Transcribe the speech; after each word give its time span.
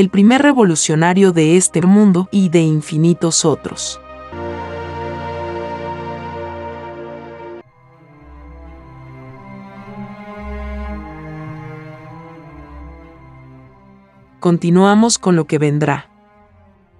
el 0.00 0.08
primer 0.08 0.40
revolucionario 0.40 1.32
de 1.32 1.58
este 1.58 1.82
mundo 1.82 2.28
y 2.32 2.48
de 2.48 2.62
infinitos 2.62 3.44
otros. 3.44 4.00
Continuamos 14.40 15.18
con 15.18 15.36
lo 15.36 15.44
que 15.46 15.58
vendrá. 15.58 16.08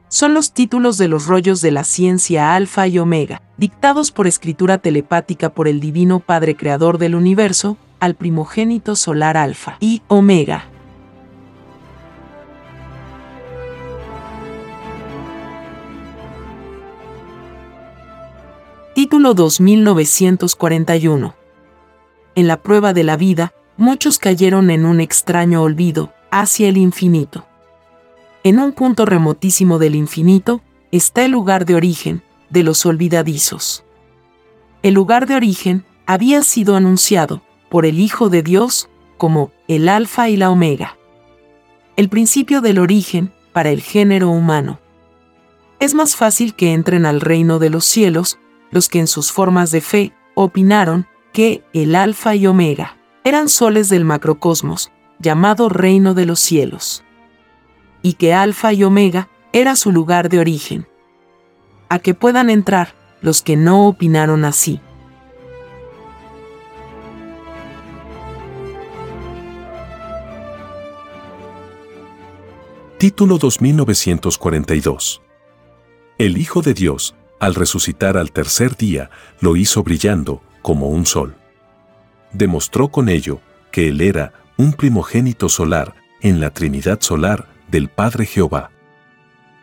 Son 0.09 0.35
los 0.35 0.53
títulos 0.53 0.99
de 0.99 1.09
los 1.09 1.25
rollos 1.25 1.63
de 1.63 1.71
la 1.71 1.85
ciencia 1.85 2.55
alfa 2.55 2.87
y 2.87 2.99
omega, 2.99 3.41
dictados 3.57 4.13
por 4.13 4.27
escritura 4.27 4.77
telepática 4.77 5.49
por 5.49 5.69
el 5.69 5.81
Divino 5.81 6.21
Padre 6.21 6.55
Creador 6.55 6.99
del 6.99 7.15
Universo, 7.15 7.79
al 7.99 8.15
primogénito 8.15 8.95
solar 8.95 9.39
alfa 9.39 9.79
y 9.81 10.03
omega. 10.09 10.70
Título 19.01 19.33
2941. 19.33 21.35
En 22.35 22.47
la 22.47 22.61
prueba 22.61 22.93
de 22.93 23.03
la 23.03 23.17
vida, 23.17 23.55
muchos 23.79 24.19
cayeron 24.19 24.71
en 24.71 24.85
un 24.85 25.01
extraño 25.01 25.63
olvido, 25.63 26.13
hacia 26.31 26.69
el 26.69 26.77
infinito. 26.77 27.47
En 28.45 28.59
un 28.59 28.73
punto 28.73 29.07
remotísimo 29.07 29.79
del 29.79 29.95
infinito 29.95 30.61
está 30.93 31.25
el 31.25 31.31
lugar 31.31 31.65
de 31.65 31.77
origen 31.77 32.23
de 32.51 32.63
los 32.63 32.85
olvidadizos. 32.85 33.85
El 34.83 34.93
lugar 34.93 35.27
de 35.27 35.35
origen 35.35 35.87
había 36.05 36.43
sido 36.43 36.77
anunciado 36.77 37.41
por 37.71 37.87
el 37.87 38.01
Hijo 38.01 38.29
de 38.29 38.43
Dios 38.43 38.91
como 39.17 39.51
el 39.67 39.89
Alfa 39.89 40.29
y 40.29 40.37
la 40.37 40.51
Omega. 40.51 40.99
El 41.97 42.11
principio 42.11 42.61
del 42.61 42.79
origen 42.79 43.33
para 43.55 43.71
el 43.71 43.81
género 43.81 44.29
humano. 44.29 44.79
Es 45.79 45.95
más 45.95 46.17
fácil 46.17 46.55
que 46.55 46.75
entren 46.75 47.07
al 47.07 47.23
reino 47.23 47.59
de 47.59 47.71
los 47.71 47.87
cielos 47.87 48.39
los 48.71 48.89
que 48.89 49.01
en 49.01 49.07
sus 49.07 49.33
formas 49.33 49.71
de 49.71 49.81
fe 49.81 50.13
opinaron 50.35 51.07
que 51.33 51.65
el 51.73 51.95
Alfa 51.95 52.35
y 52.35 52.47
Omega 52.47 52.97
eran 53.25 53.49
soles 53.49 53.89
del 53.89 54.05
macrocosmos, 54.05 54.91
llamado 55.19 55.69
reino 55.69 56.15
de 56.15 56.27
los 56.27 56.41
cielos, 56.41 57.05
y 58.03 58.15
que 58.15 58.33
Alfa 58.33 58.73
y 58.73 58.85
Omega 58.85 59.29
era 59.53 59.77
su 59.77 59.93
lugar 59.93 60.29
de 60.29 60.39
origen. 60.39 60.87
A 61.89 61.99
que 61.99 62.15
puedan 62.15 62.51
entrar 62.51 62.95
los 63.21 63.43
que 63.43 63.57
no 63.57 63.87
opinaron 63.87 64.45
así. 64.45 64.81
Título 72.97 73.39
2942 73.39 75.23
El 76.19 76.37
Hijo 76.37 76.61
de 76.61 76.75
Dios 76.75 77.17
al 77.41 77.55
resucitar 77.55 78.17
al 78.17 78.31
tercer 78.31 78.77
día, 78.77 79.11
lo 79.41 79.57
hizo 79.57 79.83
brillando 79.83 80.43
como 80.63 80.89
un 80.89 81.07
sol. 81.07 81.35
Demostró 82.33 82.89
con 82.89 83.09
ello 83.09 83.41
que 83.73 83.89
él 83.89 84.01
era 84.01 84.33
un 84.57 84.75
primogénito 84.75 85.49
solar 85.49 85.95
en 86.21 86.39
la 86.39 86.51
Trinidad 86.51 87.01
solar 87.01 87.49
del 87.71 87.89
Padre 87.89 88.27
Jehová. 88.27 88.71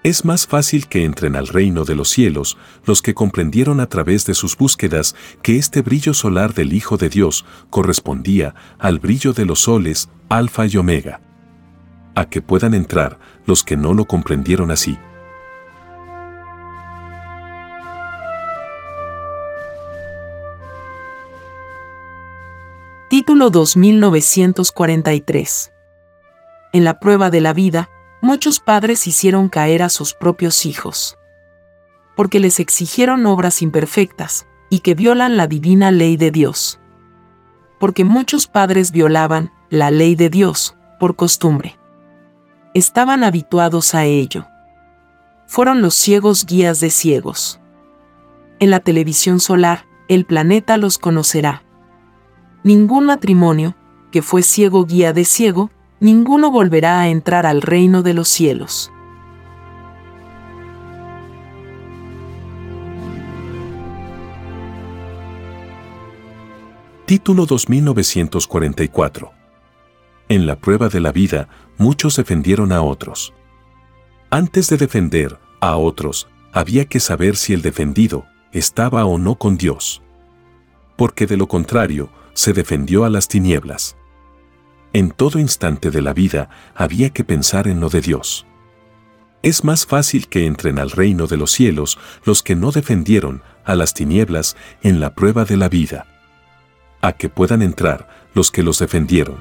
Es 0.03 0.25
más 0.25 0.47
fácil 0.47 0.87
que 0.87 1.03
entren 1.03 1.35
al 1.35 1.47
reino 1.47 1.83
de 1.83 1.95
los 1.95 2.09
cielos 2.09 2.57
los 2.85 3.01
que 3.01 3.13
comprendieron 3.13 3.79
a 3.79 3.87
través 3.87 4.25
de 4.25 4.33
sus 4.33 4.55
búsquedas 4.55 5.16
que 5.41 5.57
este 5.57 5.81
brillo 5.81 6.13
solar 6.13 6.53
del 6.53 6.73
Hijo 6.73 6.97
de 6.97 7.09
Dios 7.09 7.45
correspondía 7.69 8.55
al 8.79 8.99
brillo 8.99 9.33
de 9.33 9.45
los 9.45 9.59
soles 9.59 10.09
Alfa 10.29 10.66
y 10.66 10.77
Omega. 10.77 11.21
A 12.16 12.29
que 12.29 12.41
puedan 12.41 12.73
entrar 12.73 13.19
los 13.45 13.63
que 13.63 13.77
no 13.77 13.93
lo 13.93 14.05
comprendieron 14.05 14.71
así. 14.71 14.97
Título 23.27 23.49
2943. 23.49 25.73
En 26.72 26.85
la 26.85 26.97
prueba 26.97 27.29
de 27.29 27.41
la 27.41 27.52
vida, 27.52 27.90
muchos 28.22 28.61
padres 28.61 29.05
hicieron 29.05 29.49
caer 29.49 29.84
a 29.84 29.90
sus 29.90 30.13
propios 30.13 30.66
hijos. 30.66 31.17
Porque 32.16 32.40
les 32.40 32.61
exigieron 32.61 33.25
obras 33.25 33.61
imperfectas, 33.61 34.47
y 34.69 34.79
que 34.79 34.96
violan 34.96 35.35
la 35.35 35.47
divina 35.47 35.91
ley 35.91 36.16
de 36.16 36.31
Dios. 36.31 36.79
Porque 37.81 38.05
muchos 38.05 38.47
padres 38.47 38.93
violaban 38.93 39.52
la 39.69 39.91
ley 39.91 40.16
de 40.16 40.29
Dios, 40.29 40.78
por 40.97 41.17
costumbre. 41.17 41.78
Estaban 42.73 43.25
habituados 43.25 43.93
a 43.93 44.05
ello. 44.05 44.47
Fueron 45.47 45.81
los 45.81 45.96
ciegos 45.96 46.46
guías 46.46 46.79
de 46.79 46.91
ciegos. 46.91 47.59
En 48.59 48.69
la 48.69 48.79
televisión 48.79 49.41
solar, 49.41 49.85
el 50.07 50.23
planeta 50.23 50.78
los 50.78 50.97
conocerá 50.97 51.66
ningún 52.67 53.05
matrimonio, 53.05 53.75
que 54.11 54.22
fue 54.22 54.43
ciego 54.43 54.85
guía 54.85 55.14
de 55.14 55.23
ciego, 55.23 55.72
ninguno 56.02 56.52
volverá 56.52 56.99
a 56.99 57.08
entrar 57.08 57.46
al 57.46 57.61
reino 57.61 58.03
de 58.03 58.14
los 58.14 58.28
cielos. 58.28 58.91
Título 67.05 67.46
2944 67.46 69.31
En 70.28 70.46
la 70.46 70.58
prueba 70.58 70.90
de 70.90 70.99
la 70.99 71.14
vida, 71.14 71.47
muchos 71.78 72.17
defendieron 72.17 72.73
a 72.73 72.81
otros. 72.81 73.34
Antes 74.29 74.69
de 74.69 74.75
defender 74.75 75.40
a 75.61 75.78
otros, 75.78 76.28
había 76.52 76.84
que 76.84 76.99
saber 76.99 77.37
si 77.37 77.53
el 77.53 77.61
defendido 77.61 78.25
estaba 78.52 79.05
o 79.05 79.17
no 79.17 79.35
con 79.35 79.55
Dios. 79.55 80.02
Porque 80.97 81.28
de 81.28 81.37
lo 81.37 81.47
contrario, 81.47 82.09
se 82.37 82.53
defendió 82.53 83.03
a 83.03 83.09
las 83.09 83.28
tinieblas. 83.28 83.97
En 84.93 85.09
todo 85.09 85.39
instante 85.39 85.89
de 85.89 86.03
la 86.03 86.13
vida 86.13 86.49
había 86.75 87.09
que 87.09 87.23
pensar 87.23 87.67
en 87.67 87.79
lo 87.79 87.89
de 87.89 87.99
Dios. 87.99 88.45
Es 89.41 89.63
más 89.63 89.87
fácil 89.87 90.28
que 90.28 90.45
entren 90.45 90.78
al 90.78 90.91
reino 90.91 91.25
de 91.25 91.35
los 91.35 91.49
cielos 91.49 91.97
los 92.25 92.43
que 92.43 92.55
no 92.55 92.72
defendieron 92.72 93.41
a 93.66 93.73
las 93.73 93.95
tinieblas 93.95 94.55
en 94.84 94.99
la 94.99 95.16
prueba 95.16 95.45
de 95.45 95.57
la 95.57 95.67
vida, 95.67 96.05
a 97.01 97.13
que 97.13 97.28
puedan 97.28 97.63
entrar 97.63 98.29
los 98.35 98.51
que 98.51 98.61
los 98.61 98.78
defendieron. 98.78 99.37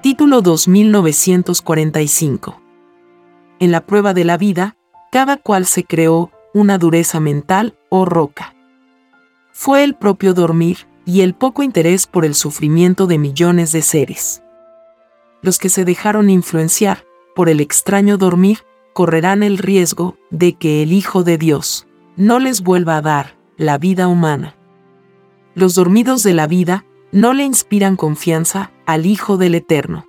Título 0.00 0.40
2945 0.40 2.69
En 3.60 3.70
la 3.70 3.82
prueba 3.82 4.14
de 4.14 4.24
la 4.24 4.36
vida, 4.36 4.76
cada 5.12 5.36
cual 5.36 5.66
se 5.66 5.84
creó 5.84 6.30
una 6.54 6.78
dureza 6.78 7.20
mental 7.20 7.78
o 7.88 8.04
roca. 8.04 8.54
Fue 9.52 9.84
el 9.84 9.94
propio 9.94 10.34
dormir 10.34 10.88
y 11.04 11.20
el 11.20 11.34
poco 11.34 11.62
interés 11.62 12.06
por 12.06 12.24
el 12.24 12.34
sufrimiento 12.34 13.06
de 13.06 13.18
millones 13.18 13.72
de 13.72 13.82
seres. 13.82 14.42
Los 15.42 15.58
que 15.58 15.68
se 15.68 15.84
dejaron 15.84 16.30
influenciar 16.30 17.04
por 17.34 17.48
el 17.48 17.60
extraño 17.60 18.16
dormir 18.16 18.60
correrán 18.92 19.42
el 19.42 19.58
riesgo 19.58 20.16
de 20.30 20.54
que 20.54 20.82
el 20.82 20.92
Hijo 20.92 21.22
de 21.22 21.38
Dios 21.38 21.86
no 22.16 22.38
les 22.38 22.62
vuelva 22.62 22.96
a 22.96 23.02
dar 23.02 23.36
la 23.56 23.78
vida 23.78 24.08
humana. 24.08 24.56
Los 25.54 25.74
dormidos 25.74 26.22
de 26.22 26.34
la 26.34 26.46
vida 26.46 26.84
no 27.12 27.32
le 27.32 27.44
inspiran 27.44 27.96
confianza 27.96 28.70
al 28.86 29.06
Hijo 29.06 29.36
del 29.36 29.54
Eterno. 29.54 30.06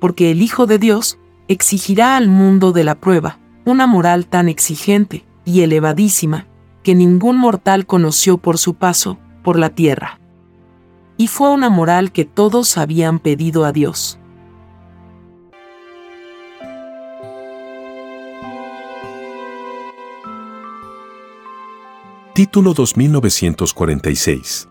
Porque 0.00 0.30
el 0.30 0.42
Hijo 0.42 0.66
de 0.66 0.78
Dios 0.78 1.18
exigirá 1.48 2.16
al 2.16 2.28
mundo 2.28 2.72
de 2.72 2.84
la 2.84 2.96
prueba 2.96 3.38
una 3.64 3.86
moral 3.86 4.26
tan 4.26 4.48
exigente 4.48 5.24
y 5.44 5.62
elevadísima 5.62 6.46
que 6.82 6.94
ningún 6.94 7.36
mortal 7.36 7.86
conoció 7.86 8.38
por 8.38 8.58
su 8.58 8.74
paso 8.74 9.18
por 9.42 9.58
la 9.58 9.70
tierra. 9.70 10.20
Y 11.16 11.28
fue 11.28 11.50
una 11.50 11.68
moral 11.68 12.12
que 12.12 12.24
todos 12.24 12.78
habían 12.78 13.18
pedido 13.18 13.64
a 13.64 13.72
Dios. 13.72 14.18
Título 22.34 22.74
2946 22.74 24.68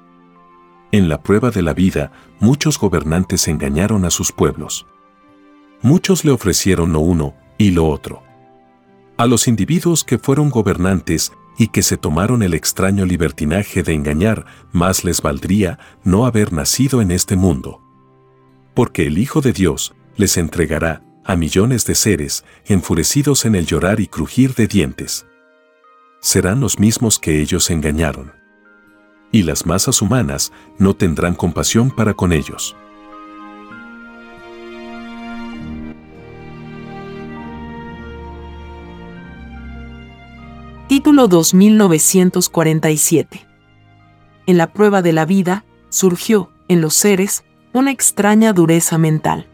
En 0.91 1.09
la 1.09 1.23
prueba 1.23 1.49
de 1.49 1.63
la 1.63 1.73
vida, 1.73 2.11
muchos 2.39 2.77
gobernantes 2.77 3.47
engañaron 3.47 4.05
a 4.05 4.11
sus 4.11 4.31
pueblos. 4.31 4.85
Muchos 5.85 6.25
le 6.25 6.31
ofrecieron 6.31 6.93
lo 6.93 6.99
uno 7.01 7.35
y 7.59 7.69
lo 7.69 7.87
otro. 7.87 8.23
A 9.17 9.27
los 9.27 9.47
individuos 9.47 10.03
que 10.03 10.17
fueron 10.17 10.49
gobernantes 10.49 11.31
y 11.59 11.67
que 11.67 11.83
se 11.83 11.95
tomaron 11.95 12.41
el 12.41 12.55
extraño 12.55 13.05
libertinaje 13.05 13.83
de 13.83 13.93
engañar, 13.93 14.47
más 14.71 15.03
les 15.03 15.21
valdría 15.21 15.77
no 16.03 16.25
haber 16.25 16.53
nacido 16.53 17.03
en 17.03 17.11
este 17.11 17.35
mundo. 17.35 17.83
Porque 18.73 19.05
el 19.05 19.19
Hijo 19.19 19.41
de 19.41 19.53
Dios 19.53 19.93
les 20.17 20.37
entregará 20.37 21.03
a 21.23 21.35
millones 21.35 21.85
de 21.85 21.93
seres 21.93 22.45
enfurecidos 22.65 23.45
en 23.45 23.53
el 23.53 23.67
llorar 23.67 23.99
y 23.99 24.07
crujir 24.07 24.55
de 24.55 24.65
dientes 24.65 25.27
serán 26.19 26.61
los 26.61 26.79
mismos 26.79 27.19
que 27.19 27.39
ellos 27.39 27.69
engañaron. 27.69 28.33
Y 29.31 29.43
las 29.43 29.67
masas 29.67 30.01
humanas 30.01 30.51
no 30.79 30.95
tendrán 30.95 31.35
compasión 31.35 31.91
para 31.91 32.15
con 32.15 32.33
ellos. 32.33 32.75
Título 40.87 41.27
2947 41.27 43.47
En 44.45 44.57
la 44.59 44.71
prueba 44.71 45.01
de 45.01 45.13
la 45.13 45.25
vida, 45.25 45.65
surgió, 45.89 46.51
en 46.67 46.79
los 46.79 46.93
seres, 46.93 47.43
una 47.73 47.89
extraña 47.89 48.53
dureza 48.53 48.99
mental. 48.99 49.47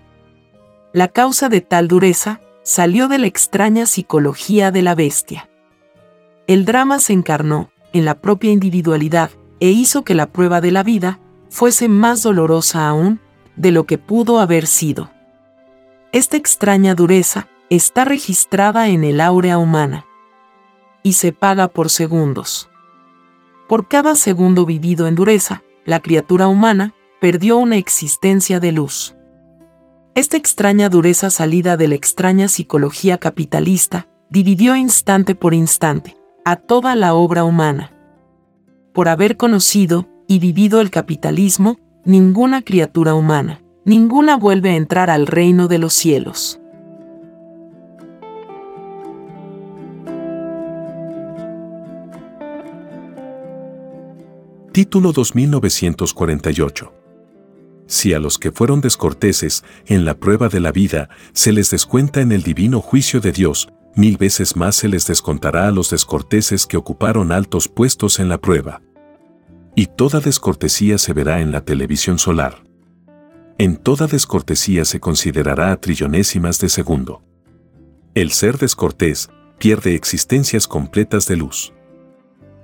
La 0.92 1.07
causa 1.07 1.48
de 1.48 1.62
tal 1.62 1.88
dureza 1.88 2.42
salió 2.63 3.07
de 3.07 3.18
la 3.18 3.28
extraña 3.28 3.86
psicología 3.86 4.72
de 4.72 4.81
la 4.81 4.94
bestia. 4.94 5.50
El 6.48 6.66
drama 6.66 7.00
se 7.00 7.13
encarnó 7.13 7.72
en 7.94 8.04
la 8.04 8.19
propia 8.19 8.51
individualidad 8.51 9.31
e 9.62 9.69
hizo 9.69 10.04
que 10.04 10.16
la 10.16 10.33
prueba 10.33 10.60
de 10.60 10.72
la 10.72 10.83
vida 10.83 11.22
fuese 11.50 11.88
más 11.88 12.24
dolorosa 12.24 12.89
aún 12.89 13.22
de 13.56 13.72
lo 13.72 13.86
que 13.86 13.98
pudo 13.98 14.42
haber 14.42 14.68
sido. 14.68 15.10
Esta 16.12 16.36
extraña 16.36 16.94
dureza 16.94 17.48
está 17.69 18.04
registrada 18.04 18.89
en 18.89 19.06
el 19.06 19.22
áurea 19.22 19.57
humana 19.57 20.07
y 21.03 21.13
se 21.13 21.31
paga 21.33 21.68
por 21.68 21.89
segundos. 21.89 22.69
Por 23.68 23.88
cada 23.88 24.15
segundo 24.15 24.65
vivido 24.65 25.07
en 25.07 25.15
dureza, 25.15 25.63
la 25.86 26.00
criatura 26.00 26.48
humana 26.48 26.94
perdió 27.19 27.57
una 27.57 27.77
existencia 27.77 28.59
de 28.59 28.71
luz. 28.71 29.15
Esta 30.15 30.38
extraña 30.38 30.89
dureza 30.89 31.30
salida 31.30 31.77
de 31.77 31.88
la 31.88 31.95
extraña 31.95 32.48
psicología 32.48 33.18
capitalista 33.18 34.07
dividió 34.30 34.75
instante 34.75 35.36
por 35.36 35.53
instante, 35.53 36.18
a 36.45 36.56
toda 36.56 36.95
la 36.95 37.13
obra 37.13 37.44
humana. 37.44 37.92
Por 38.94 39.07
haber 39.07 39.38
conocido 39.38 40.07
y 40.27 40.39
vivido 40.39 40.81
el 40.81 40.89
capitalismo, 40.89 41.77
ninguna 42.06 42.62
criatura 42.62 43.13
humana, 43.13 43.62
ninguna 43.86 44.38
vuelve 44.38 44.71
a 44.71 44.75
entrar 44.75 45.09
al 45.09 45.27
reino 45.27 45.68
de 45.68 45.77
los 45.77 45.94
cielos. 45.94 46.61
Título 54.71 55.12
2948 55.12 56.94
Si 57.88 58.13
a 58.13 58.19
los 58.19 58.38
que 58.38 58.53
fueron 58.53 58.79
descorteses 58.79 59.65
en 59.85 60.06
la 60.06 60.13
prueba 60.13 60.47
de 60.47 60.62
la 60.62 60.71
vida 60.71 61.09
se 61.33 61.51
les 61.51 61.71
descuenta 61.71 62.21
en 62.21 62.31
el 62.31 62.41
divino 62.41 62.79
juicio 62.79 63.19
de 63.19 63.33
Dios, 63.33 63.68
mil 63.97 64.15
veces 64.15 64.56
más 64.56 64.77
se 64.77 64.88
les 64.88 65.07
descontará 65.07 65.68
a 65.68 65.71
los 65.71 65.89
descorteses 65.89 66.68
que 66.68 66.77
ocuparon 66.77 67.33
altos 67.33 67.68
puestos 67.68 68.21
en 68.21 68.29
la 68.29 68.37
prueba. 68.37 68.81
Y 69.75 69.87
toda 69.87 70.21
descortesía 70.21 70.97
se 70.97 71.11
verá 71.11 71.42
en 71.42 71.51
la 71.51 71.66
televisión 71.66 72.18
solar. 72.18 72.63
En 73.57 73.75
toda 73.75 74.07
descortesía 74.07 74.85
se 74.85 75.01
considerará 75.01 75.73
a 75.73 75.81
trillonésimas 75.81 76.61
de 76.61 76.69
segundo. 76.69 77.25
El 78.16 78.31
ser 78.31 78.57
descortés 78.57 79.30
pierde 79.59 79.95
existencias 79.95 80.66
completas 80.66 81.28
de 81.28 81.35
luz. 81.35 81.73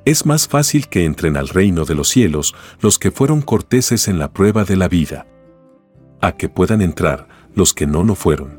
Es 0.08 0.26
más 0.26 0.48
fácil 0.48 0.88
que 0.88 1.04
entren 1.04 1.36
al 1.36 1.50
reino 1.50 1.84
de 1.84 1.94
los 1.94 2.08
cielos 2.08 2.56
los 2.80 2.98
que 2.98 3.12
fueron 3.12 3.42
corteses 3.42 4.08
en 4.08 4.20
la 4.20 4.32
prueba 4.32 4.64
de 4.64 4.78
la 4.78 4.88
vida, 4.88 5.28
a 6.22 6.32
que 6.32 6.48
puedan 6.48 6.82
entrar 6.82 7.28
los 7.54 7.74
que 7.74 7.88
no 7.88 8.06
lo 8.06 8.16
fueron. 8.16 8.58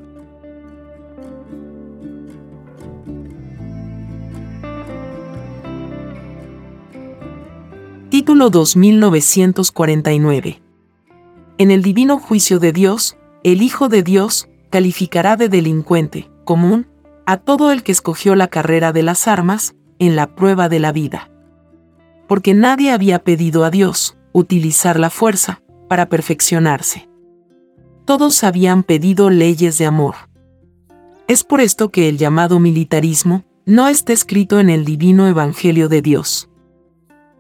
Título 8.11 8.51
2949. 8.51 10.61
En 11.57 11.71
el 11.71 11.81
divino 11.81 12.19
juicio 12.19 12.59
de 12.59 12.75
Dios, 12.75 13.17
el 13.43 13.63
Hijo 13.63 13.89
de 13.89 14.03
Dios 14.03 14.51
calificará 14.69 15.39
de 15.39 15.49
delincuente 15.49 16.29
común 16.45 16.89
a 17.25 17.39
todo 17.39 17.73
el 17.73 17.83
que 17.83 17.93
escogió 17.93 18.35
la 18.35 18.49
carrera 18.49 18.93
de 18.93 19.03
las 19.03 19.27
armas 19.27 19.75
en 19.99 20.15
la 20.15 20.35
prueba 20.35 20.69
de 20.69 20.81
la 20.81 20.93
vida. 20.93 21.31
Porque 22.29 22.55
nadie 22.55 22.93
había 22.93 23.19
pedido 23.19 23.65
a 23.65 23.71
Dios 23.71 24.17
utilizar 24.33 25.01
la 25.01 25.11
fuerza 25.11 25.61
para 25.89 26.09
perfeccionarse. 26.09 27.09
Todos 28.05 28.45
habían 28.45 28.85
pedido 28.85 29.31
leyes 29.31 29.79
de 29.79 29.87
amor. 29.87 30.15
Es 31.27 31.43
por 31.43 31.61
esto 31.61 31.91
que 31.91 32.09
el 32.09 32.19
llamado 32.19 32.61
militarismo 32.61 33.45
no 33.67 33.89
está 33.89 34.13
escrito 34.13 34.61
en 34.61 34.71
el 34.71 34.85
divino 34.85 35.27
Evangelio 35.27 35.89
de 35.89 36.03
Dios 36.03 36.49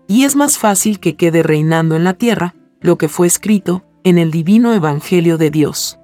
y 0.09 0.25
es 0.25 0.35
más 0.35 0.59
fácil 0.59 0.99
que 0.99 1.15
quede 1.15 1.45
reinando 1.45 1.95
en 1.95 2.03
la 2.03 2.15
tierra 2.15 2.57
lo 2.81 2.99
que 2.99 3.09
fue 3.09 3.27
escrito 3.29 3.85
en 4.03 4.19
el 4.19 4.31
divino 4.31 4.73
Evangelio 4.73 5.37
de 5.37 5.51
Dios, 5.51 6.01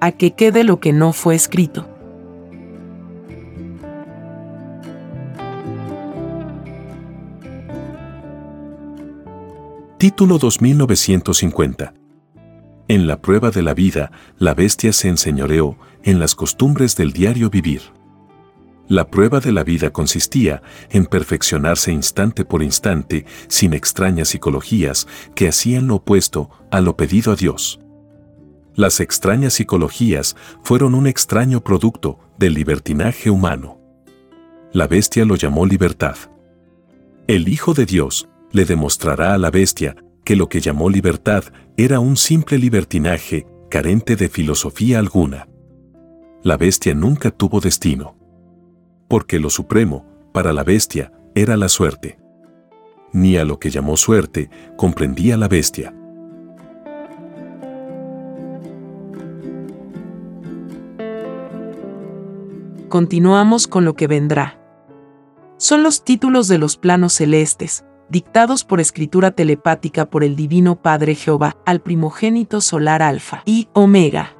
a 0.00 0.12
que 0.12 0.30
quede 0.34 0.62
lo 0.62 0.78
que 0.78 0.92
no 0.92 1.12
fue 1.12 1.34
escrito. 1.34 1.89
Título 10.00 10.38
2950 10.38 11.92
En 12.88 13.06
la 13.06 13.20
prueba 13.20 13.50
de 13.50 13.60
la 13.60 13.74
vida, 13.74 14.10
la 14.38 14.54
bestia 14.54 14.94
se 14.94 15.08
enseñoreó 15.08 15.76
en 16.02 16.18
las 16.18 16.34
costumbres 16.34 16.96
del 16.96 17.12
diario 17.12 17.50
vivir. 17.50 17.82
La 18.88 19.10
prueba 19.10 19.40
de 19.40 19.52
la 19.52 19.62
vida 19.62 19.92
consistía 19.92 20.62
en 20.88 21.04
perfeccionarse 21.04 21.92
instante 21.92 22.46
por 22.46 22.62
instante 22.62 23.26
sin 23.48 23.74
extrañas 23.74 24.30
psicologías 24.30 25.06
que 25.34 25.48
hacían 25.48 25.88
lo 25.88 25.96
opuesto 25.96 26.48
a 26.70 26.80
lo 26.80 26.96
pedido 26.96 27.30
a 27.30 27.36
Dios. 27.36 27.78
Las 28.74 29.00
extrañas 29.00 29.52
psicologías 29.52 30.34
fueron 30.62 30.94
un 30.94 31.08
extraño 31.08 31.62
producto 31.62 32.18
del 32.38 32.54
libertinaje 32.54 33.28
humano. 33.28 33.78
La 34.72 34.86
bestia 34.86 35.26
lo 35.26 35.36
llamó 35.36 35.66
libertad. 35.66 36.16
El 37.26 37.48
Hijo 37.48 37.74
de 37.74 37.84
Dios 37.84 38.30
le 38.52 38.64
demostrará 38.64 39.34
a 39.34 39.38
la 39.38 39.50
bestia 39.50 39.96
que 40.24 40.36
lo 40.36 40.48
que 40.48 40.60
llamó 40.60 40.90
libertad 40.90 41.44
era 41.76 42.00
un 42.00 42.16
simple 42.16 42.58
libertinaje 42.58 43.46
carente 43.70 44.16
de 44.16 44.28
filosofía 44.28 44.98
alguna. 44.98 45.48
La 46.42 46.56
bestia 46.56 46.94
nunca 46.94 47.30
tuvo 47.30 47.60
destino 47.60 48.20
porque 49.10 49.40
lo 49.40 49.50
supremo, 49.50 50.06
para 50.32 50.52
la 50.52 50.62
bestia, 50.62 51.12
era 51.34 51.56
la 51.56 51.68
suerte. 51.68 52.20
Ni 53.12 53.36
a 53.36 53.44
lo 53.44 53.58
que 53.58 53.68
llamó 53.68 53.96
suerte 53.96 54.48
comprendía 54.76 55.36
la 55.36 55.48
bestia. 55.48 55.92
Continuamos 62.88 63.66
con 63.66 63.84
lo 63.84 63.94
que 63.94 64.06
vendrá. 64.06 64.60
Son 65.56 65.82
los 65.82 66.04
títulos 66.04 66.46
de 66.46 66.58
los 66.58 66.76
planos 66.76 67.14
celestes, 67.14 67.84
dictados 68.10 68.64
por 68.64 68.80
escritura 68.80 69.30
telepática 69.30 70.10
por 70.10 70.24
el 70.24 70.34
Divino 70.36 70.76
Padre 70.76 71.14
Jehová 71.14 71.56
al 71.64 71.80
primogénito 71.80 72.60
solar 72.60 73.00
Alfa 73.02 73.42
y 73.46 73.68
Omega. 73.72 74.36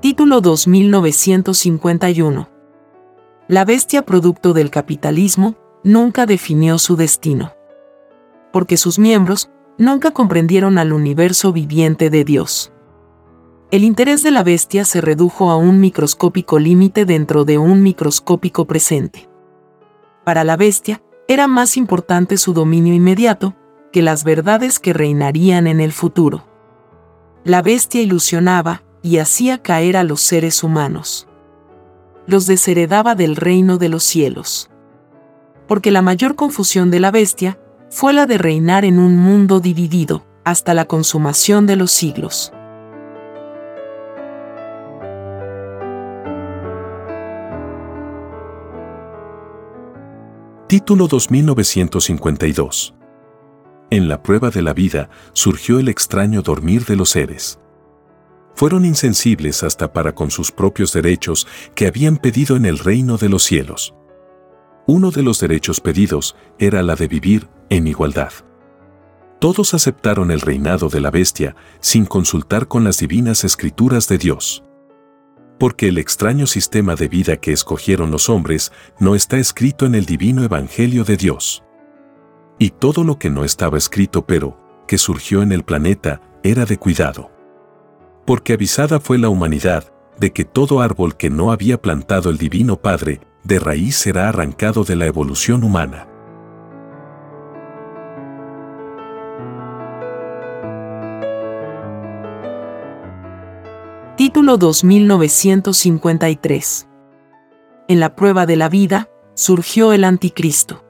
Título 0.00 0.40
2951. 0.40 2.48
La 3.48 3.64
bestia 3.64 4.02
producto 4.02 4.52
del 4.52 4.70
capitalismo 4.70 5.56
nunca 5.82 6.26
definió 6.26 6.78
su 6.78 6.94
destino. 6.96 7.54
Porque 8.52 8.76
sus 8.76 9.00
miembros 9.00 9.50
nunca 9.78 10.12
comprendieron 10.12 10.78
al 10.78 10.92
universo 10.92 11.52
viviente 11.52 12.08
de 12.08 12.22
Dios. 12.24 12.72
El 13.72 13.82
interés 13.82 14.22
de 14.22 14.30
la 14.30 14.44
bestia 14.44 14.84
se 14.84 15.00
redujo 15.00 15.50
a 15.50 15.56
un 15.56 15.80
microscópico 15.80 16.60
límite 16.60 17.04
dentro 17.04 17.44
de 17.44 17.58
un 17.58 17.82
microscópico 17.82 18.64
presente. 18.64 19.28
Para 20.24 20.44
la 20.44 20.56
bestia, 20.56 21.02
era 21.26 21.48
más 21.48 21.76
importante 21.76 22.36
su 22.36 22.52
dominio 22.52 22.94
inmediato 22.94 23.56
que 23.92 24.02
las 24.02 24.22
verdades 24.22 24.78
que 24.78 24.92
reinarían 24.92 25.66
en 25.66 25.80
el 25.80 25.90
futuro. 25.90 26.44
La 27.42 27.60
bestia 27.60 28.00
ilusionaba, 28.00 28.82
y 29.02 29.18
hacía 29.18 29.62
caer 29.62 29.96
a 29.96 30.02
los 30.02 30.20
seres 30.20 30.64
humanos. 30.64 31.28
Los 32.26 32.46
desheredaba 32.46 33.14
del 33.14 33.36
reino 33.36 33.78
de 33.78 33.88
los 33.88 34.02
cielos. 34.02 34.68
Porque 35.68 35.92
la 35.92 36.02
mayor 36.02 36.34
confusión 36.34 36.90
de 36.90 36.98
la 36.98 37.12
bestia 37.12 37.58
fue 37.88 38.12
la 38.12 38.26
de 38.26 38.36
reinar 38.36 38.84
en 38.84 38.98
un 38.98 39.16
mundo 39.16 39.60
dividido, 39.60 40.24
hasta 40.44 40.74
la 40.74 40.86
consumación 40.86 41.66
de 41.66 41.76
los 41.76 41.92
siglos. 41.92 42.52
Título 50.68 51.06
2952 51.06 52.94
En 53.90 54.08
la 54.08 54.22
prueba 54.22 54.50
de 54.50 54.62
la 54.62 54.74
vida 54.74 55.10
surgió 55.32 55.78
el 55.78 55.88
extraño 55.88 56.42
dormir 56.42 56.84
de 56.86 56.96
los 56.96 57.10
seres 57.10 57.60
fueron 58.56 58.86
insensibles 58.86 59.62
hasta 59.62 59.92
para 59.92 60.14
con 60.14 60.30
sus 60.30 60.50
propios 60.50 60.92
derechos 60.92 61.46
que 61.74 61.86
habían 61.86 62.16
pedido 62.16 62.56
en 62.56 62.64
el 62.64 62.78
reino 62.78 63.18
de 63.18 63.28
los 63.28 63.44
cielos. 63.44 63.94
Uno 64.86 65.10
de 65.10 65.22
los 65.22 65.38
derechos 65.38 65.80
pedidos 65.80 66.34
era 66.58 66.82
la 66.82 66.96
de 66.96 67.06
vivir 67.06 67.48
en 67.68 67.86
igualdad. 67.86 68.32
Todos 69.38 69.74
aceptaron 69.74 70.30
el 70.30 70.40
reinado 70.40 70.88
de 70.88 71.00
la 71.00 71.10
bestia 71.10 71.54
sin 71.80 72.06
consultar 72.06 72.66
con 72.66 72.82
las 72.82 72.96
divinas 72.96 73.44
escrituras 73.44 74.08
de 74.08 74.16
Dios. 74.16 74.64
Porque 75.58 75.88
el 75.88 75.98
extraño 75.98 76.46
sistema 76.46 76.96
de 76.96 77.08
vida 77.08 77.36
que 77.36 77.52
escogieron 77.52 78.10
los 78.10 78.28
hombres 78.28 78.72
no 78.98 79.14
está 79.14 79.38
escrito 79.38 79.86
en 79.86 79.94
el 79.94 80.04
divino 80.04 80.44
Evangelio 80.44 81.04
de 81.04 81.16
Dios. 81.16 81.62
Y 82.58 82.70
todo 82.70 83.04
lo 83.04 83.18
que 83.18 83.30
no 83.30 83.44
estaba 83.44 83.78
escrito 83.78 84.26
pero, 84.26 84.58
que 84.86 84.98
surgió 84.98 85.42
en 85.42 85.52
el 85.52 85.62
planeta, 85.62 86.20
era 86.42 86.64
de 86.64 86.78
cuidado 86.78 87.36
porque 88.26 88.54
avisada 88.54 89.00
fue 89.00 89.18
la 89.18 89.28
humanidad 89.28 89.92
de 90.18 90.32
que 90.32 90.44
todo 90.44 90.80
árbol 90.80 91.16
que 91.16 91.30
no 91.30 91.52
había 91.52 91.80
plantado 91.80 92.28
el 92.28 92.38
Divino 92.38 92.76
Padre, 92.76 93.20
de 93.44 93.60
raíz 93.60 93.96
será 93.96 94.28
arrancado 94.28 94.82
de 94.82 94.96
la 94.96 95.06
evolución 95.06 95.62
humana. 95.62 96.08
Título 104.16 104.56
2953 104.56 106.88
En 107.88 108.00
la 108.00 108.16
prueba 108.16 108.46
de 108.46 108.56
la 108.56 108.68
vida, 108.68 109.08
surgió 109.34 109.92
el 109.92 110.04
anticristo. 110.04 110.84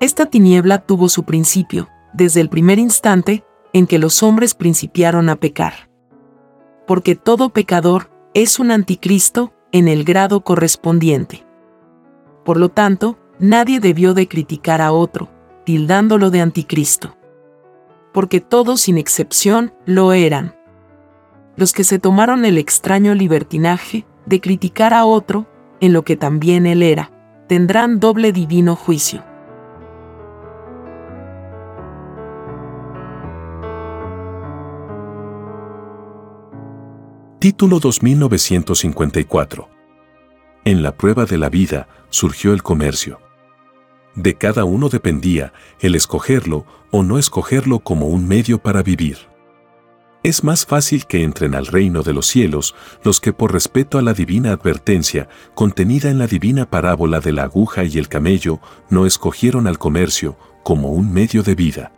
Esta 0.00 0.26
tiniebla 0.26 0.78
tuvo 0.78 1.08
su 1.08 1.24
principio, 1.24 1.88
desde 2.12 2.40
el 2.40 2.48
primer 2.48 2.78
instante 2.78 3.44
en 3.72 3.86
que 3.86 3.98
los 3.98 4.22
hombres 4.22 4.54
principiaron 4.54 5.28
a 5.28 5.36
pecar 5.36 5.88
porque 6.88 7.14
todo 7.14 7.50
pecador 7.50 8.10
es 8.32 8.58
un 8.58 8.70
anticristo 8.70 9.52
en 9.72 9.88
el 9.88 10.04
grado 10.04 10.40
correspondiente. 10.40 11.44
Por 12.46 12.56
lo 12.56 12.70
tanto, 12.70 13.18
nadie 13.38 13.78
debió 13.78 14.14
de 14.14 14.26
criticar 14.26 14.80
a 14.80 14.90
otro, 14.90 15.28
tildándolo 15.66 16.30
de 16.30 16.40
anticristo. 16.40 17.14
Porque 18.14 18.40
todos 18.40 18.80
sin 18.80 18.96
excepción 18.96 19.74
lo 19.84 20.14
eran. 20.14 20.57
Los 21.58 21.72
que 21.72 21.82
se 21.82 21.98
tomaron 21.98 22.44
el 22.44 22.56
extraño 22.56 23.16
libertinaje 23.16 24.06
de 24.26 24.40
criticar 24.40 24.94
a 24.94 25.04
otro, 25.04 25.48
en 25.80 25.92
lo 25.92 26.04
que 26.04 26.16
también 26.16 26.66
él 26.66 26.84
era, 26.84 27.10
tendrán 27.48 27.98
doble 27.98 28.30
divino 28.30 28.76
juicio. 28.76 29.24
Título 37.40 37.80
2954. 37.80 39.68
En 40.64 40.84
la 40.84 40.96
prueba 40.96 41.24
de 41.24 41.38
la 41.38 41.48
vida 41.48 41.88
surgió 42.08 42.52
el 42.52 42.62
comercio. 42.62 43.18
De 44.14 44.34
cada 44.34 44.64
uno 44.64 44.88
dependía 44.88 45.52
el 45.80 45.96
escogerlo 45.96 46.66
o 46.92 47.02
no 47.02 47.18
escogerlo 47.18 47.80
como 47.80 48.06
un 48.06 48.28
medio 48.28 48.58
para 48.58 48.84
vivir. 48.84 49.27
Es 50.24 50.42
más 50.42 50.66
fácil 50.66 51.06
que 51.06 51.22
entren 51.22 51.54
al 51.54 51.66
reino 51.66 52.02
de 52.02 52.12
los 52.12 52.26
cielos 52.26 52.74
los 53.04 53.20
que 53.20 53.32
por 53.32 53.52
respeto 53.52 53.98
a 53.98 54.02
la 54.02 54.14
divina 54.14 54.50
advertencia 54.50 55.28
contenida 55.54 56.10
en 56.10 56.18
la 56.18 56.26
divina 56.26 56.68
parábola 56.68 57.20
de 57.20 57.30
la 57.30 57.44
aguja 57.44 57.84
y 57.84 57.98
el 57.98 58.08
camello 58.08 58.58
no 58.90 59.06
escogieron 59.06 59.68
al 59.68 59.78
comercio 59.78 60.36
como 60.64 60.90
un 60.90 61.12
medio 61.12 61.44
de 61.44 61.54
vida. 61.54 61.92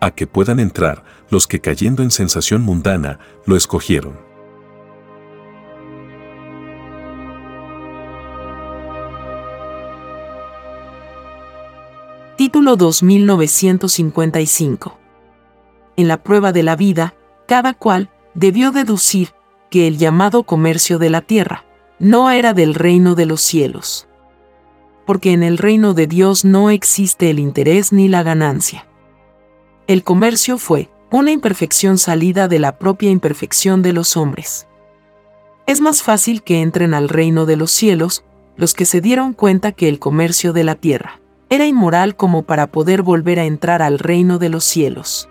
A 0.00 0.10
que 0.10 0.26
puedan 0.26 0.60
entrar 0.60 1.04
los 1.30 1.46
que 1.46 1.62
cayendo 1.62 2.02
en 2.02 2.10
sensación 2.10 2.60
mundana 2.62 3.18
lo 3.46 3.56
escogieron. 3.56 4.20
Título 12.36 12.76
2955. 12.76 14.98
En 15.96 16.08
la 16.08 16.22
prueba 16.22 16.52
de 16.52 16.62
la 16.62 16.76
vida, 16.76 17.14
cada 17.52 17.74
cual 17.74 18.08
debió 18.32 18.70
deducir 18.70 19.34
que 19.68 19.86
el 19.86 19.98
llamado 19.98 20.44
comercio 20.44 20.98
de 20.98 21.10
la 21.10 21.20
tierra 21.20 21.66
no 21.98 22.30
era 22.30 22.54
del 22.54 22.74
reino 22.74 23.14
de 23.14 23.26
los 23.26 23.42
cielos. 23.42 24.08
Porque 25.04 25.32
en 25.32 25.42
el 25.42 25.58
reino 25.58 25.92
de 25.92 26.06
Dios 26.06 26.46
no 26.46 26.70
existe 26.70 27.28
el 27.28 27.38
interés 27.38 27.92
ni 27.92 28.08
la 28.08 28.22
ganancia. 28.22 28.86
El 29.86 30.02
comercio 30.02 30.56
fue 30.56 30.88
una 31.10 31.30
imperfección 31.30 31.98
salida 31.98 32.48
de 32.48 32.58
la 32.58 32.78
propia 32.78 33.10
imperfección 33.10 33.82
de 33.82 33.92
los 33.92 34.16
hombres. 34.16 34.66
Es 35.66 35.82
más 35.82 36.02
fácil 36.02 36.42
que 36.42 36.62
entren 36.62 36.94
al 36.94 37.10
reino 37.10 37.44
de 37.44 37.56
los 37.56 37.70
cielos 37.70 38.24
los 38.56 38.72
que 38.72 38.86
se 38.86 39.02
dieron 39.02 39.34
cuenta 39.34 39.72
que 39.72 39.90
el 39.90 39.98
comercio 39.98 40.54
de 40.54 40.64
la 40.64 40.76
tierra 40.76 41.20
era 41.50 41.66
inmoral 41.66 42.16
como 42.16 42.44
para 42.44 42.68
poder 42.68 43.02
volver 43.02 43.38
a 43.38 43.44
entrar 43.44 43.82
al 43.82 43.98
reino 43.98 44.38
de 44.38 44.48
los 44.48 44.64
cielos. 44.64 45.28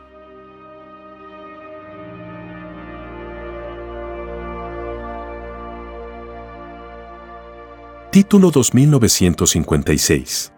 Título 8.11 8.51
2956 8.51 10.51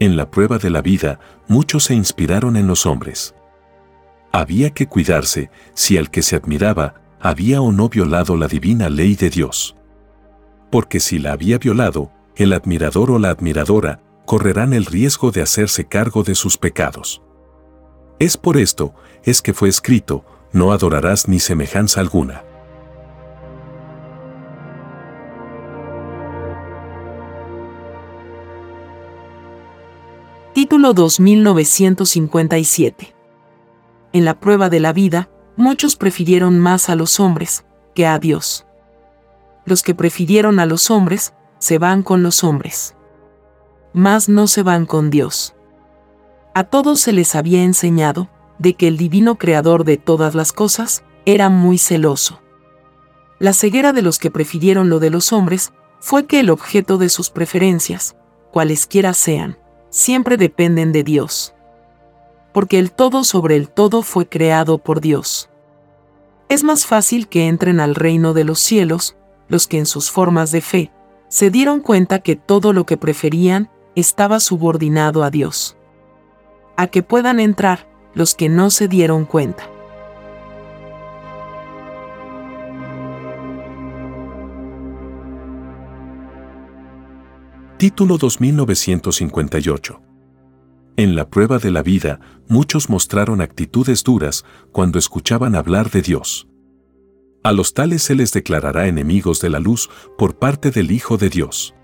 En 0.00 0.16
la 0.16 0.30
prueba 0.30 0.56
de 0.56 0.70
la 0.70 0.80
vida, 0.80 1.20
muchos 1.46 1.84
se 1.84 1.94
inspiraron 1.94 2.56
en 2.56 2.66
los 2.66 2.86
hombres. 2.86 3.34
Había 4.32 4.70
que 4.70 4.86
cuidarse 4.86 5.50
si 5.74 5.98
al 5.98 6.10
que 6.10 6.22
se 6.22 6.36
admiraba 6.36 6.94
había 7.20 7.60
o 7.60 7.70
no 7.70 7.90
violado 7.90 8.38
la 8.38 8.48
divina 8.48 8.88
ley 8.88 9.14
de 9.14 9.28
Dios. 9.28 9.76
Porque 10.70 11.00
si 11.00 11.18
la 11.18 11.32
había 11.32 11.58
violado, 11.58 12.10
el 12.34 12.54
admirador 12.54 13.10
o 13.10 13.18
la 13.18 13.28
admiradora 13.28 14.00
correrán 14.24 14.72
el 14.72 14.86
riesgo 14.86 15.32
de 15.32 15.42
hacerse 15.42 15.84
cargo 15.84 16.22
de 16.22 16.34
sus 16.34 16.56
pecados. 16.56 17.20
Es 18.18 18.38
por 18.38 18.56
esto, 18.56 18.94
es 19.22 19.42
que 19.42 19.52
fue 19.52 19.68
escrito, 19.68 20.24
no 20.54 20.72
adorarás 20.72 21.28
ni 21.28 21.40
semejanza 21.40 22.00
alguna. 22.00 22.43
Título 30.64 30.94
2957 30.94 33.14
En 34.14 34.24
la 34.24 34.40
prueba 34.40 34.70
de 34.70 34.80
la 34.80 34.94
vida, 34.94 35.28
muchos 35.58 35.94
prefirieron 35.94 36.58
más 36.58 36.88
a 36.88 36.94
los 36.94 37.20
hombres 37.20 37.66
que 37.94 38.06
a 38.06 38.18
Dios. 38.18 38.64
Los 39.66 39.82
que 39.82 39.94
prefirieron 39.94 40.58
a 40.60 40.64
los 40.64 40.90
hombres, 40.90 41.34
se 41.58 41.76
van 41.76 42.02
con 42.02 42.22
los 42.22 42.42
hombres. 42.44 42.96
Mas 43.92 44.30
no 44.30 44.46
se 44.46 44.62
van 44.62 44.86
con 44.86 45.10
Dios. 45.10 45.54
A 46.54 46.64
todos 46.64 46.98
se 46.98 47.12
les 47.12 47.34
había 47.34 47.62
enseñado 47.62 48.30
de 48.58 48.72
que 48.72 48.88
el 48.88 48.96
divino 48.96 49.34
creador 49.34 49.84
de 49.84 49.98
todas 49.98 50.34
las 50.34 50.54
cosas 50.54 51.04
era 51.26 51.50
muy 51.50 51.76
celoso. 51.76 52.40
La 53.38 53.52
ceguera 53.52 53.92
de 53.92 54.00
los 54.00 54.18
que 54.18 54.30
prefirieron 54.30 54.88
lo 54.88 54.98
de 54.98 55.10
los 55.10 55.30
hombres 55.34 55.74
fue 56.00 56.24
que 56.24 56.40
el 56.40 56.48
objeto 56.48 56.96
de 56.96 57.10
sus 57.10 57.28
preferencias, 57.28 58.16
cualesquiera 58.50 59.12
sean, 59.12 59.58
siempre 59.94 60.36
dependen 60.36 60.90
de 60.90 61.04
Dios. 61.04 61.54
Porque 62.52 62.80
el 62.80 62.90
todo 62.90 63.22
sobre 63.22 63.54
el 63.54 63.68
todo 63.68 64.02
fue 64.02 64.28
creado 64.28 64.78
por 64.78 65.00
Dios. 65.00 65.48
Es 66.48 66.64
más 66.64 66.84
fácil 66.84 67.28
que 67.28 67.46
entren 67.46 67.78
al 67.78 67.94
reino 67.94 68.34
de 68.34 68.42
los 68.42 68.58
cielos 68.58 69.16
los 69.48 69.68
que 69.68 69.78
en 69.78 69.86
sus 69.86 70.10
formas 70.10 70.50
de 70.50 70.60
fe 70.62 70.90
se 71.28 71.50
dieron 71.50 71.80
cuenta 71.80 72.18
que 72.18 72.34
todo 72.34 72.72
lo 72.72 72.86
que 72.86 72.96
preferían 72.96 73.70
estaba 73.94 74.40
subordinado 74.40 75.22
a 75.22 75.30
Dios. 75.30 75.76
A 76.76 76.88
que 76.88 77.04
puedan 77.04 77.38
entrar 77.38 77.88
los 78.14 78.34
que 78.34 78.48
no 78.48 78.70
se 78.70 78.88
dieron 78.88 79.24
cuenta. 79.24 79.68
Título 87.84 88.16
2958 88.16 90.00
En 90.96 91.14
la 91.14 91.28
prueba 91.28 91.58
de 91.58 91.70
la 91.70 91.82
vida, 91.82 92.18
muchos 92.48 92.88
mostraron 92.88 93.42
actitudes 93.42 94.02
duras 94.02 94.46
cuando 94.72 94.98
escuchaban 94.98 95.54
hablar 95.54 95.90
de 95.90 96.00
Dios. 96.00 96.48
A 97.42 97.52
los 97.52 97.74
tales 97.74 98.02
se 98.02 98.14
les 98.14 98.32
declarará 98.32 98.88
enemigos 98.88 99.42
de 99.42 99.50
la 99.50 99.60
luz 99.60 99.90
por 100.16 100.38
parte 100.38 100.70
del 100.70 100.92
Hijo 100.92 101.18
de 101.18 101.28
Dios. 101.28 101.74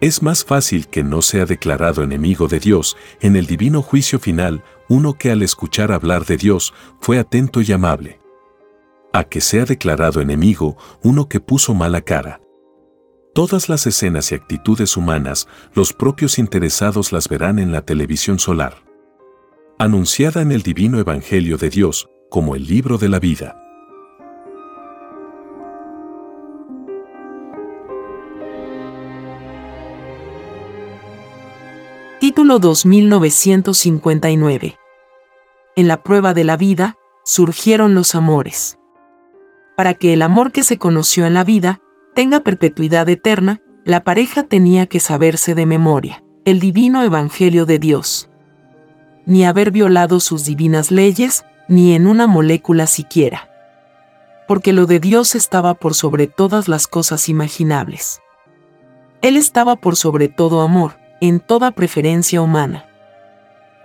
Es 0.00 0.20
más 0.20 0.44
fácil 0.44 0.88
que 0.88 1.04
no 1.04 1.22
sea 1.22 1.46
declarado 1.46 2.02
enemigo 2.02 2.48
de 2.48 2.58
Dios 2.58 2.96
en 3.20 3.36
el 3.36 3.46
divino 3.46 3.82
juicio 3.82 4.18
final 4.18 4.64
uno 4.88 5.14
que 5.14 5.30
al 5.30 5.42
escuchar 5.42 5.92
hablar 5.92 6.24
de 6.24 6.38
Dios 6.38 6.74
fue 7.00 7.20
atento 7.20 7.60
y 7.60 7.70
amable. 7.70 8.18
A 9.12 9.22
que 9.22 9.40
sea 9.40 9.64
declarado 9.64 10.20
enemigo 10.20 10.76
uno 11.04 11.28
que 11.28 11.38
puso 11.38 11.72
mala 11.72 12.00
cara. 12.00 12.40
Todas 13.34 13.68
las 13.68 13.86
escenas 13.88 14.30
y 14.30 14.36
actitudes 14.36 14.96
humanas, 14.96 15.48
los 15.74 15.92
propios 15.92 16.38
interesados 16.38 17.10
las 17.10 17.28
verán 17.28 17.58
en 17.58 17.72
la 17.72 17.82
televisión 17.82 18.38
solar. 18.38 18.76
Anunciada 19.76 20.40
en 20.40 20.52
el 20.52 20.62
divino 20.62 21.00
Evangelio 21.00 21.58
de 21.58 21.68
Dios 21.68 22.08
como 22.30 22.54
el 22.54 22.68
libro 22.68 22.96
de 22.96 23.08
la 23.08 23.18
vida. 23.18 23.60
Título 32.20 32.60
2959. 32.60 34.78
En 35.74 35.88
la 35.88 36.04
prueba 36.04 36.34
de 36.34 36.44
la 36.44 36.56
vida, 36.56 36.98
surgieron 37.24 37.96
los 37.96 38.14
amores. 38.14 38.78
Para 39.76 39.94
que 39.94 40.12
el 40.12 40.22
amor 40.22 40.52
que 40.52 40.62
se 40.62 40.78
conoció 40.78 41.26
en 41.26 41.34
la 41.34 41.42
vida 41.42 41.80
tenga 42.14 42.40
perpetuidad 42.40 43.08
eterna, 43.08 43.60
la 43.84 44.04
pareja 44.04 44.44
tenía 44.44 44.86
que 44.86 45.00
saberse 45.00 45.54
de 45.54 45.66
memoria 45.66 46.24
el 46.44 46.60
divino 46.60 47.02
Evangelio 47.02 47.64
de 47.64 47.78
Dios. 47.78 48.28
Ni 49.24 49.46
haber 49.46 49.70
violado 49.70 50.20
sus 50.20 50.44
divinas 50.44 50.90
leyes, 50.90 51.46
ni 51.68 51.94
en 51.94 52.06
una 52.06 52.26
molécula 52.26 52.86
siquiera. 52.86 53.48
Porque 54.46 54.74
lo 54.74 54.84
de 54.84 55.00
Dios 55.00 55.34
estaba 55.34 55.72
por 55.72 55.94
sobre 55.94 56.26
todas 56.26 56.68
las 56.68 56.86
cosas 56.86 57.30
imaginables. 57.30 58.20
Él 59.22 59.38
estaba 59.38 59.76
por 59.76 59.96
sobre 59.96 60.28
todo 60.28 60.60
amor, 60.60 60.98
en 61.22 61.40
toda 61.40 61.70
preferencia 61.70 62.42
humana. 62.42 62.84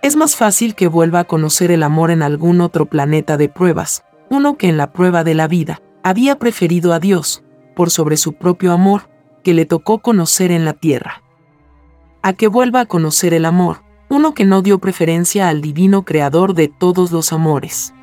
Es 0.01 0.17
más 0.17 0.35
fácil 0.35 0.75
que 0.75 0.87
vuelva 0.87 1.21
a 1.21 1.23
conocer 1.23 1.71
el 1.71 1.83
amor 1.83 2.11
en 2.11 2.21
algún 2.21 2.59
otro 2.59 2.87
planeta 2.87 3.37
de 3.37 3.47
pruebas, 3.47 4.03
uno 4.29 4.57
que 4.57 4.67
en 4.67 4.75
la 4.75 4.91
prueba 4.91 5.23
de 5.23 5.33
la 5.33 5.47
vida 5.47 5.81
había 6.03 6.37
preferido 6.37 6.91
a 6.91 6.99
Dios, 6.99 7.41
por 7.79 7.91
sobre 7.91 8.17
su 8.17 8.33
propio 8.33 8.73
amor, 8.73 9.09
que 9.41 9.53
le 9.53 9.65
tocó 9.65 9.99
conocer 9.99 10.51
en 10.51 10.65
la 10.65 10.73
tierra. 10.73 11.23
A 12.21 12.33
que 12.33 12.49
vuelva 12.49 12.81
a 12.81 12.85
conocer 12.85 13.33
el 13.33 13.45
amor, 13.45 13.83
uno 14.09 14.33
que 14.33 14.43
no 14.43 14.61
dio 14.61 14.79
preferencia 14.79 15.47
al 15.47 15.61
divino 15.61 16.03
creador 16.03 16.55
de 16.55 16.67
todos 16.67 17.13
los 17.13 17.31
amores. 17.31 17.93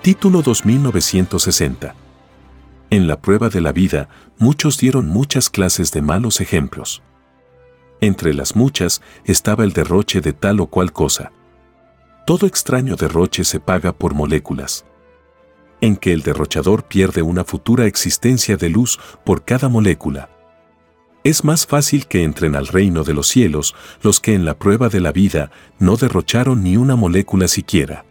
Título 0.00 0.42
2960. 0.42 1.96
En 2.90 3.08
la 3.08 3.20
prueba 3.20 3.48
de 3.48 3.60
la 3.60 3.72
vida, 3.72 4.08
muchos 4.38 4.78
dieron 4.78 5.08
muchas 5.08 5.50
clases 5.50 5.90
de 5.90 6.02
malos 6.02 6.40
ejemplos. 6.40 7.02
Entre 8.02 8.34
las 8.34 8.56
muchas 8.56 9.00
estaba 9.24 9.62
el 9.62 9.72
derroche 9.72 10.20
de 10.20 10.32
tal 10.32 10.58
o 10.58 10.66
cual 10.66 10.92
cosa. 10.92 11.30
Todo 12.26 12.46
extraño 12.46 12.96
derroche 12.96 13.44
se 13.44 13.60
paga 13.60 13.92
por 13.92 14.12
moléculas. 14.12 14.84
En 15.80 15.96
que 15.96 16.12
el 16.12 16.22
derrochador 16.22 16.82
pierde 16.82 17.22
una 17.22 17.44
futura 17.44 17.86
existencia 17.86 18.56
de 18.56 18.70
luz 18.70 18.98
por 19.24 19.44
cada 19.44 19.68
molécula. 19.68 20.28
Es 21.22 21.44
más 21.44 21.64
fácil 21.64 22.08
que 22.08 22.24
entren 22.24 22.56
al 22.56 22.66
reino 22.66 23.04
de 23.04 23.14
los 23.14 23.28
cielos 23.28 23.76
los 24.02 24.18
que 24.18 24.34
en 24.34 24.44
la 24.44 24.58
prueba 24.58 24.88
de 24.88 25.00
la 25.00 25.12
vida 25.12 25.52
no 25.78 25.96
derrocharon 25.96 26.64
ni 26.64 26.76
una 26.76 26.96
molécula 26.96 27.46
siquiera 27.46 28.04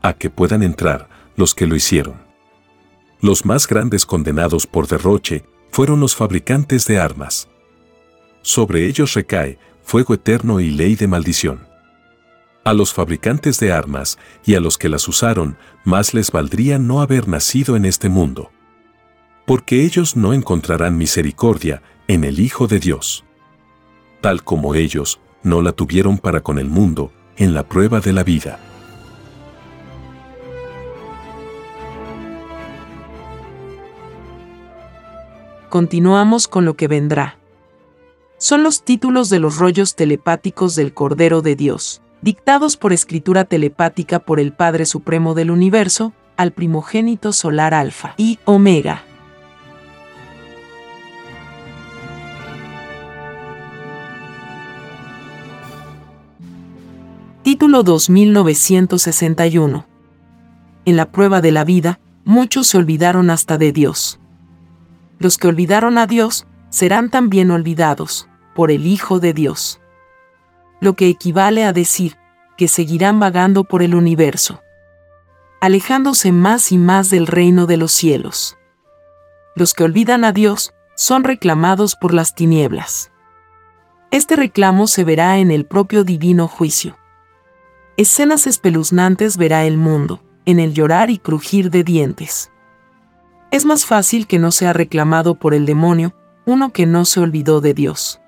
a 0.00 0.12
que 0.12 0.28
puedan 0.28 0.62
entrar 0.62 1.08
los 1.34 1.54
que 1.54 1.66
lo 1.66 1.74
hicieron. 1.74 2.14
Los 3.20 3.46
más 3.46 3.66
grandes 3.66 4.04
condenados 4.04 4.66
por 4.66 4.86
derroche 4.86 5.44
fueron 5.70 5.98
los 5.98 6.14
fabricantes 6.14 6.86
de 6.86 6.98
armas. 6.98 7.48
Sobre 8.44 8.86
ellos 8.86 9.14
recae 9.14 9.58
fuego 9.82 10.14
eterno 10.14 10.60
y 10.60 10.70
ley 10.70 10.94
de 10.94 11.08
maldición. 11.08 11.66
A 12.62 12.72
los 12.72 12.94
fabricantes 12.94 13.58
de 13.58 13.72
armas 13.72 14.18
y 14.44 14.54
a 14.54 14.60
los 14.60 14.78
que 14.78 14.88
las 14.88 15.08
usaron, 15.08 15.56
más 15.84 16.14
les 16.14 16.30
valdría 16.30 16.78
no 16.78 17.00
haber 17.00 17.26
nacido 17.26 17.74
en 17.74 17.84
este 17.84 18.08
mundo. 18.08 18.52
Porque 19.46 19.82
ellos 19.82 20.16
no 20.16 20.32
encontrarán 20.32 20.96
misericordia 20.96 21.82
en 22.06 22.22
el 22.22 22.38
Hijo 22.38 22.68
de 22.68 22.78
Dios. 22.78 23.24
Tal 24.20 24.44
como 24.44 24.76
ellos 24.76 25.18
no 25.42 25.60
la 25.60 25.72
tuvieron 25.72 26.18
para 26.18 26.42
con 26.42 26.60
el 26.60 26.68
mundo 26.68 27.12
en 27.36 27.54
la 27.54 27.66
prueba 27.66 27.98
de 27.98 28.12
la 28.12 28.22
vida. 28.22 28.60
continuamos 35.74 36.46
con 36.46 36.64
lo 36.64 36.74
que 36.74 36.86
vendrá. 36.86 37.36
Son 38.38 38.62
los 38.62 38.84
títulos 38.84 39.30
de 39.30 39.38
los 39.38 39.58
rollos 39.58 39.94
telepáticos 39.94 40.74
del 40.74 40.92
Cordero 40.92 41.40
de 41.40 41.56
Dios, 41.56 42.02
dictados 42.20 42.76
por 42.76 42.92
escritura 42.92 43.44
telepática 43.44 44.18
por 44.18 44.40
el 44.40 44.52
Padre 44.52 44.86
Supremo 44.86 45.34
del 45.34 45.50
Universo, 45.50 46.12
al 46.36 46.52
primogénito 46.52 47.32
solar 47.32 47.74
Alfa 47.74 48.14
y 48.16 48.38
Omega. 48.44 49.04
Título 57.42 57.82
2961. 57.82 59.86
En 60.86 60.96
la 60.96 61.12
prueba 61.12 61.40
de 61.40 61.52
la 61.52 61.64
vida, 61.64 62.00
muchos 62.24 62.66
se 62.66 62.78
olvidaron 62.78 63.30
hasta 63.30 63.58
de 63.58 63.72
Dios 63.72 64.18
los 65.18 65.38
que 65.38 65.48
olvidaron 65.48 65.98
a 65.98 66.06
Dios 66.06 66.46
serán 66.74 67.08
también 67.08 67.52
olvidados 67.52 68.28
por 68.52 68.72
el 68.72 68.84
Hijo 68.84 69.20
de 69.20 69.32
Dios. 69.32 69.80
Lo 70.80 70.94
que 70.94 71.08
equivale 71.08 71.64
a 71.64 71.72
decir 71.72 72.16
que 72.56 72.66
seguirán 72.66 73.20
vagando 73.20 73.62
por 73.62 73.80
el 73.80 73.94
universo, 73.94 74.60
alejándose 75.60 76.32
más 76.32 76.72
y 76.72 76.78
más 76.78 77.10
del 77.10 77.28
reino 77.28 77.66
de 77.66 77.76
los 77.76 77.92
cielos. 77.92 78.58
Los 79.54 79.72
que 79.72 79.84
olvidan 79.84 80.24
a 80.24 80.32
Dios 80.32 80.74
son 80.96 81.22
reclamados 81.22 81.94
por 81.94 82.12
las 82.12 82.34
tinieblas. 82.34 83.12
Este 84.10 84.34
reclamo 84.34 84.88
se 84.88 85.04
verá 85.04 85.38
en 85.38 85.52
el 85.52 85.66
propio 85.66 86.02
divino 86.02 86.48
juicio. 86.48 86.98
Escenas 87.96 88.48
espeluznantes 88.48 89.36
verá 89.36 89.64
el 89.64 89.78
mundo, 89.78 90.24
en 90.44 90.58
el 90.58 90.74
llorar 90.74 91.10
y 91.10 91.18
crujir 91.18 91.70
de 91.70 91.84
dientes. 91.84 92.50
Es 93.52 93.64
más 93.64 93.86
fácil 93.86 94.26
que 94.26 94.40
no 94.40 94.50
sea 94.50 94.72
reclamado 94.72 95.36
por 95.36 95.54
el 95.54 95.66
demonio 95.66 96.16
uno 96.46 96.72
que 96.72 96.86
no 96.86 97.04
se 97.04 97.20
olvidó 97.20 97.60
de 97.60 97.74
Dios. 97.74 98.20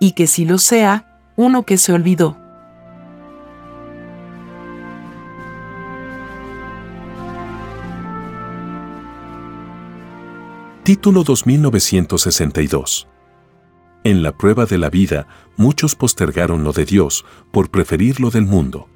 Y 0.00 0.12
que 0.12 0.26
si 0.26 0.44
lo 0.44 0.58
sea, 0.58 1.06
uno 1.36 1.64
que 1.64 1.78
se 1.78 1.92
olvidó. 1.92 2.36
Título 10.84 11.24
2962 11.24 13.08
En 14.04 14.22
la 14.22 14.36
prueba 14.36 14.66
de 14.66 14.76
la 14.76 14.90
vida, 14.90 15.26
muchos 15.56 15.94
postergaron 15.94 16.62
lo 16.62 16.72
de 16.72 16.84
Dios 16.84 17.24
por 17.52 17.70
preferir 17.70 18.20
lo 18.20 18.30
del 18.30 18.44
mundo. 18.44 18.90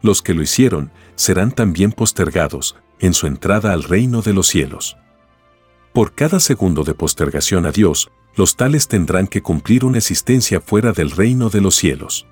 Los 0.00 0.22
que 0.22 0.32
lo 0.32 0.42
hicieron 0.42 0.90
serán 1.14 1.52
también 1.52 1.92
postergados 1.92 2.76
en 3.00 3.12
su 3.12 3.26
entrada 3.26 3.74
al 3.74 3.82
reino 3.82 4.22
de 4.22 4.32
los 4.32 4.46
cielos. 4.46 4.96
Por 5.94 6.12
cada 6.12 6.40
segundo 6.40 6.82
de 6.82 6.92
postergación 6.92 7.66
a 7.66 7.70
Dios, 7.70 8.10
los 8.34 8.56
tales 8.56 8.88
tendrán 8.88 9.28
que 9.28 9.42
cumplir 9.42 9.84
una 9.84 9.98
existencia 9.98 10.60
fuera 10.60 10.90
del 10.90 11.12
reino 11.12 11.50
de 11.50 11.60
los 11.60 11.76
cielos. 11.76 12.26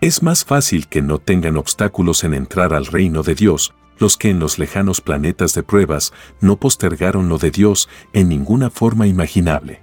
Es 0.00 0.22
más 0.22 0.46
fácil 0.46 0.88
que 0.88 1.02
no 1.02 1.18
tengan 1.18 1.58
obstáculos 1.58 2.24
en 2.24 2.32
entrar 2.32 2.72
al 2.72 2.86
reino 2.86 3.22
de 3.22 3.34
Dios 3.34 3.74
los 3.98 4.16
que 4.16 4.30
en 4.30 4.38
los 4.38 4.58
lejanos 4.58 5.02
planetas 5.02 5.52
de 5.52 5.62
pruebas 5.62 6.14
no 6.40 6.56
postergaron 6.56 7.28
lo 7.28 7.36
de 7.36 7.50
Dios 7.50 7.90
en 8.14 8.30
ninguna 8.30 8.70
forma 8.70 9.06
imaginable. 9.06 9.82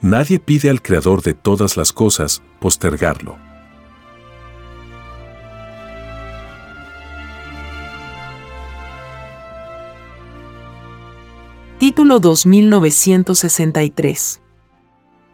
Nadie 0.00 0.38
pide 0.38 0.70
al 0.70 0.82
Creador 0.82 1.22
de 1.22 1.34
todas 1.34 1.76
las 1.76 1.92
cosas 1.92 2.42
postergarlo. 2.60 3.47
Título 11.78 12.18
2963 12.18 14.42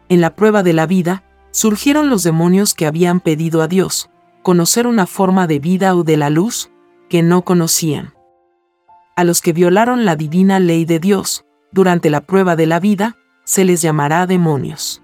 En 0.09 0.21
la 0.21 0.35
prueba 0.35 0.61
de 0.61 0.73
la 0.73 0.85
vida, 0.85 1.23
surgieron 1.49 2.11
los 2.11 2.21
demonios 2.21 2.75
que 2.75 2.85
habían 2.85 3.19
pedido 3.19 3.63
a 3.63 3.67
Dios, 3.67 4.11
conocer 4.43 4.85
una 4.85 5.07
forma 5.07 5.47
de 5.47 5.57
vida 5.57 5.95
o 5.95 6.03
de 6.03 6.17
la 6.17 6.29
luz, 6.29 6.69
que 7.09 7.23
no 7.23 7.41
conocían. 7.41 8.13
A 9.15 9.23
los 9.23 9.41
que 9.41 9.53
violaron 9.53 10.05
la 10.05 10.15
divina 10.15 10.59
ley 10.59 10.85
de 10.85 10.99
Dios, 10.99 11.45
durante 11.71 12.11
la 12.11 12.27
prueba 12.27 12.55
de 12.55 12.67
la 12.67 12.79
vida, 12.79 13.17
se 13.43 13.65
les 13.65 13.81
llamará 13.81 14.27
demonios. 14.27 15.01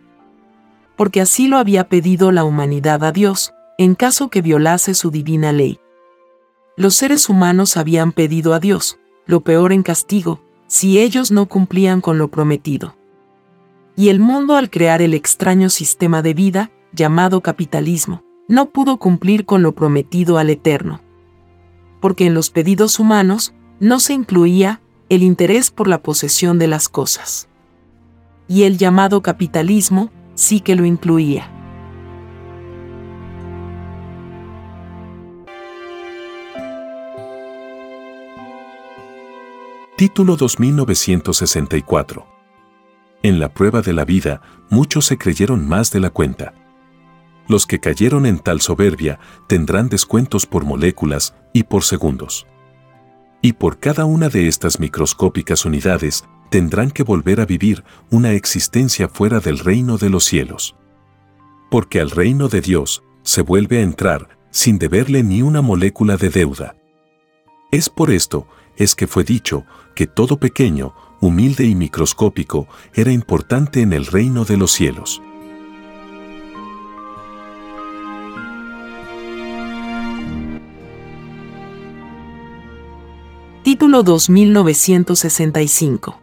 Porque 0.95 1.21
así 1.21 1.47
lo 1.47 1.57
había 1.57 1.89
pedido 1.89 2.31
la 2.31 2.43
humanidad 2.43 3.03
a 3.03 3.11
Dios, 3.11 3.51
en 3.79 3.95
caso 3.95 4.29
que 4.29 4.43
violase 4.43 4.93
su 4.93 5.09
divina 5.09 5.51
ley. 5.51 5.79
Los 6.77 6.93
seres 6.93 7.29
humanos 7.29 7.77
habían 7.77 8.11
pedido 8.11 8.53
a 8.53 8.59
Dios, 8.59 8.99
lo 9.25 9.41
peor 9.41 9.73
en 9.73 9.81
castigo, 9.81 10.39
si 10.71 10.99
ellos 10.99 11.31
no 11.31 11.47
cumplían 11.47 11.99
con 11.99 12.17
lo 12.17 12.29
prometido. 12.29 12.95
Y 13.97 14.07
el 14.07 14.21
mundo 14.21 14.55
al 14.55 14.69
crear 14.69 15.01
el 15.01 15.13
extraño 15.13 15.69
sistema 15.69 16.21
de 16.21 16.33
vida, 16.33 16.71
llamado 16.93 17.41
capitalismo, 17.41 18.23
no 18.47 18.69
pudo 18.69 18.97
cumplir 18.97 19.45
con 19.45 19.63
lo 19.63 19.73
prometido 19.73 20.37
al 20.37 20.49
Eterno 20.49 21.01
porque 22.01 22.25
en 22.25 22.33
los 22.33 22.49
pedidos 22.49 22.99
humanos 22.99 23.53
no 23.79 24.01
se 24.01 24.13
incluía 24.13 24.81
el 25.07 25.23
interés 25.23 25.71
por 25.71 25.87
la 25.87 26.01
posesión 26.01 26.59
de 26.59 26.67
las 26.67 26.89
cosas. 26.89 27.47
Y 28.49 28.63
el 28.63 28.77
llamado 28.77 29.21
capitalismo 29.21 30.11
sí 30.33 30.59
que 30.59 30.75
lo 30.75 30.83
incluía. 30.85 31.49
Título 40.01 40.35
2964 40.35 42.25
En 43.21 43.39
la 43.39 43.53
prueba 43.53 43.83
de 43.83 43.93
la 43.93 44.03
vida, 44.03 44.41
muchos 44.71 45.05
se 45.05 45.19
creyeron 45.19 45.67
más 45.69 45.91
de 45.91 45.99
la 45.99 46.09
cuenta. 46.09 46.55
Los 47.47 47.67
que 47.67 47.79
cayeron 47.79 48.25
en 48.25 48.39
tal 48.39 48.61
soberbia 48.61 49.19
tendrán 49.47 49.89
descuentos 49.89 50.47
por 50.47 50.65
moléculas 50.65 51.35
y 51.53 51.65
por 51.65 51.83
segundos. 51.83 52.47
Y 53.43 53.53
por 53.53 53.77
cada 53.77 54.05
una 54.05 54.29
de 54.29 54.47
estas 54.47 54.79
microscópicas 54.79 55.65
unidades 55.65 56.25
tendrán 56.49 56.89
que 56.89 57.03
volver 57.03 57.39
a 57.39 57.45
vivir 57.45 57.83
una 58.09 58.31
existencia 58.31 59.07
fuera 59.07 59.39
del 59.39 59.59
reino 59.59 59.99
de 59.99 60.09
los 60.09 60.23
cielos. 60.23 60.75
Porque 61.69 62.01
al 62.01 62.09
reino 62.09 62.47
de 62.47 62.61
Dios 62.61 63.03
se 63.21 63.43
vuelve 63.43 63.77
a 63.77 63.83
entrar 63.83 64.29
sin 64.49 64.79
deberle 64.79 65.21
ni 65.21 65.43
una 65.43 65.61
molécula 65.61 66.17
de 66.17 66.29
deuda. 66.29 66.75
Es 67.71 67.87
por 67.87 68.09
esto 68.09 68.47
es 68.81 68.95
que 68.95 69.05
fue 69.05 69.23
dicho 69.23 69.63
que 69.93 70.07
todo 70.07 70.37
pequeño, 70.37 70.95
humilde 71.19 71.65
y 71.65 71.75
microscópico 71.75 72.67
era 72.95 73.11
importante 73.11 73.81
en 73.81 73.93
el 73.93 74.07
reino 74.07 74.43
de 74.43 74.57
los 74.57 74.71
cielos. 74.71 75.21
Título 83.63 84.01
2965 84.01 86.19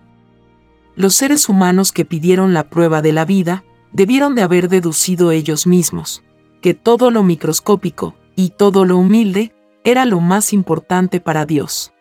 Los 0.97 1.15
seres 1.15 1.49
humanos 1.49 1.93
que 1.93 2.05
pidieron 2.05 2.55
la 2.55 2.69
prueba 2.69 3.03
de 3.03 3.13
la 3.13 3.25
vida 3.25 3.63
debieron 3.93 4.35
de 4.35 4.43
haber 4.43 4.69
deducido 4.69 5.31
ellos 5.31 5.69
mismos 5.69 6.25
que 6.61 6.75
todo 6.75 7.13
lo 7.13 7.23
microscópico 7.23 8.17
y 8.35 8.51
todo 8.51 8.85
lo 8.85 8.99
humilde 8.99 9.55
era 9.85 10.05
lo 10.05 10.19
más 10.19 10.53
importante 10.53 11.21
para 11.21 11.47
Dios. 11.47 11.93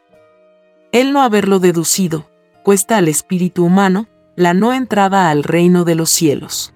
El 0.97 1.13
no 1.13 1.21
haberlo 1.21 1.59
deducido 1.59 2.27
cuesta 2.63 2.97
al 2.97 3.07
espíritu 3.07 3.63
humano 3.63 4.07
la 4.35 4.55
no 4.55 4.73
entrada 4.73 5.29
al 5.29 5.43
reino 5.43 5.85
de 5.85 5.93
los 5.93 6.09
cielos. 6.09 6.73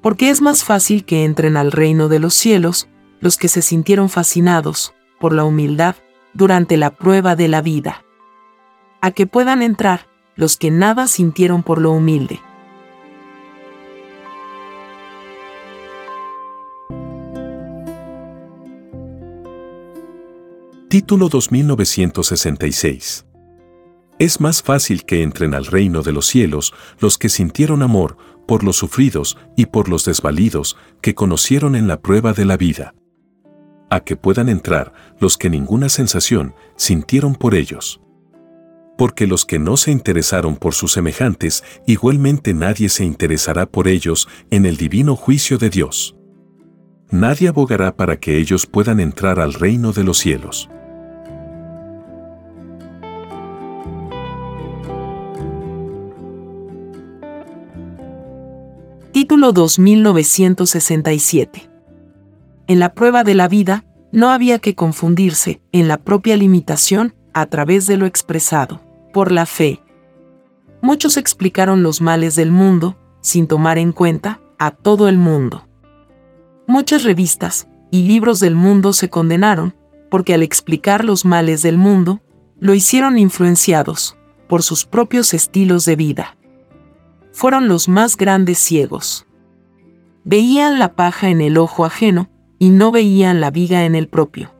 Porque 0.00 0.30
es 0.30 0.40
más 0.40 0.64
fácil 0.64 1.04
que 1.04 1.26
entren 1.26 1.58
al 1.58 1.70
reino 1.70 2.08
de 2.08 2.20
los 2.20 2.32
cielos 2.32 2.88
los 3.20 3.36
que 3.36 3.48
se 3.48 3.60
sintieron 3.60 4.08
fascinados 4.08 4.94
por 5.20 5.34
la 5.34 5.44
humildad 5.44 5.94
durante 6.32 6.78
la 6.78 6.96
prueba 6.96 7.36
de 7.36 7.48
la 7.48 7.60
vida. 7.60 8.02
A 9.02 9.10
que 9.10 9.26
puedan 9.26 9.60
entrar 9.60 10.06
los 10.34 10.56
que 10.56 10.70
nada 10.70 11.06
sintieron 11.06 11.62
por 11.62 11.82
lo 11.82 11.90
humilde. 11.90 12.40
Título 20.88 21.28
2966 21.28 23.26
Es 24.18 24.40
más 24.40 24.62
fácil 24.62 25.04
que 25.04 25.22
entren 25.22 25.52
al 25.52 25.66
reino 25.66 26.00
de 26.00 26.12
los 26.12 26.24
cielos 26.24 26.72
los 26.98 27.18
que 27.18 27.28
sintieron 27.28 27.82
amor 27.82 28.16
por 28.46 28.64
los 28.64 28.76
sufridos 28.76 29.36
y 29.54 29.66
por 29.66 29.90
los 29.90 30.06
desvalidos 30.06 30.78
que 31.02 31.14
conocieron 31.14 31.76
en 31.76 31.88
la 31.88 32.00
prueba 32.00 32.32
de 32.32 32.46
la 32.46 32.56
vida 32.56 32.94
a 33.90 34.00
que 34.00 34.16
puedan 34.16 34.48
entrar 34.48 34.94
los 35.20 35.36
que 35.36 35.50
ninguna 35.50 35.90
sensación 35.90 36.54
sintieron 36.76 37.34
por 37.34 37.54
ellos. 37.54 38.00
Porque 38.96 39.26
los 39.26 39.44
que 39.44 39.58
no 39.58 39.76
se 39.76 39.90
interesaron 39.90 40.56
por 40.56 40.72
sus 40.72 40.92
semejantes, 40.92 41.64
igualmente 41.86 42.54
nadie 42.54 42.88
se 42.88 43.04
interesará 43.04 43.66
por 43.66 43.88
ellos 43.88 44.26
en 44.50 44.64
el 44.64 44.78
divino 44.78 45.16
juicio 45.16 45.58
de 45.58 45.68
Dios. 45.68 46.17
Nadie 47.10 47.48
abogará 47.48 47.96
para 47.96 48.18
que 48.18 48.38
ellos 48.38 48.66
puedan 48.66 49.00
entrar 49.00 49.40
al 49.40 49.54
reino 49.54 49.92
de 49.92 50.04
los 50.04 50.18
cielos. 50.18 50.68
Título 59.12 59.52
2967 59.52 61.68
en 62.68 62.80
la 62.80 62.92
prueba 62.92 63.24
de 63.24 63.34
la 63.34 63.48
vida, 63.48 63.84
no 64.12 64.30
había 64.30 64.58
que 64.58 64.74
confundirse 64.74 65.62
en 65.72 65.88
la 65.88 65.96
propia 65.96 66.36
limitación 66.36 67.14
a 67.32 67.46
través 67.46 67.86
de 67.86 67.96
lo 67.96 68.04
expresado 68.04 68.82
por 69.12 69.32
la 69.32 69.46
fe. 69.46 69.80
Muchos 70.82 71.16
explicaron 71.16 71.82
los 71.82 72.02
males 72.02 72.36
del 72.36 72.52
mundo 72.52 72.96
sin 73.22 73.46
tomar 73.46 73.78
en 73.78 73.92
cuenta 73.92 74.40
a 74.58 74.70
todo 74.70 75.08
el 75.08 75.16
mundo. 75.16 75.67
Muchas 76.68 77.02
revistas 77.02 77.66
y 77.90 78.02
libros 78.02 78.40
del 78.40 78.54
mundo 78.54 78.92
se 78.92 79.08
condenaron 79.08 79.74
porque 80.10 80.34
al 80.34 80.42
explicar 80.42 81.02
los 81.02 81.24
males 81.24 81.62
del 81.62 81.78
mundo, 81.78 82.20
lo 82.60 82.74
hicieron 82.74 83.18
influenciados 83.18 84.18
por 84.48 84.62
sus 84.62 84.84
propios 84.84 85.32
estilos 85.32 85.86
de 85.86 85.96
vida. 85.96 86.36
Fueron 87.32 87.68
los 87.68 87.88
más 87.88 88.18
grandes 88.18 88.58
ciegos. 88.58 89.26
Veían 90.24 90.78
la 90.78 90.94
paja 90.94 91.30
en 91.30 91.40
el 91.40 91.56
ojo 91.56 91.86
ajeno 91.86 92.28
y 92.58 92.68
no 92.68 92.90
veían 92.90 93.40
la 93.40 93.50
viga 93.50 93.86
en 93.86 93.94
el 93.94 94.06
propio. 94.06 94.52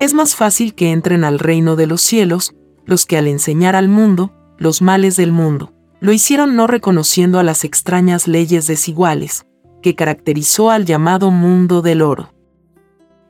Es 0.00 0.14
más 0.14 0.34
fácil 0.34 0.74
que 0.74 0.90
entren 0.90 1.22
al 1.22 1.38
reino 1.38 1.76
de 1.76 1.86
los 1.86 2.02
cielos 2.02 2.56
los 2.86 3.06
que 3.06 3.18
al 3.18 3.28
enseñar 3.28 3.76
al 3.76 3.88
mundo 3.88 4.32
los 4.58 4.82
males 4.82 5.16
del 5.16 5.30
mundo, 5.30 5.72
lo 6.00 6.12
hicieron 6.12 6.56
no 6.56 6.66
reconociendo 6.66 7.38
a 7.38 7.44
las 7.44 7.62
extrañas 7.62 8.26
leyes 8.26 8.66
desiguales, 8.66 9.46
que 9.84 9.94
caracterizó 9.94 10.70
al 10.70 10.86
llamado 10.86 11.30
mundo 11.30 11.82
del 11.82 12.00
oro. 12.00 12.32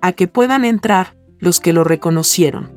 A 0.00 0.12
que 0.12 0.28
puedan 0.28 0.64
entrar 0.64 1.16
los 1.40 1.58
que 1.58 1.72
lo 1.72 1.82
reconocieron. 1.82 2.70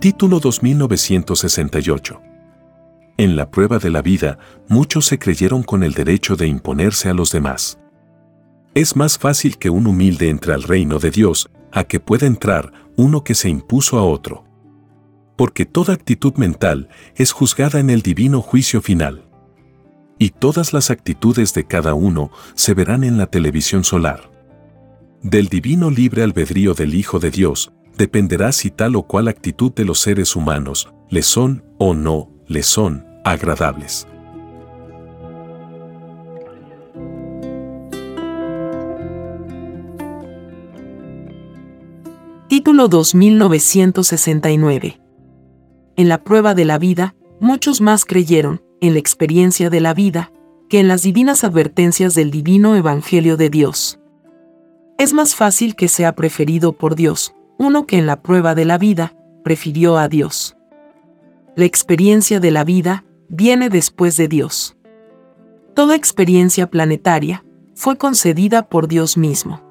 Título 0.00 0.40
2968 0.40 2.22
En 3.18 3.36
la 3.36 3.50
prueba 3.50 3.78
de 3.78 3.90
la 3.90 4.00
vida, 4.00 4.38
muchos 4.68 5.04
se 5.04 5.18
creyeron 5.18 5.62
con 5.62 5.82
el 5.82 5.92
derecho 5.92 6.36
de 6.36 6.46
imponerse 6.46 7.10
a 7.10 7.12
los 7.12 7.30
demás. 7.30 7.78
Es 8.74 8.96
más 8.96 9.18
fácil 9.18 9.58
que 9.58 9.68
un 9.68 9.86
humilde 9.86 10.30
entre 10.30 10.54
al 10.54 10.62
reino 10.62 10.98
de 10.98 11.10
Dios 11.10 11.50
a 11.72 11.84
que 11.84 12.00
pueda 12.00 12.26
entrar 12.26 12.72
uno 12.96 13.22
que 13.22 13.34
se 13.34 13.50
impuso 13.50 13.98
a 13.98 14.02
otro. 14.02 14.45
Porque 15.36 15.66
toda 15.66 15.94
actitud 15.94 16.34
mental 16.36 16.88
es 17.14 17.32
juzgada 17.32 17.78
en 17.78 17.90
el 17.90 18.02
divino 18.02 18.40
juicio 18.40 18.82
final. 18.82 19.28
Y 20.18 20.30
todas 20.30 20.72
las 20.72 20.90
actitudes 20.90 21.52
de 21.52 21.66
cada 21.66 21.94
uno 21.94 22.30
se 22.54 22.74
verán 22.74 23.04
en 23.04 23.18
la 23.18 23.26
televisión 23.26 23.84
solar. 23.84 24.30
Del 25.22 25.48
divino 25.48 25.90
libre 25.90 26.22
albedrío 26.22 26.74
del 26.74 26.94
Hijo 26.94 27.18
de 27.18 27.30
Dios 27.30 27.72
dependerá 27.96 28.52
si 28.52 28.70
tal 28.70 28.96
o 28.96 29.02
cual 29.02 29.28
actitud 29.28 29.72
de 29.72 29.84
los 29.84 30.00
seres 30.00 30.36
humanos 30.36 30.88
le 31.10 31.22
son 31.22 31.64
o 31.78 31.94
no 31.94 32.30
le 32.46 32.62
son 32.62 33.04
agradables. 33.24 34.06
Título 42.48 42.88
2969. 42.88 45.05
En 45.96 46.08
la 46.08 46.22
prueba 46.22 46.54
de 46.54 46.66
la 46.66 46.78
vida, 46.78 47.14
muchos 47.40 47.80
más 47.80 48.04
creyeron, 48.04 48.62
en 48.80 48.92
la 48.92 48.98
experiencia 48.98 49.70
de 49.70 49.80
la 49.80 49.94
vida, 49.94 50.30
que 50.68 50.80
en 50.80 50.88
las 50.88 51.02
divinas 51.02 51.42
advertencias 51.42 52.14
del 52.14 52.30
divino 52.30 52.76
Evangelio 52.76 53.36
de 53.36 53.48
Dios. 53.48 53.98
Es 54.98 55.12
más 55.12 55.34
fácil 55.34 55.74
que 55.74 55.88
sea 55.88 56.14
preferido 56.14 56.72
por 56.72 56.96
Dios, 56.96 57.34
uno 57.58 57.86
que 57.86 57.98
en 57.98 58.06
la 58.06 58.22
prueba 58.22 58.54
de 58.54 58.64
la 58.64 58.76
vida, 58.76 59.14
prefirió 59.42 59.96
a 59.96 60.08
Dios. 60.08 60.56
La 61.54 61.64
experiencia 61.64 62.40
de 62.40 62.50
la 62.50 62.64
vida 62.64 63.04
viene 63.28 63.70
después 63.70 64.16
de 64.16 64.28
Dios. 64.28 64.76
Toda 65.74 65.96
experiencia 65.96 66.70
planetaria 66.70 67.44
fue 67.74 67.96
concedida 67.96 68.68
por 68.68 68.88
Dios 68.88 69.16
mismo. 69.16 69.65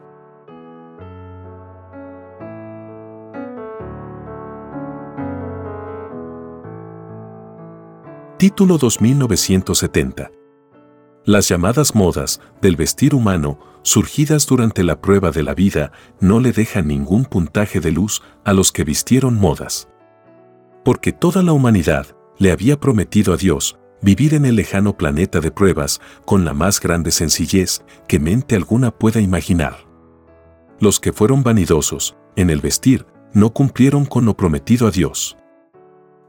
Título 8.45 8.77
2970. 8.77 10.29
Las 11.23 11.49
llamadas 11.49 11.95
modas 11.95 12.39
del 12.61 12.75
vestir 12.75 13.15
humano, 13.15 13.59
surgidas 13.81 14.45
durante 14.45 14.83
la 14.83 15.01
prueba 15.01 15.31
de 15.31 15.41
la 15.41 15.55
vida, 15.55 15.91
no 16.19 16.39
le 16.39 16.51
dejan 16.51 16.87
ningún 16.87 17.25
puntaje 17.25 17.79
de 17.79 17.91
luz 17.91 18.21
a 18.43 18.53
los 18.53 18.71
que 18.71 18.83
vistieron 18.83 19.33
modas. 19.39 19.89
Porque 20.83 21.11
toda 21.11 21.41
la 21.41 21.53
humanidad 21.53 22.15
le 22.37 22.51
había 22.51 22.79
prometido 22.79 23.33
a 23.33 23.37
Dios 23.37 23.79
vivir 24.03 24.35
en 24.35 24.45
el 24.45 24.57
lejano 24.57 24.95
planeta 24.95 25.39
de 25.39 25.49
pruebas 25.49 25.99
con 26.23 26.45
la 26.45 26.53
más 26.53 26.79
grande 26.79 27.09
sencillez 27.09 27.81
que 28.07 28.19
mente 28.19 28.55
alguna 28.55 28.91
pueda 28.91 29.21
imaginar. 29.21 29.87
Los 30.79 30.99
que 30.99 31.13
fueron 31.13 31.41
vanidosos, 31.41 32.15
en 32.35 32.51
el 32.51 32.61
vestir, 32.61 33.07
no 33.33 33.53
cumplieron 33.53 34.05
con 34.05 34.23
lo 34.25 34.37
prometido 34.37 34.85
a 34.87 34.91
Dios 34.91 35.35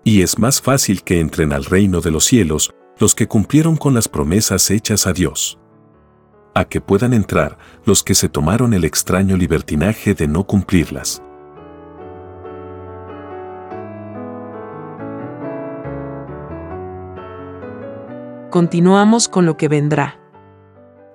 y 0.07 0.23
es 0.23 0.39
más 0.39 0.63
fácil 0.63 1.03
que 1.03 1.19
entren 1.19 1.53
al 1.53 1.65
reino 1.65 2.01
de 2.01 2.13
los 2.13 2.25
cielos 2.25 2.71
los 3.01 3.17
que 3.17 3.27
cumplieron 3.27 3.77
con 3.77 3.93
las 3.93 4.07
promesas 4.07 4.71
hechas 4.71 5.05
a 5.09 5.13
Dios. 5.13 5.59
A 6.55 6.67
que 6.67 6.81
puedan 6.81 7.13
entrar 7.13 7.59
los 7.85 8.05
que 8.05 8.15
se 8.15 8.29
tomaron 8.29 8.73
el 8.73 8.85
extraño 8.85 9.37
libertinaje 9.37 10.15
de 10.15 10.29
no 10.29 10.47
cumplirlas. 10.47 11.25
Continuamos 18.53 19.27
con 19.27 19.45
lo 19.45 19.57
que 19.57 19.67
vendrá. 19.67 20.21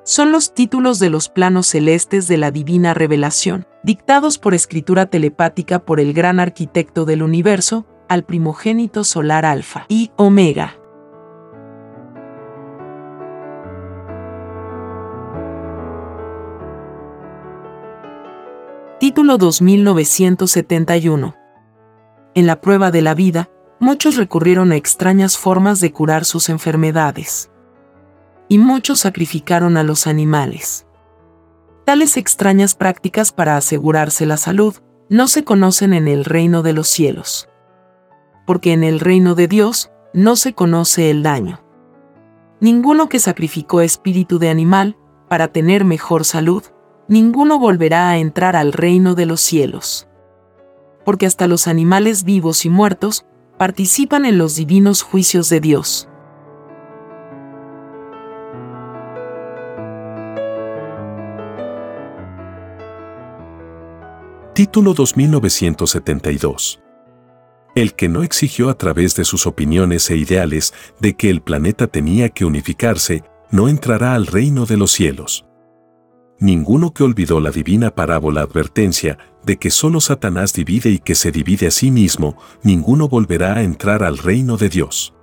Son 0.03 0.33
los 0.33 0.53
títulos 0.53 0.99
de 0.99 1.09
los 1.09 1.29
planos 1.29 1.65
celestes 1.67 2.27
de 2.27 2.35
la 2.35 2.51
divina 2.51 2.93
revelación, 2.93 3.65
dictados 3.83 4.37
por 4.37 4.53
escritura 4.53 5.05
telepática 5.05 5.79
por 5.79 6.01
el 6.01 6.11
gran 6.11 6.41
arquitecto 6.41 7.05
del 7.05 7.23
universo, 7.23 7.85
al 8.11 8.23
primogénito 8.25 9.05
solar 9.05 9.45
alfa 9.45 9.85
y 9.87 10.11
omega. 10.17 10.75
Título 18.99 19.37
2971. 19.37 21.35
En 22.35 22.47
la 22.47 22.59
prueba 22.59 22.91
de 22.91 23.01
la 23.01 23.13
vida, 23.13 23.49
muchos 23.79 24.17
recurrieron 24.17 24.73
a 24.73 24.75
extrañas 24.75 25.37
formas 25.37 25.79
de 25.79 25.93
curar 25.93 26.25
sus 26.25 26.49
enfermedades. 26.49 27.49
Y 28.49 28.57
muchos 28.57 28.99
sacrificaron 28.99 29.77
a 29.77 29.83
los 29.83 30.05
animales. 30.05 30.85
Tales 31.85 32.17
extrañas 32.17 32.75
prácticas 32.75 33.31
para 33.31 33.55
asegurarse 33.55 34.25
la 34.25 34.35
salud 34.35 34.75
no 35.07 35.29
se 35.29 35.45
conocen 35.45 35.93
en 35.93 36.09
el 36.09 36.25
reino 36.25 36.61
de 36.61 36.73
los 36.73 36.89
cielos 36.89 37.47
porque 38.45 38.73
en 38.73 38.83
el 38.83 38.99
reino 38.99 39.35
de 39.35 39.47
Dios 39.47 39.91
no 40.13 40.35
se 40.35 40.53
conoce 40.53 41.09
el 41.09 41.23
daño. 41.23 41.61
Ninguno 42.59 43.09
que 43.09 43.19
sacrificó 43.19 43.81
espíritu 43.81 44.37
de 44.39 44.49
animal 44.49 44.97
para 45.29 45.47
tener 45.47 45.85
mejor 45.85 46.25
salud, 46.25 46.63
ninguno 47.07 47.57
volverá 47.59 48.09
a 48.09 48.17
entrar 48.17 48.55
al 48.55 48.73
reino 48.73 49.15
de 49.15 49.25
los 49.25 49.41
cielos. 49.41 50.07
Porque 51.05 51.25
hasta 51.25 51.47
los 51.47 51.67
animales 51.67 52.23
vivos 52.23 52.65
y 52.65 52.69
muertos 52.69 53.25
participan 53.57 54.25
en 54.25 54.37
los 54.37 54.55
divinos 54.55 55.01
juicios 55.01 55.49
de 55.49 55.59
Dios. 55.59 56.07
Título 64.53 64.93
2972 64.93 66.81
el 67.75 67.93
que 67.93 68.09
no 68.09 68.23
exigió 68.23 68.69
a 68.69 68.77
través 68.77 69.15
de 69.15 69.23
sus 69.23 69.47
opiniones 69.47 70.09
e 70.09 70.17
ideales 70.17 70.73
de 70.99 71.15
que 71.15 71.29
el 71.29 71.41
planeta 71.41 71.87
tenía 71.87 72.29
que 72.29 72.45
unificarse, 72.45 73.23
no 73.49 73.67
entrará 73.69 74.13
al 74.13 74.27
reino 74.27 74.65
de 74.65 74.77
los 74.77 74.91
cielos. 74.91 75.45
Ninguno 76.39 76.93
que 76.93 77.03
olvidó 77.03 77.39
la 77.39 77.51
divina 77.51 77.91
parábola 77.91 78.41
advertencia 78.41 79.17
de 79.45 79.57
que 79.57 79.69
solo 79.69 80.01
Satanás 80.01 80.53
divide 80.53 80.89
y 80.89 80.99
que 80.99 81.15
se 81.15 81.31
divide 81.31 81.67
a 81.67 81.71
sí 81.71 81.91
mismo, 81.91 82.37
ninguno 82.63 83.07
volverá 83.07 83.57
a 83.57 83.63
entrar 83.63 84.03
al 84.03 84.17
reino 84.17 84.57
de 84.57 84.69
Dios. 84.69 85.13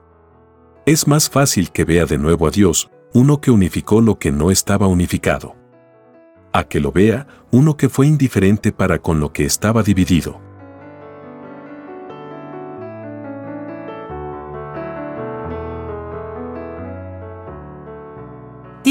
Es 0.87 1.07
más 1.07 1.29
fácil 1.29 1.71
que 1.71 1.85
vea 1.85 2.07
de 2.07 2.19
nuevo 2.19 2.47
a 2.47 2.51
Dios, 2.51 2.91
uno 3.13 3.41
que 3.41 3.51
unificó 3.51 4.01
lo 4.01 4.19
que 4.19 4.31
no 4.31 4.51
estaba 4.51 4.87
unificado. 4.87 5.57
A 6.53 6.65
que 6.65 6.81
lo 6.81 6.93
vea, 6.93 7.27
uno 7.51 7.77
que 7.77 7.89
fue 7.89 8.07
indiferente 8.07 8.73
para 8.73 9.01
con 9.01 9.21
lo 9.21 9.33
que 9.33 9.45
estaba 9.45 9.83
dividido. 9.83 10.41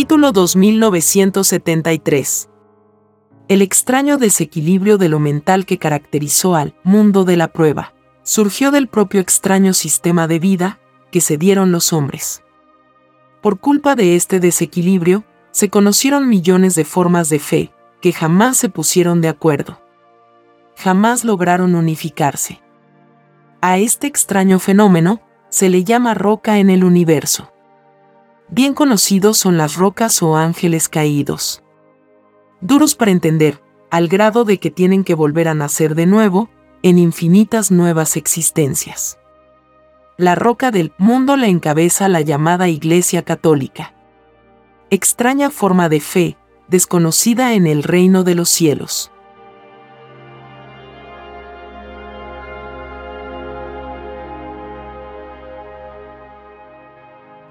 Título 0.07 0.31
2973. 0.31 2.49
El 3.49 3.61
extraño 3.61 4.17
desequilibrio 4.17 4.97
de 4.97 5.09
lo 5.09 5.19
mental 5.19 5.65
que 5.65 5.77
caracterizó 5.77 6.55
al 6.55 6.75
mundo 6.85 7.25
de 7.25 7.35
la 7.35 7.49
prueba 7.49 7.93
surgió 8.23 8.71
del 8.71 8.87
propio 8.87 9.19
extraño 9.19 9.73
sistema 9.73 10.29
de 10.29 10.39
vida 10.39 10.79
que 11.11 11.19
se 11.19 11.37
dieron 11.37 11.73
los 11.73 11.91
hombres. 11.91 12.41
Por 13.41 13.59
culpa 13.59 13.95
de 13.95 14.15
este 14.15 14.39
desequilibrio, 14.39 15.25
se 15.51 15.69
conocieron 15.69 16.29
millones 16.29 16.75
de 16.75 16.85
formas 16.85 17.27
de 17.27 17.39
fe 17.39 17.73
que 17.99 18.13
jamás 18.13 18.55
se 18.55 18.69
pusieron 18.69 19.19
de 19.19 19.27
acuerdo. 19.27 19.81
Jamás 20.77 21.25
lograron 21.25 21.75
unificarse. 21.75 22.61
A 23.59 23.77
este 23.77 24.07
extraño 24.07 24.59
fenómeno 24.59 25.19
se 25.49 25.67
le 25.67 25.83
llama 25.83 26.13
roca 26.13 26.59
en 26.59 26.69
el 26.69 26.85
universo. 26.85 27.51
Bien 28.49 28.73
conocidos 28.73 29.37
son 29.37 29.57
las 29.57 29.75
rocas 29.75 30.23
o 30.23 30.37
ángeles 30.37 30.87
caídos. 30.87 31.63
Duros 32.61 32.95
para 32.95 33.11
entender, 33.11 33.61
al 33.91 34.07
grado 34.07 34.45
de 34.45 34.57
que 34.57 34.71
tienen 34.71 35.03
que 35.03 35.15
volver 35.15 35.47
a 35.49 35.53
nacer 35.53 35.95
de 35.95 36.05
nuevo, 36.05 36.49
en 36.81 36.97
infinitas 36.97 37.71
nuevas 37.71 38.15
existencias. 38.15 39.19
La 40.15 40.35
roca 40.35 40.71
del 40.71 40.93
mundo 40.97 41.35
la 41.35 41.47
encabeza 41.47 42.07
la 42.07 42.21
llamada 42.21 42.69
Iglesia 42.69 43.23
Católica. 43.23 43.93
Extraña 44.89 45.49
forma 45.49 45.89
de 45.89 45.99
fe, 45.99 46.37
desconocida 46.69 47.53
en 47.53 47.67
el 47.67 47.83
reino 47.83 48.23
de 48.23 48.35
los 48.35 48.49
cielos. 48.49 49.11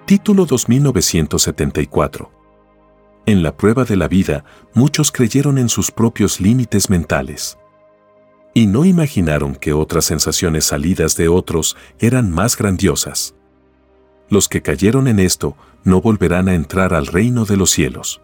Título 0.07 0.47
2974. 0.47 2.31
En 3.27 3.43
la 3.43 3.57
prueba 3.57 3.85
de 3.85 3.97
la 3.97 4.07
vida, 4.07 4.45
muchos 4.73 5.11
creyeron 5.11 5.59
en 5.59 5.69
sus 5.69 5.91
propios 5.91 6.41
límites 6.41 6.91
mentales. 6.91 7.59
Y 8.55 8.69
no 8.69 8.85
imaginaron 8.85 9.57
que 9.57 9.73
otras 9.73 10.05
sensaciones 10.05 10.65
salidas 10.65 11.17
de 11.17 11.27
otros 11.27 11.77
eran 11.99 12.31
más 12.31 12.57
grandiosas. 12.57 13.35
Los 14.31 14.49
que 14.49 14.63
cayeron 14.63 15.09
en 15.09 15.19
esto 15.19 15.57
no 15.83 16.01
volverán 16.01 16.47
a 16.49 16.55
entrar 16.55 16.95
al 16.95 17.09
reino 17.09 17.45
de 17.45 17.57
los 17.57 17.71
cielos. 17.71 18.23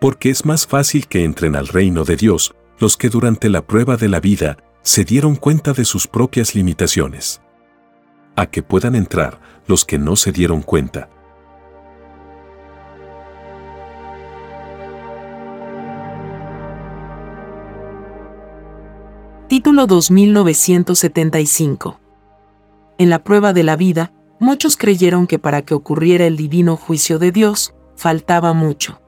Porque 0.00 0.30
es 0.30 0.46
más 0.46 0.66
fácil 0.66 1.06
que 1.06 1.22
entren 1.22 1.54
al 1.54 1.68
reino 1.68 2.04
de 2.04 2.16
Dios 2.16 2.54
los 2.78 2.96
que 2.96 3.10
durante 3.10 3.50
la 3.50 3.60
prueba 3.66 3.98
de 3.98 4.08
la 4.08 4.20
vida 4.20 4.56
se 4.80 5.04
dieron 5.04 5.36
cuenta 5.36 5.74
de 5.74 5.84
sus 5.84 6.06
propias 6.06 6.54
limitaciones. 6.54 7.42
A 8.36 8.46
que 8.46 8.62
puedan 8.62 8.94
entrar 8.94 9.38
los 9.68 9.84
que 9.84 9.98
no 9.98 10.16
se 10.16 10.32
dieron 10.32 10.62
cuenta. 10.62 11.08
Título 19.46 19.86
2975. 19.86 22.00
En 22.98 23.10
la 23.10 23.22
prueba 23.22 23.52
de 23.52 23.62
la 23.62 23.76
vida, 23.76 24.12
muchos 24.40 24.76
creyeron 24.76 25.26
que 25.26 25.38
para 25.38 25.62
que 25.62 25.74
ocurriera 25.74 26.26
el 26.26 26.36
divino 26.36 26.76
juicio 26.76 27.18
de 27.18 27.32
Dios, 27.32 27.74
faltaba 27.96 28.54
mucho. 28.54 29.00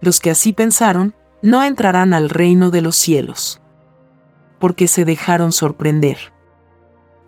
Los 0.00 0.20
que 0.20 0.30
así 0.30 0.52
pensaron, 0.52 1.14
no 1.42 1.64
entrarán 1.64 2.12
al 2.12 2.28
reino 2.28 2.70
de 2.70 2.82
los 2.82 2.96
cielos. 2.96 3.60
Porque 4.58 4.88
se 4.88 5.04
dejaron 5.04 5.52
sorprender. 5.52 6.32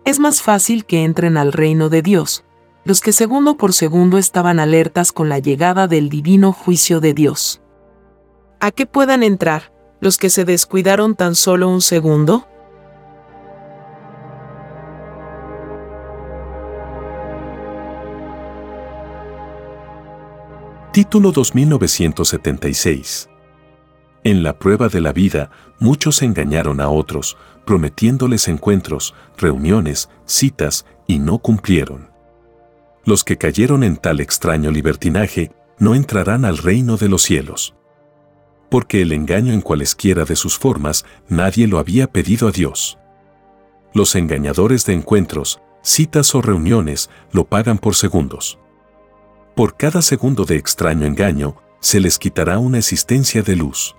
Es 0.05 0.19
más 0.19 0.41
fácil 0.41 0.85
que 0.85 1.03
entren 1.03 1.37
al 1.37 1.53
reino 1.53 1.89
de 1.89 2.01
Dios, 2.01 2.43
los 2.83 3.01
que 3.01 3.13
segundo 3.13 3.57
por 3.57 3.73
segundo 3.73 4.17
estaban 4.17 4.59
alertas 4.59 5.11
con 5.11 5.29
la 5.29 5.39
llegada 5.39 5.87
del 5.87 6.09
divino 6.09 6.51
juicio 6.51 6.99
de 6.99 7.13
Dios. 7.13 7.61
¿A 8.59 8.71
qué 8.71 8.85
puedan 8.85 9.23
entrar? 9.23 9.73
los 10.03 10.17
que 10.17 10.29
se 10.29 10.43
descuidaron 10.43 11.15
tan 11.15 11.33
solo 11.33 11.69
un 11.69 11.81
segundo? 11.81 12.45
Título 20.91 21.31
2976. 21.31 23.29
En 24.23 24.43
la 24.43 24.57
prueba 24.57 24.87
de 24.87 25.01
la 25.01 25.13
vida, 25.13 25.51
muchos 25.79 26.21
engañaron 26.21 26.79
a 26.81 26.89
otros, 26.89 27.37
prometiéndoles 27.65 28.47
encuentros, 28.47 29.13
reuniones, 29.37 30.09
citas, 30.25 30.85
y 31.07 31.19
no 31.19 31.39
cumplieron. 31.39 32.09
Los 33.05 33.23
que 33.23 33.37
cayeron 33.37 33.83
en 33.83 33.97
tal 33.97 34.21
extraño 34.21 34.71
libertinaje 34.71 35.51
no 35.77 35.95
entrarán 35.95 36.45
al 36.45 36.57
reino 36.57 36.95
de 36.97 37.09
los 37.09 37.23
cielos 37.23 37.75
porque 38.73 39.03
el 39.03 39.11
engaño 39.11 39.53
en 39.53 39.61
cualesquiera 39.61 40.25
de 40.25 40.35
sus 40.35 40.57
formas 40.57 41.05
nadie 41.29 41.67
lo 41.67 41.77
había 41.77 42.07
pedido 42.07 42.47
a 42.47 42.51
Dios. 42.51 42.97
Los 43.93 44.15
engañadores 44.15 44.83
de 44.87 44.93
encuentros, 44.93 45.61
citas 45.83 46.33
o 46.33 46.41
reuniones 46.41 47.11
lo 47.31 47.43
pagan 47.43 47.77
por 47.77 47.93
segundos. 47.93 48.57
Por 49.55 49.77
cada 49.77 50.01
segundo 50.01 50.45
de 50.45 50.55
extraño 50.55 51.05
engaño, 51.05 51.55
se 51.81 51.99
les 51.99 52.17
quitará 52.17 52.57
una 52.57 52.79
existencia 52.79 53.43
de 53.43 53.55
luz. 53.55 53.95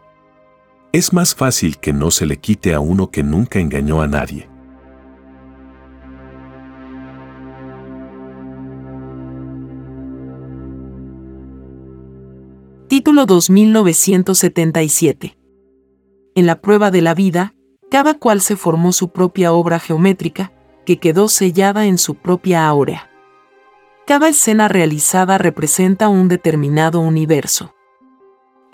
Es 0.95 1.13
más 1.13 1.35
fácil 1.35 1.77
que 1.79 1.93
no 1.93 2.11
se 2.13 2.25
le 2.25 2.37
quite 2.37 2.73
a 2.73 2.79
uno 2.79 3.11
que 3.11 3.25
nunca 3.25 3.59
engañó 3.59 4.01
a 4.01 4.07
nadie. 4.07 4.49
Título 12.87 13.27
2977. 13.27 15.37
En 16.37 16.47
la 16.47 16.61
prueba 16.61 16.93
de 16.93 17.03
la 17.03 17.15
vida, 17.15 17.57
cada 17.91 18.15
cual 18.15 18.41
se 18.41 18.55
formó 18.55 18.93
su 18.93 19.11
propia 19.11 19.53
obra 19.53 19.81
geométrica, 19.81 20.53
que 20.87 21.01
quedó 21.01 21.27
sellada 21.27 21.87
en 21.87 21.99
su 21.99 22.15
propia 22.15 22.69
áurea. 22.69 23.11
Cada 24.07 24.29
escena 24.29 24.69
realizada 24.69 25.39
representa 25.39 26.09
un 26.09 26.29
determinado 26.29 27.01
universo. 27.01 27.75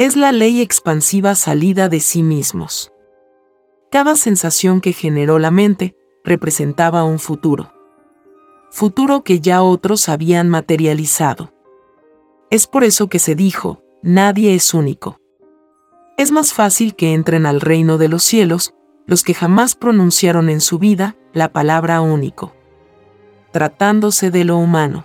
Es 0.01 0.17
la 0.17 0.33
ley 0.33 0.63
expansiva 0.63 1.35
salida 1.35 1.91
de 1.91 2.01
sí 2.01 2.23
mismos. 2.23 2.91
Cada 3.91 4.17
sensación 4.17 4.81
que 4.81 4.95
generó 4.95 5.39
la 5.39 5.51
mente 5.51 5.95
representaba 6.25 7.05
un 7.05 7.19
futuro. 7.19 7.75
Futuro 8.71 9.25
que 9.25 9.41
ya 9.41 9.61
otros 9.61 10.09
habían 10.09 10.49
materializado. 10.49 11.53
Es 12.49 12.67
por 12.67 12.83
eso 12.83 13.09
que 13.09 13.19
se 13.19 13.35
dijo, 13.35 13.83
nadie 14.03 14.55
es 14.55 14.73
único. 14.73 15.21
Es 16.17 16.33
más 16.33 16.55
fácil 16.55 16.95
que 16.95 17.13
entren 17.13 17.45
al 17.45 17.61
reino 17.61 17.99
de 17.99 18.09
los 18.09 18.23
cielos 18.23 18.73
los 19.07 19.23
que 19.23 19.35
jamás 19.35 19.75
pronunciaron 19.75 20.49
en 20.49 20.63
su 20.63 20.79
vida 20.79 21.15
la 21.35 21.53
palabra 21.53 22.01
único, 22.01 22.55
tratándose 23.53 24.31
de 24.31 24.45
lo 24.45 24.57
humano. 24.57 25.05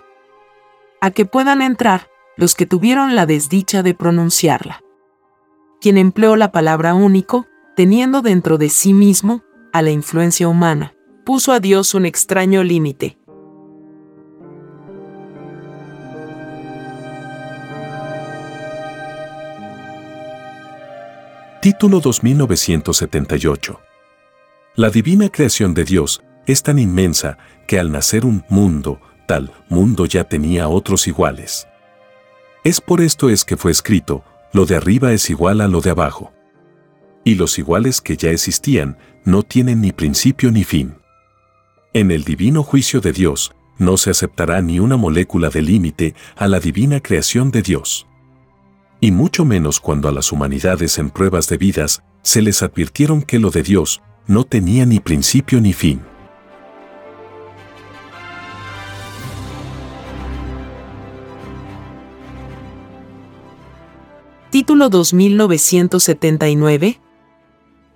A 1.01 1.11
que 1.11 1.25
puedan 1.25 1.61
entrar 1.61 2.07
los 2.37 2.55
que 2.55 2.65
tuvieron 2.65 3.13
la 3.13 3.25
desdicha 3.25 3.83
de 3.83 3.93
pronunciarla. 3.93 4.84
Quien 5.85 5.99
empleó 5.99 6.35
la 6.35 6.51
palabra 6.51 6.95
único, 6.95 7.45
teniendo 7.75 8.23
dentro 8.23 8.57
de 8.57 8.69
sí 8.69 8.91
mismo 8.91 9.43
a 9.71 9.83
la 9.83 9.91
influencia 9.91 10.47
humana, 10.47 10.95
puso 11.23 11.51
a 11.51 11.59
Dios 11.59 11.93
un 11.93 12.07
extraño 12.07 12.63
límite, 12.63 13.19
Título 21.61 21.99
2978. 21.99 23.79
La 24.73 24.89
divina 24.89 25.29
creación 25.29 25.75
de 25.75 25.83
Dios 25.83 26.23
es 26.47 26.63
tan 26.63 26.79
inmensa 26.79 27.37
que 27.67 27.77
al 27.77 27.91
nacer 27.91 28.25
un 28.25 28.43
mundo, 28.49 28.99
tal 29.27 29.51
mundo 29.69 30.07
ya 30.07 30.23
tenía 30.23 30.67
otros 30.67 31.07
iguales. 31.07 31.67
Es 32.63 32.81
por 32.81 33.01
esto 33.01 33.29
es 33.29 33.45
que 33.45 33.55
fue 33.55 33.69
escrito, 33.69 34.23
lo 34.55 34.65
de 34.65 34.75
arriba 34.75 35.13
es 35.13 35.29
igual 35.29 35.61
a 35.61 35.67
lo 35.67 35.81
de 35.81 35.91
abajo. 35.91 36.33
Y 37.23 37.35
los 37.35 37.59
iguales 37.59 38.01
que 38.01 38.17
ya 38.17 38.31
existían 38.31 38.97
no 39.23 39.43
tienen 39.43 39.81
ni 39.81 39.91
principio 39.91 40.51
ni 40.51 40.63
fin. 40.63 40.95
En 41.93 42.09
el 42.09 42.23
divino 42.23 42.63
juicio 42.63 42.99
de 43.01 43.11
Dios, 43.11 43.53
no 43.77 43.97
se 43.97 44.09
aceptará 44.09 44.63
ni 44.63 44.79
una 44.79 44.97
molécula 44.97 45.49
de 45.49 45.61
límite 45.61 46.15
a 46.35 46.47
la 46.47 46.59
divina 46.59 46.99
creación 46.99 47.51
de 47.51 47.61
Dios 47.61 48.07
y 49.05 49.11
mucho 49.11 49.45
menos 49.45 49.79
cuando 49.79 50.07
a 50.07 50.11
las 50.11 50.31
humanidades 50.31 50.97
en 50.97 51.11
pruebas 51.11 51.47
de 51.47 51.57
vidas 51.57 52.01
se 52.23 52.41
les 52.41 52.63
advirtieron 52.63 53.21
que 53.21 53.37
lo 53.37 53.51
de 53.51 53.61
Dios 53.61 54.01
no 54.25 54.45
tenía 54.45 54.85
ni 54.87 54.99
principio 54.99 55.61
ni 55.61 55.73
fin. 55.73 56.01
Título 64.65 64.89
2979 64.89 66.99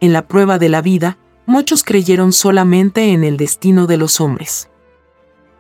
En 0.02 0.14
la 0.14 0.28
prueba 0.28 0.60
de 0.60 0.70
la 0.70 0.84
vida, 0.84 1.18
muchos 1.48 1.84
creyeron 1.84 2.32
solamente 2.32 3.12
en 3.12 3.24
el 3.24 3.38
destino 3.38 3.88
de 3.88 3.98
los 3.98 4.22
hombres. 4.22 4.70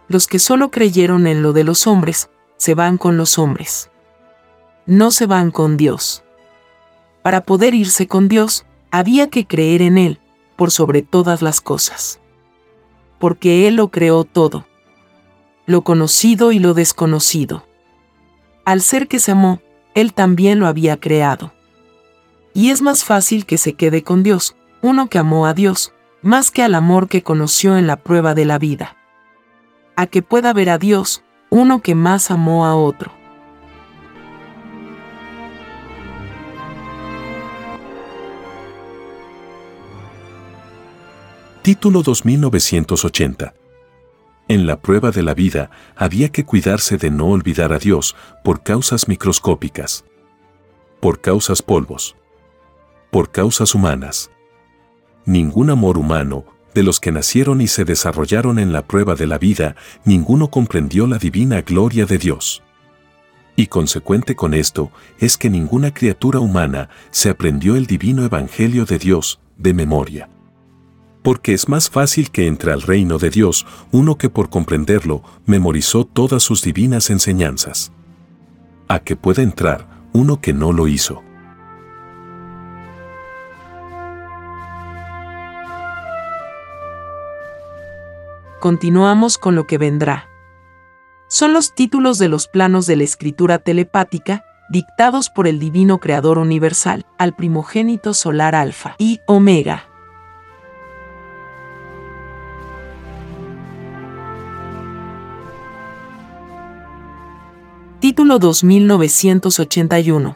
Los 0.08 0.28
que 0.28 0.38
solo 0.38 0.70
creyeron 0.70 1.26
en 1.26 1.42
lo 1.42 1.52
de 1.52 1.64
los 1.64 1.88
hombres, 1.88 2.30
se 2.58 2.76
van 2.76 3.00
con 3.00 3.18
los 3.18 3.40
hombres 3.40 3.90
no 4.90 5.12
se 5.12 5.28
van 5.28 5.52
con 5.52 5.78
Dios. 5.78 6.24
Para 7.22 7.42
poder 7.42 7.76
irse 7.76 8.08
con 8.08 8.28
Dios, 8.28 8.66
había 8.90 9.30
que 9.30 9.46
creer 9.46 9.84
en 9.84 10.00
Él, 10.00 10.20
por 10.56 10.72
sobre 10.72 11.04
todas 11.04 11.44
las 11.44 11.62
cosas. 11.62 12.20
Porque 13.20 13.68
Él 13.68 13.76
lo 13.76 13.90
creó 13.90 14.24
todo, 14.24 14.66
lo 15.68 15.84
conocido 15.84 16.52
y 16.52 16.58
lo 16.58 16.74
desconocido. 16.74 17.68
Al 18.66 18.82
ser 18.82 19.08
que 19.08 19.20
se 19.20 19.32
amó, 19.32 19.62
Él 19.96 20.14
también 20.14 20.60
lo 20.60 20.68
había 20.68 21.00
creado. 21.00 21.54
Y 22.54 22.70
es 22.70 22.82
más 22.82 23.04
fácil 23.04 23.46
que 23.46 23.58
se 23.58 23.74
quede 23.74 24.04
con 24.04 24.24
Dios, 24.24 24.56
uno 24.82 25.08
que 25.10 25.18
amó 25.18 25.46
a 25.46 25.54
Dios, 25.54 25.94
más 26.22 26.52
que 26.52 26.64
al 26.64 26.76
amor 26.76 27.08
que 27.08 27.24
conoció 27.24 27.78
en 27.78 27.88
la 27.88 27.98
prueba 27.98 28.34
de 28.34 28.46
la 28.46 28.58
vida. 28.60 28.96
A 29.96 30.08
que 30.08 30.22
pueda 30.22 30.54
ver 30.54 30.70
a 30.70 30.78
Dios, 30.78 31.24
uno 31.50 31.82
que 31.82 31.96
más 31.96 32.32
amó 32.32 32.66
a 32.66 32.76
otro. 32.76 33.12
Título 41.62 42.02
2980. 42.02 43.59
En 44.50 44.66
la 44.66 44.82
prueba 44.82 45.12
de 45.12 45.22
la 45.22 45.36
vida 45.36 45.70
había 45.96 46.30
que 46.30 46.44
cuidarse 46.44 46.98
de 46.98 47.12
no 47.12 47.28
olvidar 47.28 47.72
a 47.72 47.78
Dios 47.78 48.16
por 48.44 48.64
causas 48.64 49.08
microscópicas, 49.08 50.06
por 51.00 51.22
causas 51.22 51.62
polvos, 51.62 52.16
por 53.12 53.30
causas 53.30 53.76
humanas. 53.76 54.32
Ningún 55.24 55.70
amor 55.70 56.00
humano 56.00 56.46
de 56.74 56.82
los 56.82 57.00
que 57.00 57.12
nacieron 57.12 57.62
y 57.62 57.68
se 57.68 57.86
desarrollaron 57.86 58.58
en 58.58 58.74
la 58.74 58.88
prueba 58.88 59.14
de 59.14 59.28
la 59.28 59.38
vida, 59.38 59.76
ninguno 60.04 60.50
comprendió 60.50 61.06
la 61.06 61.20
divina 61.20 61.62
gloria 61.62 62.08
de 62.08 62.18
Dios. 62.18 62.64
Y 63.56 63.68
consecuente 63.68 64.36
con 64.36 64.56
esto 64.56 64.92
es 65.20 65.38
que 65.38 65.52
ninguna 65.52 65.94
criatura 65.94 66.40
humana 66.40 66.90
se 67.12 67.30
aprendió 67.30 67.76
el 67.76 67.86
divino 67.86 68.26
evangelio 68.26 68.86
de 68.86 68.98
Dios 68.98 69.40
de 69.58 69.76
memoria. 69.76 70.28
Porque 71.22 71.54
es 71.54 71.68
más 71.68 71.90
fácil 71.90 72.32
que 72.32 72.48
entre 72.48 72.72
al 72.72 72.82
reino 72.82 73.18
de 73.18 73.30
Dios 73.30 73.66
uno 73.92 74.18
que 74.18 74.30
por 74.30 74.50
comprenderlo 74.50 75.24
memorizó 75.46 76.06
todas 76.06 76.44
sus 76.44 76.62
divinas 76.62 77.10
enseñanzas. 77.10 77.92
A 78.88 79.00
que 79.00 79.16
pueda 79.16 79.42
entrar 79.42 79.88
uno 80.14 80.42
que 80.42 80.54
no 80.54 80.72
lo 80.72 80.88
hizo. 80.88 81.24
continuamos 88.60 89.38
con 89.38 89.56
lo 89.56 89.66
que 89.66 89.78
vendrá. 89.78 90.30
Son 91.28 91.54
los 91.54 91.74
títulos 91.74 92.18
de 92.18 92.30
los 92.30 92.48
planos 92.48 92.86
de 92.86 92.98
la 92.98 93.04
escritura 93.04 93.60
telepática, 93.60 94.44
dictados 94.70 95.30
por 95.30 95.48
el 95.48 95.60
Divino 95.60 96.00
Creador 96.00 96.38
Universal, 96.38 97.06
al 97.18 97.36
primogénito 97.36 98.14
solar 98.14 98.56
Alfa 98.56 98.96
y 98.98 99.20
Omega. 99.26 99.89
Título 108.10 108.40
2981. 108.40 110.36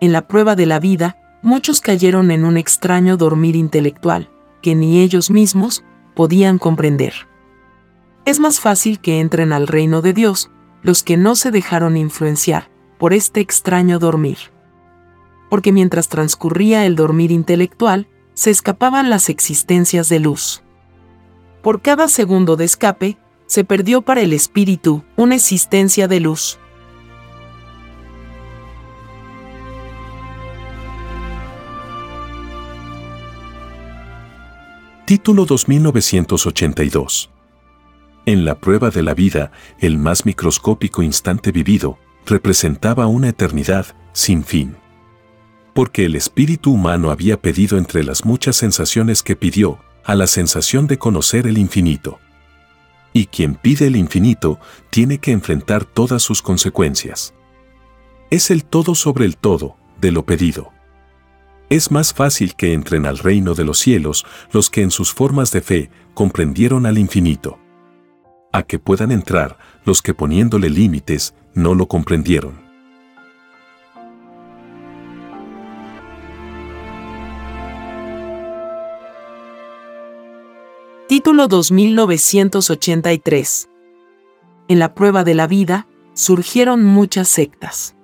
En 0.00 0.10
la 0.10 0.26
prueba 0.26 0.56
de 0.56 0.64
la 0.64 0.80
vida, 0.80 1.18
muchos 1.42 1.82
cayeron 1.82 2.30
en 2.30 2.46
un 2.46 2.56
extraño 2.56 3.18
dormir 3.18 3.56
intelectual, 3.56 4.30
que 4.62 4.74
ni 4.74 5.02
ellos 5.02 5.30
mismos, 5.30 5.84
podían 6.14 6.56
comprender. 6.56 7.12
Es 8.24 8.40
más 8.40 8.58
fácil 8.58 9.00
que 9.00 9.20
entren 9.20 9.52
al 9.52 9.68
reino 9.68 10.00
de 10.00 10.14
Dios 10.14 10.50
los 10.82 11.02
que 11.02 11.18
no 11.18 11.34
se 11.34 11.50
dejaron 11.50 11.98
influenciar 11.98 12.70
por 12.98 13.12
este 13.12 13.40
extraño 13.40 13.98
dormir. 13.98 14.38
Porque 15.50 15.72
mientras 15.72 16.08
transcurría 16.08 16.86
el 16.86 16.96
dormir 16.96 17.32
intelectual, 17.32 18.08
se 18.32 18.48
escapaban 18.48 19.10
las 19.10 19.28
existencias 19.28 20.08
de 20.08 20.20
luz. 20.20 20.62
Por 21.62 21.82
cada 21.82 22.08
segundo 22.08 22.56
de 22.56 22.64
escape, 22.64 23.18
se 23.44 23.62
perdió 23.62 24.00
para 24.00 24.22
el 24.22 24.32
espíritu 24.32 25.04
una 25.16 25.34
existencia 25.34 26.08
de 26.08 26.20
luz. 26.20 26.58
Título 35.12 35.44
2982. 35.44 37.28
En 38.24 38.46
la 38.46 38.58
prueba 38.58 38.88
de 38.88 39.02
la 39.02 39.12
vida, 39.12 39.52
el 39.78 39.98
más 39.98 40.24
microscópico 40.24 41.02
instante 41.02 41.52
vivido 41.52 41.98
representaba 42.24 43.06
una 43.08 43.28
eternidad 43.28 43.94
sin 44.14 44.42
fin. 44.42 44.74
Porque 45.74 46.06
el 46.06 46.14
espíritu 46.14 46.72
humano 46.72 47.10
había 47.10 47.42
pedido 47.42 47.76
entre 47.76 48.04
las 48.04 48.24
muchas 48.24 48.56
sensaciones 48.56 49.22
que 49.22 49.36
pidió, 49.36 49.80
a 50.02 50.14
la 50.14 50.26
sensación 50.26 50.86
de 50.86 50.96
conocer 50.96 51.46
el 51.46 51.58
infinito. 51.58 52.18
Y 53.12 53.26
quien 53.26 53.56
pide 53.56 53.88
el 53.88 53.96
infinito 53.96 54.60
tiene 54.88 55.18
que 55.18 55.32
enfrentar 55.32 55.84
todas 55.84 56.22
sus 56.22 56.40
consecuencias. 56.40 57.34
Es 58.30 58.50
el 58.50 58.64
todo 58.64 58.94
sobre 58.94 59.26
el 59.26 59.36
todo 59.36 59.76
de 60.00 60.10
lo 60.10 60.24
pedido 60.24 60.72
es 61.72 61.90
más 61.90 62.12
fácil 62.12 62.54
que 62.54 62.74
entren 62.74 63.06
al 63.06 63.16
reino 63.16 63.54
de 63.54 63.64
los 63.64 63.78
cielos 63.78 64.26
los 64.50 64.68
que 64.68 64.82
en 64.82 64.90
sus 64.90 65.14
formas 65.14 65.52
de 65.52 65.62
fe 65.62 65.90
comprendieron 66.12 66.84
al 66.84 66.98
infinito. 66.98 67.58
A 68.52 68.62
que 68.62 68.78
puedan 68.78 69.10
entrar 69.10 69.56
los 69.86 70.02
que 70.02 70.12
poniéndole 70.12 70.68
límites 70.68 71.32
no 71.54 71.74
lo 71.74 71.88
comprendieron. 71.88 72.60
Título 81.08 81.48
2983 81.48 83.70
En 84.68 84.78
la 84.78 84.94
prueba 84.94 85.24
de 85.24 85.32
la 85.32 85.46
vida 85.46 85.86
surgieron 86.12 86.84
muchas 86.84 87.28
sectas. 87.28 87.94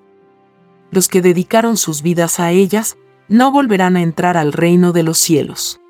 Los 0.91 1.09
que 1.09 1.21
dedicaron 1.21 1.77
sus 1.77 2.01
vidas 2.01 2.41
a 2.41 2.51
ellas 2.51 2.97
no 3.29 3.51
volverán 3.53 3.97
a 3.97 4.03
entrar 4.03 4.37
al 4.37 4.53
reino 4.53 4.93
de 4.93 5.03
los 5.03 5.19
cielos. 5.19 5.81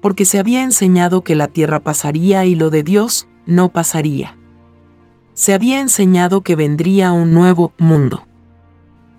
Porque 0.00 0.24
se 0.24 0.38
había 0.38 0.62
enseñado 0.62 1.22
que 1.22 1.34
la 1.34 1.48
tierra 1.48 1.80
pasaría 1.80 2.44
y 2.44 2.54
lo 2.54 2.70
de 2.70 2.82
Dios 2.82 3.28
no 3.46 3.70
pasaría. 3.70 4.36
Se 5.34 5.54
había 5.54 5.80
enseñado 5.80 6.42
que 6.42 6.56
vendría 6.56 7.12
un 7.12 7.32
nuevo 7.32 7.72
mundo. 7.78 8.26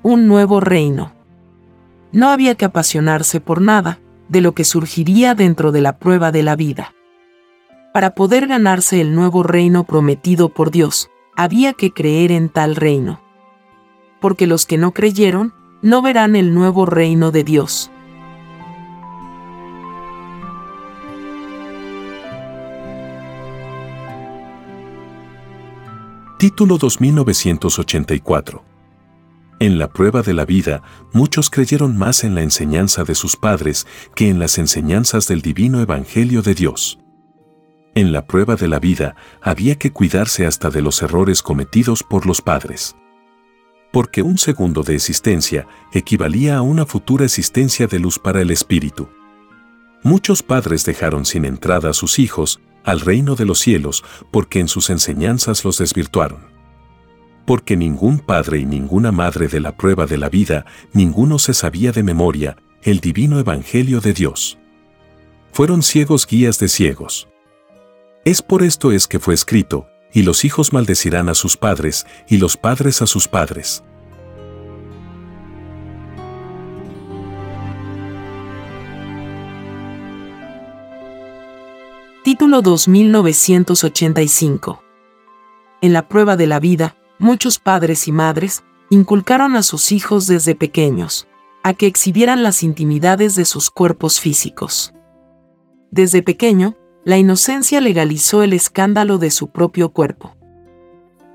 Un 0.03 0.27
nuevo 0.27 0.59
reino. 0.59 1.13
No 2.11 2.29
había 2.29 2.55
que 2.55 2.65
apasionarse 2.65 3.41
por 3.41 3.61
nada 3.61 3.99
de 4.29 4.41
lo 4.41 4.53
que 4.53 4.63
surgiría 4.63 5.33
dentro 5.33 5.71
de 5.71 5.81
la 5.81 5.97
prueba 5.97 6.31
de 6.31 6.43
la 6.43 6.55
vida. 6.55 6.93
Para 7.93 8.13
poder 8.13 8.47
ganarse 8.47 9.01
el 9.01 9.15
nuevo 9.15 9.43
reino 9.43 9.85
prometido 9.85 10.49
por 10.49 10.69
Dios, 10.71 11.09
había 11.35 11.73
que 11.73 11.91
creer 11.91 12.31
en 12.31 12.49
tal 12.49 12.75
reino. 12.75 13.21
Porque 14.19 14.47
los 14.47 14.65
que 14.65 14.77
no 14.77 14.91
creyeron 14.93 15.53
no 15.83 16.01
verán 16.01 16.37
el 16.37 16.53
nuevo 16.53 16.85
reino 16.85 17.31
de 17.31 17.43
Dios. 17.43 17.91
Título 26.39 26.77
2984 26.77 28.63
En 29.59 29.77
la 29.77 29.89
prueba 29.89 30.21
de 30.21 30.33
la 30.33 30.45
vida, 30.45 30.81
muchos 31.11 31.49
creyeron 31.49 31.97
más 31.97 32.23
en 32.23 32.33
la 32.33 32.43
enseñanza 32.43 33.03
de 33.03 33.13
sus 33.13 33.35
padres 33.35 33.85
que 34.15 34.29
en 34.29 34.39
las 34.39 34.57
enseñanzas 34.57 35.27
del 35.27 35.41
divino 35.41 35.81
Evangelio 35.81 36.41
de 36.41 36.55
Dios. 36.55 36.97
En 37.93 38.13
la 38.13 38.25
prueba 38.25 38.55
de 38.55 38.69
la 38.69 38.79
vida 38.79 39.17
había 39.41 39.75
que 39.75 39.91
cuidarse 39.91 40.45
hasta 40.45 40.69
de 40.69 40.81
los 40.81 41.01
errores 41.01 41.41
cometidos 41.41 42.03
por 42.03 42.25
los 42.25 42.41
padres 42.41 42.95
porque 43.93 44.23
un 44.23 44.39
segundo 44.39 44.81
de 44.81 44.95
existencia 44.95 45.67
equivalía 45.93 46.57
a 46.57 46.63
una 46.63 46.87
futura 46.87 47.25
existencia 47.25 47.85
de 47.85 47.99
luz 47.99 48.17
para 48.17 48.41
el 48.41 48.49
espíritu. 48.49 49.07
Muchos 50.01 50.41
padres 50.41 50.83
dejaron 50.83 51.27
sin 51.27 51.45
entrada 51.45 51.91
a 51.91 51.93
sus 51.93 52.17
hijos 52.17 52.59
al 52.83 53.01
reino 53.01 53.35
de 53.35 53.45
los 53.45 53.59
cielos 53.59 54.03
porque 54.31 54.59
en 54.59 54.67
sus 54.67 54.89
enseñanzas 54.89 55.63
los 55.63 55.77
desvirtuaron. 55.77 56.39
Porque 57.45 57.77
ningún 57.77 58.17
padre 58.17 58.57
y 58.57 58.65
ninguna 58.65 59.11
madre 59.11 59.47
de 59.47 59.59
la 59.59 59.77
prueba 59.77 60.07
de 60.07 60.17
la 60.17 60.29
vida, 60.29 60.65
ninguno 60.91 61.37
se 61.37 61.53
sabía 61.53 61.91
de 61.91 62.01
memoria 62.01 62.57
el 62.81 62.99
divino 62.99 63.37
evangelio 63.37 64.01
de 64.01 64.13
Dios. 64.13 64.57
Fueron 65.51 65.83
ciegos 65.83 66.25
guías 66.25 66.57
de 66.57 66.67
ciegos. 66.67 67.27
Es 68.25 68.41
por 68.41 68.63
esto 68.63 68.91
es 68.91 69.07
que 69.07 69.19
fue 69.19 69.35
escrito, 69.35 69.85
y 70.13 70.23
los 70.23 70.45
hijos 70.45 70.71
maldecirán 70.73 71.29
a 71.29 71.33
sus 71.33 71.57
padres, 71.57 72.05
y 72.27 72.37
los 72.37 72.55
padres 72.55 73.01
a 73.01 73.07
sus 73.07 73.27
padres. 73.27 73.83
Título 82.23 82.61
2985 82.61 84.81
En 85.81 85.91
la 85.91 86.07
prueba 86.07 86.37
de 86.37 86.47
la 86.47 86.61
vida, 86.61 86.95
muchos 87.19 87.59
padres 87.59 88.07
y 88.07 88.13
madres 88.13 88.63
inculcaron 88.89 89.57
a 89.57 89.63
sus 89.63 89.91
hijos 89.91 90.27
desde 90.27 90.55
pequeños 90.55 91.27
a 91.63 91.73
que 91.73 91.87
exhibieran 91.87 92.43
las 92.43 92.63
intimidades 92.63 93.35
de 93.35 93.45
sus 93.45 93.71
cuerpos 93.71 94.19
físicos. 94.19 94.93
Desde 95.91 96.21
pequeño, 96.21 96.75
la 97.05 97.17
inocencia 97.17 97.81
legalizó 97.81 98.43
el 98.43 98.53
escándalo 98.53 99.17
de 99.17 99.31
su 99.31 99.49
propio 99.49 99.89
cuerpo. 99.89 100.35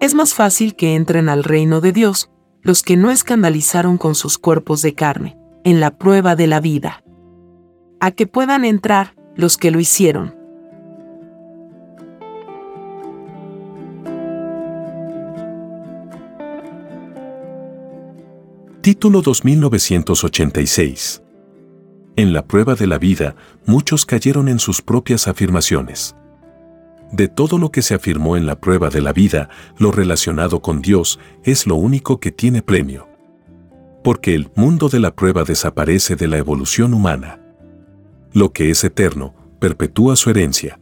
Es 0.01 0.15
más 0.15 0.35
fácil 0.35 0.75
que 0.75 0.95
entren 0.95 1.29
al 1.29 1.45
reino 1.45 1.81
de 1.81 1.93
Dios 1.93 2.31
los 2.63 2.83
que 2.83 2.97
no 2.97 3.11
escandalizaron 3.11 3.99
con 3.99 4.15
sus 4.15 4.39
cuerpos 4.39 4.83
de 4.83 4.95
carne, 4.95 5.37
en 5.65 5.81
la 5.81 5.99
prueba 5.99 6.37
de 6.37 6.47
la 6.47 6.61
vida. 6.61 7.03
A 8.01 8.13
que 8.13 8.27
puedan 8.27 8.65
entrar 8.65 9.15
los 9.37 9.57
que 9.57 9.71
lo 9.71 9.81
hicieron. 9.81 10.37
Título 18.81 19.21
2986 19.21 21.23
en 22.19 22.33
la 22.33 22.45
prueba 22.45 22.75
de 22.75 22.89
la 22.89 22.99
vida, 22.99 23.37
muchos 23.65 24.05
cayeron 24.05 24.49
en 24.49 24.59
sus 24.59 24.83
propias 24.83 25.29
afirmaciones. 25.29 26.17
De 27.13 27.29
todo 27.29 27.59
lo 27.59 27.71
que 27.71 27.81
se 27.81 27.95
afirmó 27.95 28.37
en 28.37 28.45
la 28.45 28.61
prueba 28.61 28.91
de 28.91 29.01
la 29.01 29.13
vida, 29.13 29.51
lo 29.79 29.93
relacionado 29.93 30.61
con 30.61 30.83
Dios 30.83 31.21
es 31.45 31.69
lo 31.69 31.77
único 31.77 32.19
que 32.19 32.33
tiene 32.33 32.61
premio. 32.61 33.09
Porque 34.03 34.35
el 34.35 34.51
mundo 34.57 34.89
de 34.89 34.99
la 34.99 35.15
prueba 35.15 35.45
desaparece 35.45 36.17
de 36.17 36.27
la 36.27 36.39
evolución 36.39 36.93
humana. 36.93 37.39
Lo 38.33 38.53
que 38.53 38.71
es 38.71 38.83
eterno, 38.83 39.37
perpetúa 39.61 40.17
su 40.17 40.29
herencia. 40.29 40.81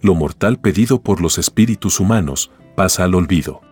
Lo 0.00 0.14
mortal 0.14 0.60
pedido 0.60 1.02
por 1.02 1.20
los 1.20 1.38
espíritus 1.38 1.98
humanos 1.98 2.52
pasa 2.76 3.02
al 3.02 3.16
olvido. 3.16 3.62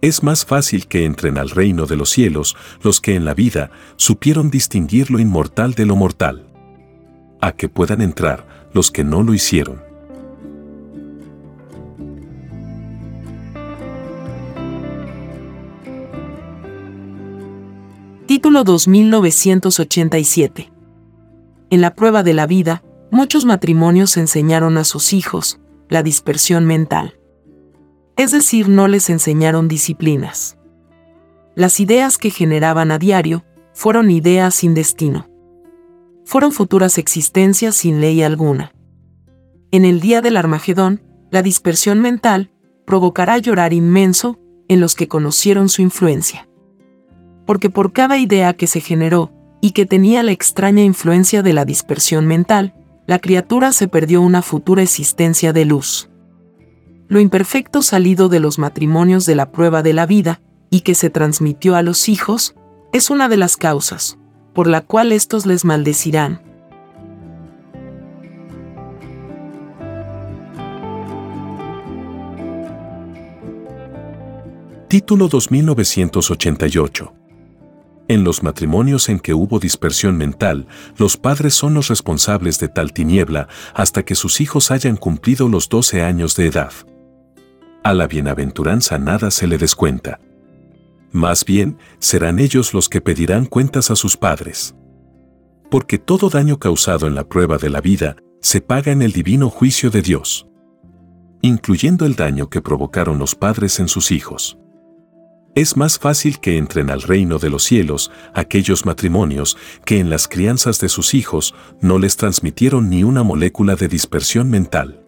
Es 0.00 0.22
más 0.22 0.44
fácil 0.44 0.86
que 0.86 1.04
entren 1.04 1.38
al 1.38 1.50
reino 1.50 1.86
de 1.86 1.96
los 1.96 2.10
cielos 2.10 2.56
los 2.82 3.00
que 3.00 3.16
en 3.16 3.24
la 3.24 3.34
vida 3.34 3.72
supieron 3.96 4.48
distinguir 4.48 5.10
lo 5.10 5.18
inmortal 5.18 5.74
de 5.74 5.86
lo 5.86 5.96
mortal. 5.96 6.46
A 7.40 7.50
que 7.50 7.68
puedan 7.68 8.00
entrar 8.00 8.68
los 8.72 8.92
que 8.92 9.02
no 9.02 9.24
lo 9.24 9.34
hicieron. 9.34 9.82
Título 18.26 18.62
2987. 18.62 20.70
En 21.70 21.80
la 21.80 21.96
prueba 21.96 22.22
de 22.22 22.34
la 22.34 22.46
vida, 22.46 22.84
muchos 23.10 23.44
matrimonios 23.44 24.16
enseñaron 24.16 24.78
a 24.78 24.84
sus 24.84 25.12
hijos 25.12 25.58
la 25.88 26.04
dispersión 26.04 26.66
mental 26.66 27.17
es 28.18 28.32
decir, 28.32 28.68
no 28.68 28.88
les 28.88 29.10
enseñaron 29.10 29.68
disciplinas. 29.68 30.58
Las 31.54 31.78
ideas 31.78 32.18
que 32.18 32.30
generaban 32.30 32.90
a 32.90 32.98
diario 32.98 33.44
fueron 33.72 34.10
ideas 34.10 34.56
sin 34.56 34.74
destino. 34.74 35.28
Fueron 36.24 36.50
futuras 36.50 36.98
existencias 36.98 37.76
sin 37.76 38.00
ley 38.00 38.22
alguna. 38.22 38.72
En 39.70 39.84
el 39.84 40.00
día 40.00 40.20
del 40.20 40.36
Armagedón, 40.36 41.00
la 41.30 41.42
dispersión 41.42 42.00
mental 42.00 42.50
provocará 42.84 43.38
llorar 43.38 43.72
inmenso 43.72 44.36
en 44.66 44.80
los 44.80 44.96
que 44.96 45.06
conocieron 45.06 45.68
su 45.68 45.80
influencia. 45.82 46.48
Porque 47.46 47.70
por 47.70 47.92
cada 47.92 48.18
idea 48.18 48.52
que 48.54 48.66
se 48.66 48.80
generó 48.80 49.30
y 49.60 49.70
que 49.70 49.86
tenía 49.86 50.24
la 50.24 50.32
extraña 50.32 50.82
influencia 50.82 51.42
de 51.44 51.52
la 51.52 51.64
dispersión 51.64 52.26
mental, 52.26 52.74
la 53.06 53.20
criatura 53.20 53.70
se 53.70 53.86
perdió 53.86 54.20
una 54.22 54.42
futura 54.42 54.82
existencia 54.82 55.52
de 55.52 55.64
luz 55.64 56.10
lo 57.08 57.20
imperfecto 57.20 57.82
salido 57.82 58.28
de 58.28 58.38
los 58.38 58.58
matrimonios 58.58 59.24
de 59.24 59.34
la 59.34 59.50
prueba 59.50 59.82
de 59.82 59.94
la 59.94 60.06
vida, 60.06 60.40
y 60.70 60.82
que 60.82 60.94
se 60.94 61.08
transmitió 61.08 61.74
a 61.74 61.82
los 61.82 62.08
hijos, 62.08 62.54
es 62.92 63.08
una 63.08 63.28
de 63.28 63.38
las 63.38 63.56
causas, 63.56 64.18
por 64.52 64.66
la 64.66 64.82
cual 64.82 65.12
estos 65.12 65.46
les 65.46 65.64
maldecirán. 65.64 66.42
Título 74.88 75.28
2988 75.28 77.14
en 78.10 78.24
los 78.24 78.42
matrimonios 78.42 79.10
en 79.10 79.20
que 79.20 79.34
hubo 79.34 79.58
dispersión 79.58 80.16
mental, 80.16 80.66
los 80.96 81.18
padres 81.18 81.52
son 81.52 81.74
los 81.74 81.88
responsables 81.88 82.58
de 82.58 82.68
tal 82.68 82.94
tiniebla 82.94 83.48
hasta 83.74 84.02
que 84.02 84.14
sus 84.14 84.40
hijos 84.40 84.70
hayan 84.70 84.96
cumplido 84.96 85.46
los 85.46 85.68
12 85.68 86.00
años 86.00 86.34
de 86.34 86.46
edad 86.46 86.72
a 87.82 87.94
la 87.94 88.06
bienaventuranza 88.06 88.98
nada 88.98 89.30
se 89.30 89.46
le 89.46 89.58
descuenta. 89.58 90.20
Más 91.12 91.44
bien, 91.44 91.78
serán 91.98 92.38
ellos 92.38 92.74
los 92.74 92.88
que 92.88 93.00
pedirán 93.00 93.46
cuentas 93.46 93.90
a 93.90 93.96
sus 93.96 94.16
padres. 94.16 94.74
Porque 95.70 95.98
todo 95.98 96.28
daño 96.28 96.58
causado 96.58 97.06
en 97.06 97.14
la 97.14 97.28
prueba 97.28 97.58
de 97.58 97.70
la 97.70 97.80
vida 97.80 98.16
se 98.40 98.60
paga 98.60 98.92
en 98.92 99.02
el 99.02 99.12
divino 99.12 99.50
juicio 99.50 99.90
de 99.90 100.02
Dios, 100.02 100.46
incluyendo 101.40 102.04
el 102.04 102.14
daño 102.14 102.48
que 102.50 102.60
provocaron 102.60 103.18
los 103.18 103.34
padres 103.34 103.80
en 103.80 103.88
sus 103.88 104.10
hijos. 104.10 104.58
Es 105.54 105.76
más 105.76 105.98
fácil 105.98 106.40
que 106.40 106.56
entren 106.56 106.90
al 106.90 107.02
reino 107.02 107.38
de 107.38 107.50
los 107.50 107.64
cielos 107.64 108.12
aquellos 108.34 108.86
matrimonios 108.86 109.56
que 109.84 109.98
en 109.98 110.10
las 110.10 110.28
crianzas 110.28 110.78
de 110.78 110.88
sus 110.88 111.14
hijos 111.14 111.54
no 111.80 111.98
les 111.98 112.16
transmitieron 112.16 112.90
ni 112.90 113.02
una 113.02 113.22
molécula 113.22 113.74
de 113.74 113.88
dispersión 113.88 114.50
mental 114.50 115.07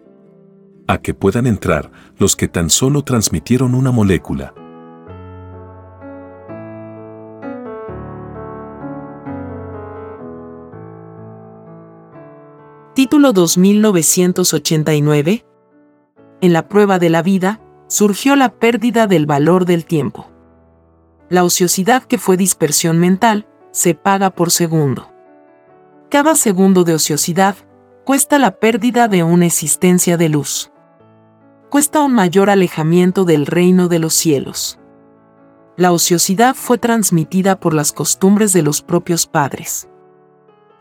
a 0.87 0.99
que 0.99 1.13
puedan 1.13 1.47
entrar 1.47 1.91
los 2.17 2.35
que 2.35 2.47
tan 2.47 2.69
solo 2.69 3.03
transmitieron 3.03 3.75
una 3.75 3.91
molécula. 3.91 4.53
Título 12.93 13.33
2989 13.33 15.45
En 16.41 16.53
la 16.53 16.67
prueba 16.67 16.99
de 16.99 17.09
la 17.09 17.21
vida, 17.21 17.61
surgió 17.87 18.35
la 18.35 18.49
pérdida 18.49 19.07
del 19.07 19.25
valor 19.25 19.65
del 19.65 19.85
tiempo. 19.85 20.27
La 21.29 21.43
ociosidad 21.43 22.03
que 22.03 22.17
fue 22.17 22.37
dispersión 22.37 22.99
mental, 22.99 23.47
se 23.71 23.95
paga 23.95 24.31
por 24.31 24.51
segundo. 24.51 25.09
Cada 26.09 26.35
segundo 26.35 26.83
de 26.83 26.95
ociosidad 26.95 27.55
cuesta 28.03 28.37
la 28.37 28.59
pérdida 28.59 29.07
de 29.07 29.23
una 29.23 29.45
existencia 29.45 30.17
de 30.17 30.27
luz 30.27 30.70
cuesta 31.71 32.01
un 32.01 32.11
mayor 32.11 32.49
alejamiento 32.49 33.23
del 33.23 33.45
reino 33.45 33.87
de 33.87 33.97
los 33.97 34.13
cielos. 34.13 34.77
La 35.77 35.93
ociosidad 35.93 36.53
fue 36.53 36.77
transmitida 36.77 37.61
por 37.61 37.73
las 37.73 37.93
costumbres 37.93 38.51
de 38.51 38.61
los 38.61 38.81
propios 38.81 39.25
padres. 39.25 39.87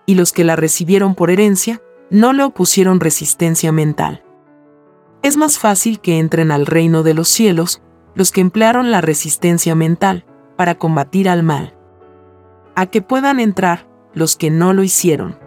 Y 0.04 0.16
los 0.16 0.32
que 0.32 0.42
la 0.42 0.56
recibieron 0.56 1.14
por 1.14 1.30
herencia 1.30 1.80
no 2.10 2.32
le 2.32 2.42
opusieron 2.42 2.98
resistencia 2.98 3.70
mental. 3.70 4.24
Es 5.22 5.36
más 5.36 5.60
fácil 5.60 6.00
que 6.00 6.18
entren 6.18 6.50
al 6.50 6.66
reino 6.66 7.04
de 7.04 7.14
los 7.14 7.28
cielos 7.28 7.80
los 8.16 8.32
que 8.32 8.40
emplearon 8.40 8.90
la 8.90 9.00
resistencia 9.00 9.76
mental 9.76 10.24
para 10.56 10.74
combatir 10.74 11.28
al 11.28 11.44
mal. 11.44 11.72
A 12.74 12.86
que 12.86 13.00
puedan 13.00 13.38
entrar 13.38 13.86
los 14.12 14.34
que 14.34 14.50
no 14.50 14.72
lo 14.72 14.82
hicieron. 14.82 15.38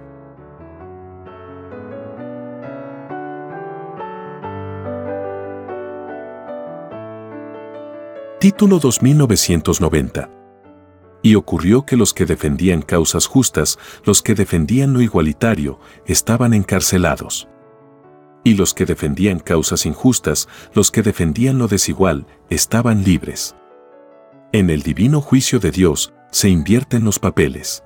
Título 8.43 8.77
2990. 8.79 10.29
Y 11.21 11.35
ocurrió 11.35 11.85
que 11.85 11.95
los 11.95 12.13
que 12.13 12.25
defendían 12.25 12.81
causas 12.81 13.25
justas, 13.25 13.79
los 14.03 14.21
que 14.21 14.35
defendían 14.35 14.91
lo 14.91 14.99
igualitario, 14.99 15.79
estaban 16.05 16.53
encarcelados. 16.53 17.47
Y 18.43 18.55
los 18.55 18.73
que 18.73 18.85
defendían 18.85 19.39
causas 19.39 19.85
injustas, 19.85 20.49
los 20.73 20.91
que 20.91 21.03
defendían 21.03 21.57
lo 21.57 21.69
desigual, 21.69 22.27
estaban 22.49 23.05
libres. 23.05 23.55
En 24.51 24.69
el 24.69 24.81
divino 24.81 25.21
juicio 25.21 25.59
de 25.61 25.71
Dios 25.71 26.13
se 26.29 26.49
invierten 26.49 27.05
los 27.05 27.19
papeles. 27.19 27.85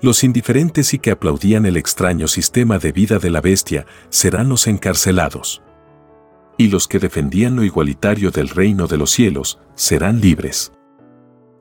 Los 0.00 0.22
indiferentes 0.22 0.94
y 0.94 1.00
que 1.00 1.10
aplaudían 1.10 1.66
el 1.66 1.76
extraño 1.76 2.28
sistema 2.28 2.78
de 2.78 2.92
vida 2.92 3.18
de 3.18 3.30
la 3.30 3.40
bestia 3.40 3.84
serán 4.10 4.48
los 4.48 4.68
encarcelados 4.68 5.60
y 6.56 6.68
los 6.68 6.88
que 6.88 6.98
defendían 6.98 7.56
lo 7.56 7.64
igualitario 7.64 8.30
del 8.30 8.48
reino 8.48 8.86
de 8.86 8.96
los 8.96 9.10
cielos 9.10 9.58
serán 9.74 10.20
libres. 10.20 10.72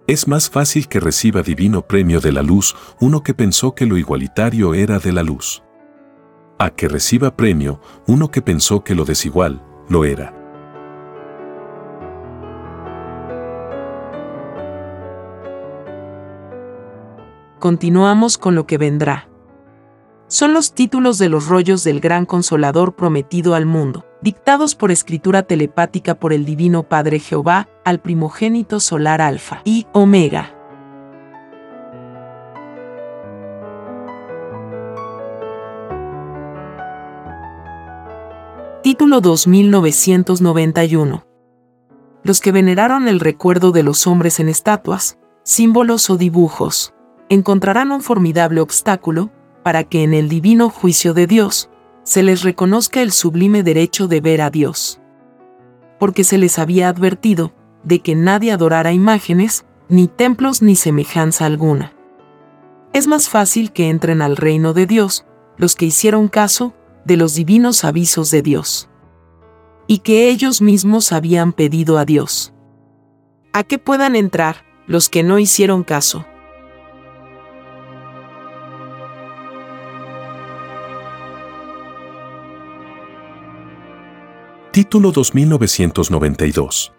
Es 0.07 0.27
más 0.27 0.49
fácil 0.49 0.87
que 0.87 0.99
reciba 0.99 1.41
divino 1.41 1.81
premio 1.81 2.21
de 2.21 2.31
la 2.31 2.43
luz 2.43 2.75
uno 2.99 3.23
que 3.23 3.33
pensó 3.33 3.73
que 3.73 3.85
lo 3.85 3.97
igualitario 3.97 4.73
era 4.73 4.99
de 4.99 5.11
la 5.11 5.23
luz. 5.23 5.63
A 6.59 6.69
que 6.69 6.87
reciba 6.87 7.35
premio 7.35 7.81
uno 8.07 8.29
que 8.31 8.41
pensó 8.41 8.83
que 8.83 8.95
lo 8.95 9.03
desigual 9.03 9.61
lo 9.89 10.05
era. 10.05 10.33
Continuamos 17.59 18.37
con 18.37 18.53
lo 18.53 18.67
que 18.67 18.77
vendrá 18.77 19.27
son 20.28 20.53
los 20.53 20.73
títulos 20.73 21.17
de 21.17 21.30
los 21.30 21.47
rollos 21.47 21.84
del 21.84 21.99
gran 21.99 22.26
consolador 22.26 22.95
prometido 22.95 23.53
al 23.53 23.65
mundo, 23.65 24.05
dictados 24.21 24.76
por 24.76 24.91
escritura 24.91 25.43
telepática 25.43 26.15
por 26.15 26.34
el 26.34 26.45
Divino 26.45 26.84
Padre 26.84 27.19
Jehová 27.19 27.69
al 27.84 27.99
primogénito 27.99 28.80
solar 28.80 29.21
Alfa 29.21 29.61
y 29.65 29.86
Omega. 29.91 30.51
Título 38.82 39.21
2991 39.21 41.26
Los 42.23 42.39
que 42.39 42.51
veneraron 42.51 43.07
el 43.07 43.19
recuerdo 43.19 43.71
de 43.71 43.84
los 43.84 44.07
hombres 44.07 44.39
en 44.39 44.49
estatuas, 44.49 45.19
símbolos 45.43 46.09
o 46.09 46.17
dibujos, 46.17 46.95
encontrarán 47.30 47.91
un 47.91 48.01
formidable 48.01 48.61
obstáculo 48.61 49.32
para 49.66 49.84
que 49.84 50.03
en 50.03 50.13
el 50.13 50.30
divino 50.30 50.70
juicio 50.70 51.16
de 51.16 51.26
Dios 51.26 51.72
se 52.03 52.22
les 52.22 52.43
reconozca 52.43 53.01
el 53.01 53.11
sublime 53.11 53.63
derecho 53.63 54.07
de 54.07 54.22
ver 54.22 54.43
a 54.43 54.51
Dios. 54.51 55.01
Porque 55.97 56.24
se 56.24 56.38
les 56.38 56.59
había 56.59 56.88
advertido 56.88 57.51
de 57.84 57.99
que 58.01 58.13
nadie 58.13 58.51
adorara 58.51 58.93
imágenes, 58.93 59.66
ni 59.89 60.07
templos 60.07 60.61
ni 60.61 60.76
semejanza 60.76 61.47
alguna. 61.47 61.93
Es 62.93 63.07
más 63.07 63.28
fácil 63.28 63.72
que 63.72 63.89
entren 63.89 64.22
al 64.22 64.38
reino 64.38 64.74
de 64.74 64.86
Dios 64.86 65.26
los 65.57 65.76
que 65.76 65.86
hicieron 65.86 66.28
caso 66.28 66.76
de 67.03 67.18
los 67.18 67.34
divinos 67.34 67.86
avisos 67.86 68.30
de 68.30 68.43
Dios. 68.43 68.88
Y 69.88 69.99
que 69.99 70.30
ellos 70.30 70.61
mismos 70.61 71.11
habían 71.11 71.53
pedido 71.53 71.97
a 71.97 72.05
Dios. 72.05 72.53
A 73.51 73.63
que 73.63 73.80
puedan 73.80 74.16
entrar 74.16 74.57
los 74.86 75.09
que 75.09 75.24
no 75.24 75.39
hicieron 75.39 75.84
caso. 75.84 76.24
Título 84.76 85.13
2992. 85.13 86.91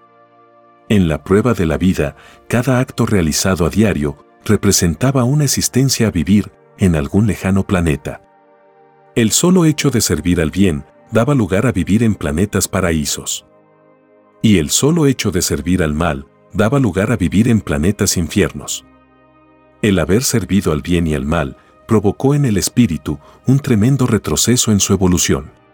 En 0.88 1.08
la 1.08 1.22
prueba 1.22 1.52
de 1.52 1.66
la 1.66 1.76
vida, 1.76 2.16
cada 2.48 2.80
acto 2.80 3.04
realizado 3.04 3.66
a 3.66 3.68
diario 3.68 4.16
representaba 4.46 5.24
una 5.24 5.44
existencia 5.44 6.08
a 6.08 6.10
vivir 6.10 6.50
en 6.78 6.96
algún 6.96 7.26
lejano 7.26 7.66
planeta. 7.66 8.22
El 9.14 9.30
solo 9.30 9.66
hecho 9.66 9.90
de 9.90 10.00
servir 10.00 10.40
al 10.40 10.50
bien 10.50 10.86
daba 11.12 11.34
lugar 11.34 11.66
a 11.66 11.72
vivir 11.72 12.02
en 12.02 12.14
planetas 12.14 12.66
paraísos. 12.66 13.44
Y 14.40 14.56
el 14.56 14.70
solo 14.70 15.04
hecho 15.04 15.30
de 15.30 15.42
servir 15.42 15.82
al 15.82 15.92
mal 15.92 16.26
daba 16.54 16.78
lugar 16.78 17.12
a 17.12 17.18
vivir 17.18 17.46
en 17.46 17.60
planetas 17.60 18.16
infiernos. 18.16 18.86
El 19.82 19.98
haber 19.98 20.22
servido 20.22 20.72
al 20.72 20.80
bien 20.80 21.06
y 21.06 21.12
al 21.12 21.26
mal 21.26 21.58
provocó 21.86 22.34
en 22.34 22.46
el 22.46 22.56
espíritu 22.56 23.18
un 23.46 23.58
tremendo 23.58 24.06
retroceso 24.06 24.72
en 24.72 24.80
su 24.80 24.94
evolución. 24.94 25.65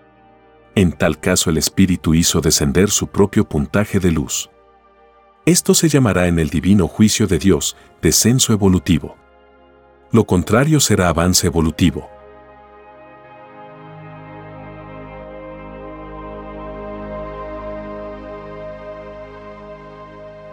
En 0.74 0.92
tal 0.92 1.20
caso 1.20 1.50
el 1.50 1.58
espíritu 1.58 2.14
hizo 2.14 2.40
descender 2.40 2.88
su 2.88 3.08
propio 3.08 3.46
puntaje 3.46 4.00
de 4.00 4.10
luz. 4.10 4.48
Esto 5.44 5.74
se 5.74 5.90
llamará 5.90 6.28
en 6.28 6.38
el 6.38 6.48
divino 6.48 6.88
juicio 6.88 7.26
de 7.26 7.38
Dios 7.38 7.76
descenso 8.00 8.54
evolutivo. 8.54 9.18
Lo 10.12 10.24
contrario 10.24 10.80
será 10.80 11.10
avance 11.10 11.46
evolutivo. 11.46 12.08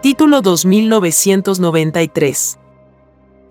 Título 0.02 0.42
2993. 0.42 2.58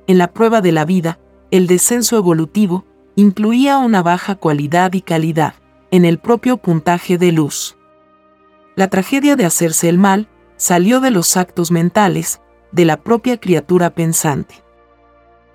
En 0.06 0.20
la 0.20 0.34
prueba 0.34 0.62
de 0.62 0.72
la 0.72 0.86
vida, 0.86 1.18
el 1.50 1.66
descenso 1.66 2.16
evolutivo 2.16 2.86
incluía 3.16 3.80
una 3.80 4.04
baja 4.04 4.36
cualidad 4.36 4.94
y 4.94 5.02
calidad 5.02 5.56
en 5.92 6.06
el 6.06 6.20
propio 6.20 6.58
puntaje 6.58 7.18
de 7.18 7.32
luz. 7.32 7.78
La 8.76 8.88
tragedia 8.88 9.36
de 9.36 9.46
hacerse 9.46 9.90
el 9.90 9.98
mal 9.98 10.30
salió 10.58 11.00
de 11.00 11.12
los 11.12 11.38
actos 11.38 11.72
mentales 11.72 12.42
de 12.72 12.86
la 12.86 12.98
propia 12.98 13.40
criatura 13.40 13.90
pensante. 13.90 14.64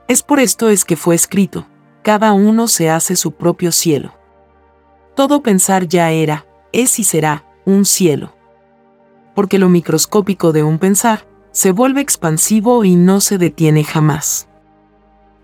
Es 0.09 0.23
por 0.23 0.41
esto 0.41 0.69
es 0.69 0.85
que 0.85 0.97
fue 0.97 1.15
escrito, 1.15 1.67
cada 2.03 2.33
uno 2.33 2.69
se 2.69 2.91
hace 2.91 3.17
su 3.17 3.33
propio 3.33 3.73
cielo. 3.73 4.15
Todo 5.15 5.43
pensar 5.43 5.89
ya 5.89 6.11
era, 6.11 6.47
es 6.73 6.99
y 6.99 7.05
será, 7.05 7.47
un 7.65 7.85
cielo. 7.85 8.35
Porque 9.35 9.59
lo 9.59 9.69
microscópico 9.69 10.53
de 10.53 10.63
un 10.63 10.79
pensar 10.79 11.27
se 11.51 11.71
vuelve 11.71 12.01
expansivo 12.01 12.85
y 12.85 12.97
no 12.97 13.21
se 13.21 13.39
detiene 13.39 13.85
jamás. 13.85 14.49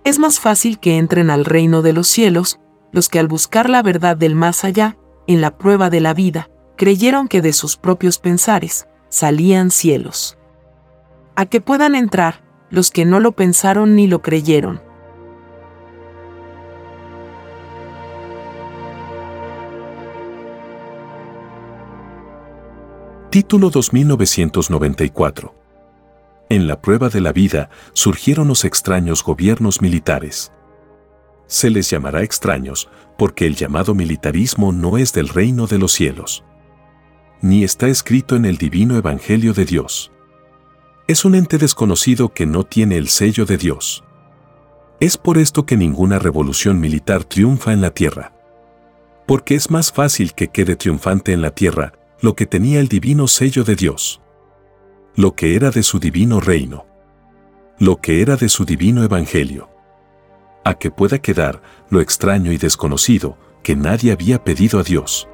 Es 0.05 0.18
más 0.18 0.41
fácil 0.41 0.78
que 0.78 0.99
entren 0.99 1.30
al 1.30 1.45
reino 1.45 1.82
de 1.82 1.93
los 1.93 2.09
cielos 2.09 2.59
los 2.93 3.09
que 3.09 3.18
al 3.18 3.28
buscar 3.28 3.70
la 3.70 3.82
verdad 3.82 4.16
del 4.16 4.34
más 4.34 4.64
allá, 4.64 4.97
en 5.26 5.41
la 5.41 5.57
prueba 5.57 5.91
de 5.91 6.01
la 6.01 6.14
vida, 6.14 6.51
creyeron 6.76 7.28
que 7.28 7.43
de 7.43 7.53
sus 7.53 7.76
propios 7.76 8.18
pensares 8.18 8.88
salían 9.09 9.70
cielos. 9.70 10.38
A 11.36 11.47
que 11.47 11.61
puedan 11.61 11.95
entrar 11.95 12.43
los 12.70 12.91
que 12.91 13.05
no 13.05 13.20
lo 13.20 13.32
pensaron 13.32 13.95
ni 13.95 14.07
lo 14.07 14.22
creyeron. 14.22 14.82
Título 23.30 23.70
2994 23.70 25.55
En 26.49 26.66
la 26.66 26.80
prueba 26.80 27.09
de 27.09 27.20
la 27.20 27.32
vida 27.32 27.70
surgieron 27.93 28.49
los 28.49 28.64
extraños 28.64 29.22
gobiernos 29.22 29.80
militares 29.80 30.51
se 31.51 31.68
les 31.68 31.90
llamará 31.90 32.22
extraños, 32.22 32.88
porque 33.18 33.44
el 33.44 33.57
llamado 33.57 33.92
militarismo 33.92 34.72
no 34.72 34.96
es 34.96 35.12
del 35.12 35.28
reino 35.28 35.66
de 35.66 35.78
los 35.78 35.92
cielos. 35.92 36.44
Ni 37.42 37.64
está 37.64 37.88
escrito 37.88 38.36
en 38.36 38.44
el 38.44 38.57
divino 38.57 38.96
Evangelio 38.96 39.53
de 39.53 39.64
Dios. 39.64 40.12
Es 41.09 41.24
un 41.24 41.34
ente 41.34 41.59
desconocido 41.59 42.28
que 42.32 42.46
no 42.46 42.62
tiene 42.64 42.96
el 42.96 43.09
sello 43.09 43.46
de 43.46 43.59
Dios. 43.59 44.05
Es 45.01 45.16
por 45.16 45.38
esto 45.38 45.66
que 45.66 45.76
ninguna 45.76 46.20
revolución 46.20 46.78
militar 46.78 47.24
triunfa 47.24 47.72
en 47.72 47.80
la 47.80 47.90
tierra. 47.90 48.32
Porque 49.26 49.57
es 49.57 49.70
más 49.70 49.90
fácil 49.90 50.34
que 50.34 50.48
quede 50.48 50.76
triunfante 50.76 51.32
en 51.32 51.42
la 51.42 51.51
tierra 51.51 51.92
lo 52.20 52.36
que 52.36 52.46
tenía 52.46 52.78
el 52.78 52.86
divino 52.86 53.26
sello 53.26 53.64
de 53.64 53.74
Dios. 53.74 54.20
Lo 55.16 55.34
que 55.34 55.57
era 55.57 55.72
de 55.72 55.82
su 55.82 55.98
divino 55.98 56.38
reino. 56.38 56.86
Lo 57.78 57.96
que 57.96 58.22
era 58.22 58.36
de 58.36 58.48
su 58.48 58.64
divino 58.64 59.03
Evangelio 59.03 59.69
a 60.64 60.74
que 60.74 60.90
pueda 60.90 61.18
quedar 61.18 61.62
lo 61.88 62.00
extraño 62.00 62.50
y 62.52 62.58
desconocido 62.58 63.38
que 63.62 63.76
nadie 63.76 64.11
había 64.12 64.42
pedido 64.42 64.80
a 64.80 64.82
Dios. 64.82 65.28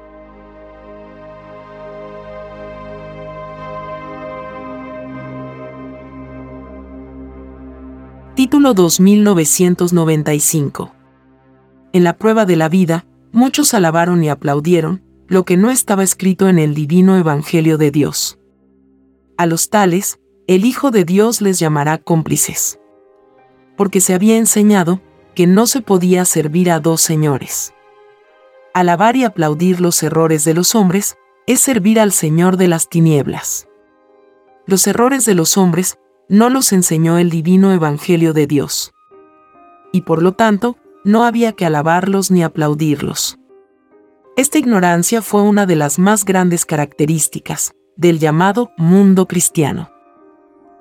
Título 8.35 8.75
2995 8.75 10.93
En 11.91 12.03
la 12.03 12.17
prueba 12.17 12.45
de 12.45 12.55
la 12.55 12.69
vida, 12.69 13.07
muchos 13.31 13.73
alabaron 13.73 14.23
y 14.23 14.29
aplaudieron 14.29 15.01
lo 15.27 15.43
que 15.43 15.57
no 15.57 15.71
estaba 15.71 16.03
escrito 16.03 16.47
en 16.47 16.59
el 16.59 16.75
divino 16.75 17.17
Evangelio 17.17 17.79
de 17.79 17.89
Dios. 17.89 18.37
A 19.37 19.47
los 19.47 19.69
tales, 19.69 20.19
el 20.45 20.65
Hijo 20.65 20.91
de 20.91 21.03
Dios 21.03 21.41
les 21.41 21.57
llamará 21.59 21.97
cómplices. 21.97 22.79
Porque 23.75 24.01
se 24.01 24.13
había 24.13 24.37
enseñado 24.37 25.01
que 25.37 25.45
no 25.45 25.67
se 25.67 25.81
podía 25.81 26.25
servir 26.25 26.71
a 26.71 26.79
dos 26.79 26.99
señores. 26.99 27.75
Alabar 28.73 29.15
y 29.15 29.23
aplaudir 29.23 29.79
los 29.81 30.01
errores 30.01 30.43
de 30.45 30.55
los 30.55 30.73
hombres 30.73 31.15
es 31.45 31.59
servir 31.59 31.99
al 31.99 32.11
Señor 32.11 32.57
de 32.57 32.67
las 32.67 32.89
tinieblas. 32.89 33.67
Los 34.65 34.87
errores 34.87 35.25
de 35.25 35.35
los 35.35 35.55
hombres 35.55 35.99
no 36.27 36.49
los 36.49 36.73
enseñó 36.73 37.19
el 37.19 37.29
divino 37.29 37.71
Evangelio 37.71 38.33
de 38.33 38.47
Dios. 38.47 38.95
Y 39.93 40.01
por 40.01 40.23
lo 40.23 40.31
tanto, 40.31 40.75
no 41.03 41.23
había 41.23 41.53
que 41.53 41.67
alabarlos 41.67 42.31
ni 42.31 42.41
aplaudirlos. 42.41 43.37
Esta 44.37 44.57
ignorancia 44.57 45.21
fue 45.21 45.43
una 45.43 45.67
de 45.67 45.75
las 45.75 45.99
más 45.99 46.25
grandes 46.25 46.65
características 46.65 47.73
del 47.95 48.17
llamado 48.17 48.71
mundo 48.75 49.27
cristiano. 49.27 49.91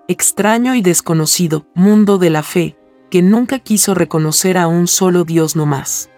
Extraño 0.09 0.75
y 0.75 0.81
desconocido 0.81 1.67
mundo 1.75 2.17
de 2.17 2.31
la 2.31 2.43
fe, 2.43 2.79
nunca 3.23 3.59
quiso 3.59 3.95
reconocer 3.95 4.59
a 4.59 4.67
un 4.67 4.87
solo 4.87 5.25
Dios 5.25 5.57
nomás. 5.57 6.11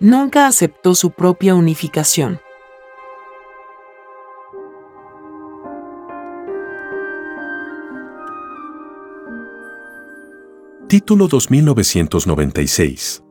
Nunca 0.00 0.46
aceptó 0.46 0.94
su 0.94 1.10
propia 1.10 1.54
unificación. 1.54 2.40
Título 10.88 11.26
2996 11.26 13.24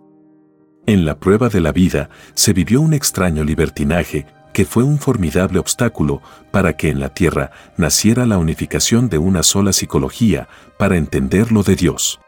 En 0.85 1.05
la 1.05 1.17
prueba 1.19 1.47
de 1.47 1.61
la 1.61 1.71
vida 1.71 2.09
se 2.33 2.51
vivió 2.51 2.81
un 2.81 2.93
extraño 2.93 3.45
libertinaje 3.45 4.25
que 4.51 4.65
fue 4.65 4.83
un 4.83 4.99
formidable 4.99 5.59
obstáculo 5.59 6.21
para 6.51 6.75
que 6.75 6.89
en 6.89 6.99
la 6.99 7.13
Tierra 7.13 7.51
naciera 7.77 8.25
la 8.25 8.37
unificación 8.37 9.07
de 9.07 9.19
una 9.19 9.43
sola 9.43 9.71
psicología 9.71 10.49
para 10.77 10.97
entender 10.97 11.51
lo 11.51 11.63
de 11.63 11.75
Dios. 11.75 12.19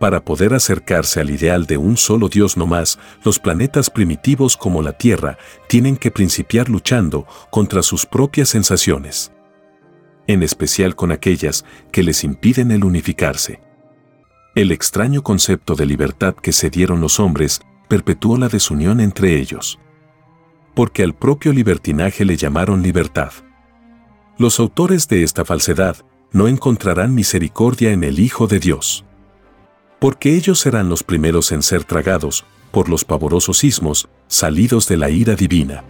Para 0.00 0.24
poder 0.24 0.54
acercarse 0.54 1.20
al 1.20 1.28
ideal 1.28 1.66
de 1.66 1.76
un 1.76 1.98
solo 1.98 2.30
Dios 2.30 2.56
no 2.56 2.66
más, 2.66 2.98
los 3.22 3.38
planetas 3.38 3.90
primitivos 3.90 4.56
como 4.56 4.80
la 4.80 4.94
Tierra 4.94 5.36
tienen 5.68 5.98
que 5.98 6.10
principiar 6.10 6.70
luchando 6.70 7.26
contra 7.50 7.82
sus 7.82 8.06
propias 8.06 8.48
sensaciones. 8.48 9.30
En 10.26 10.42
especial 10.42 10.96
con 10.96 11.12
aquellas 11.12 11.66
que 11.92 12.02
les 12.02 12.24
impiden 12.24 12.70
el 12.70 12.82
unificarse. 12.82 13.60
El 14.54 14.72
extraño 14.72 15.22
concepto 15.22 15.74
de 15.74 15.84
libertad 15.84 16.34
que 16.34 16.52
se 16.54 16.70
dieron 16.70 17.02
los 17.02 17.20
hombres 17.20 17.60
perpetuó 17.86 18.38
la 18.38 18.48
desunión 18.48 19.00
entre 19.00 19.38
ellos. 19.38 19.78
Porque 20.74 21.02
al 21.02 21.14
propio 21.14 21.52
libertinaje 21.52 22.24
le 22.24 22.38
llamaron 22.38 22.82
libertad. 22.82 23.32
Los 24.38 24.60
autores 24.60 25.08
de 25.08 25.24
esta 25.24 25.44
falsedad 25.44 25.98
no 26.32 26.48
encontrarán 26.48 27.14
misericordia 27.14 27.92
en 27.92 28.02
el 28.02 28.18
Hijo 28.18 28.46
de 28.46 28.60
Dios 28.60 29.04
porque 30.00 30.34
ellos 30.34 30.58
serán 30.58 30.88
los 30.88 31.04
primeros 31.04 31.52
en 31.52 31.62
ser 31.62 31.84
tragados 31.84 32.44
por 32.72 32.88
los 32.88 33.04
pavorosos 33.04 33.58
sismos 33.58 34.08
salidos 34.28 34.88
de 34.88 34.96
la 34.96 35.10
ira 35.10 35.36
divina. 35.36 35.84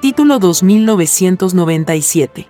Título 0.00 0.38
2997 0.38 2.48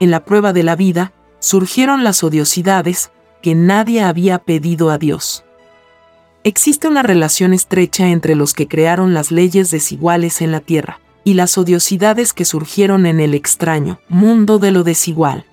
En 0.00 0.10
la 0.10 0.24
prueba 0.24 0.52
de 0.52 0.64
la 0.64 0.74
vida, 0.74 1.12
surgieron 1.38 2.02
las 2.02 2.24
odiosidades 2.24 3.12
que 3.40 3.54
nadie 3.54 4.02
había 4.02 4.38
pedido 4.38 4.90
a 4.90 4.98
Dios. 4.98 5.44
Existe 6.42 6.88
una 6.88 7.02
relación 7.02 7.52
estrecha 7.52 8.08
entre 8.08 8.34
los 8.34 8.52
que 8.52 8.66
crearon 8.66 9.14
las 9.14 9.30
leyes 9.30 9.70
desiguales 9.70 10.40
en 10.40 10.50
la 10.50 10.60
tierra 10.60 11.00
y 11.26 11.34
las 11.34 11.58
odiosidades 11.58 12.32
que 12.32 12.46
surgieron 12.46 13.04
en 13.04 13.20
el 13.20 13.34
extraño 13.34 14.00
mundo 14.08 14.58
de 14.58 14.70
lo 14.70 14.84
desigual. 14.84 15.44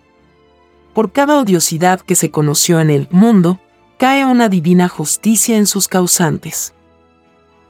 Por 0.94 1.12
cada 1.12 1.40
odiosidad 1.40 2.00
que 2.00 2.14
se 2.16 2.32
conoció 2.32 2.80
en 2.80 2.92
el 2.92 3.10
mundo, 3.10 3.60
recae 4.04 4.26
una 4.26 4.50
divina 4.50 4.90
justicia 4.90 5.56
en 5.56 5.66
sus 5.66 5.88
causantes. 5.88 6.74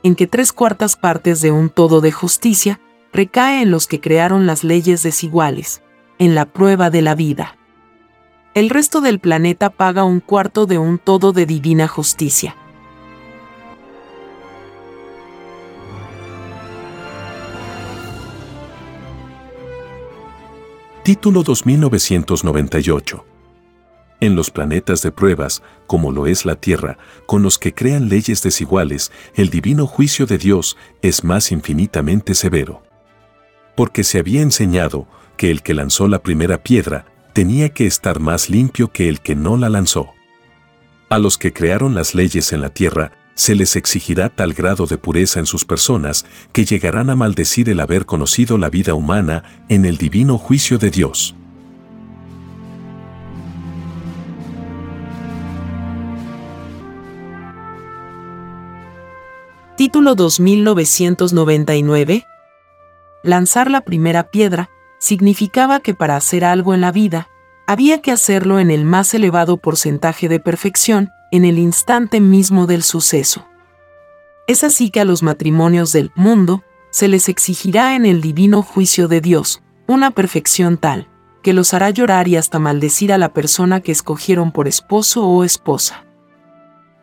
En 0.02 0.16
que 0.16 0.26
tres 0.26 0.52
cuartas 0.52 0.96
partes 0.96 1.42
de 1.42 1.52
un 1.52 1.70
todo 1.70 2.02
de 2.02 2.12
justicia 2.12 2.80
recae 3.14 3.62
en 3.62 3.70
los 3.70 3.86
que 3.86 4.02
crearon 4.02 4.48
las 4.48 4.64
leyes 4.64 5.04
desiguales, 5.04 5.84
en 6.18 6.34
la 6.34 6.46
prueba 6.46 6.90
de 6.90 7.04
la 7.04 7.14
vida. 7.14 7.56
El 8.56 8.72
resto 8.72 9.00
del 9.00 9.20
planeta 9.20 9.70
paga 9.70 10.06
un 10.06 10.22
cuarto 10.22 10.66
de 10.66 10.80
un 10.80 10.98
todo 10.98 11.34
de 11.34 11.46
divina 11.46 11.88
justicia. 11.88 12.56
Título 21.04 21.44
2998 21.44 23.26
en 24.22 24.38
los 24.38 24.52
planetas 24.52 25.02
de 25.02 25.12
pruebas, 25.12 25.62
como 25.86 26.14
lo 26.14 26.28
es 26.28 26.46
la 26.46 26.56
Tierra, 26.56 26.98
con 27.26 27.44
los 27.44 27.60
que 27.60 27.74
crean 27.74 28.08
leyes 28.08 28.42
desiguales, 28.42 29.12
el 29.36 29.50
divino 29.50 29.86
juicio 29.86 30.26
de 30.26 30.38
Dios 30.38 30.78
es 31.02 31.26
más 31.26 31.52
infinitamente 31.52 32.34
severo. 32.36 32.84
Porque 33.76 34.06
se 34.06 34.20
había 34.20 34.42
enseñado 34.42 35.08
que 35.36 35.52
el 35.52 35.62
que 35.62 35.74
lanzó 35.74 36.08
la 36.08 36.24
primera 36.24 36.64
piedra 36.64 37.06
tenía 37.34 37.68
que 37.74 37.86
estar 37.86 38.22
más 38.22 38.50
limpio 38.50 38.94
que 38.94 39.10
el 39.10 39.20
que 39.20 39.36
no 39.36 39.58
la 39.58 39.68
lanzó. 39.68 40.14
A 41.10 41.20
los 41.20 41.38
que 41.38 41.52
crearon 41.52 41.96
las 41.96 42.16
leyes 42.16 42.54
en 42.54 42.62
la 42.62 42.70
Tierra, 42.70 43.12
se 43.36 43.56
les 43.56 43.76
exigirá 43.76 44.30
tal 44.30 44.54
grado 44.54 44.86
de 44.86 44.98
pureza 44.98 45.40
en 45.40 45.46
sus 45.46 45.66
personas 45.66 46.26
que 46.52 46.66
llegarán 46.66 47.10
a 47.10 47.16
maldecir 47.16 47.70
el 47.70 47.80
haber 47.80 48.06
conocido 48.06 48.58
la 48.58 48.70
vida 48.70 48.94
humana 48.94 49.44
en 49.70 49.86
el 49.86 49.98
divino 49.98 50.38
juicio 50.38 50.78
de 50.78 50.92
Dios. 50.92 51.36
Título 59.76 60.16
2999 60.16 62.26
Lanzar 63.24 63.72
la 63.72 63.82
primera 63.82 64.30
piedra 64.30 64.70
significaba 65.00 65.80
que 65.80 65.94
para 65.94 66.16
hacer 66.16 66.46
algo 66.46 66.74
en 66.74 66.82
la 66.82 66.92
vida, 66.92 67.30
había 67.66 68.02
que 68.02 68.12
hacerlo 68.12 68.60
en 68.60 68.70
el 68.70 68.86
más 68.86 69.14
elevado 69.14 69.58
porcentaje 69.58 70.30
de 70.30 70.40
perfección, 70.40 71.10
en 71.34 71.44
el 71.44 71.60
instante 71.60 72.22
mismo 72.22 72.66
del 72.66 72.82
suceso. 72.82 73.46
Es 74.48 74.64
así 74.64 74.90
que 74.90 75.02
a 75.02 75.06
los 75.06 75.22
matrimonios 75.22 75.92
del 75.92 76.14
mundo 76.16 76.64
se 76.92 77.10
les 77.10 77.28
exigirá 77.28 77.96
en 77.96 78.06
el 78.06 78.22
divino 78.22 78.62
juicio 78.62 79.10
de 79.10 79.20
Dios 79.20 79.62
una 79.88 80.12
perfección 80.12 80.78
tal, 80.78 81.10
que 81.42 81.52
los 81.52 81.74
hará 81.74 81.90
llorar 81.90 82.30
y 82.30 82.38
hasta 82.38 82.60
maldecir 82.60 83.12
a 83.12 83.18
la 83.18 83.34
persona 83.34 83.82
que 83.82 83.92
escogieron 83.92 84.54
por 84.54 84.70
esposo 84.70 85.28
o 85.28 85.44
esposa 85.44 86.06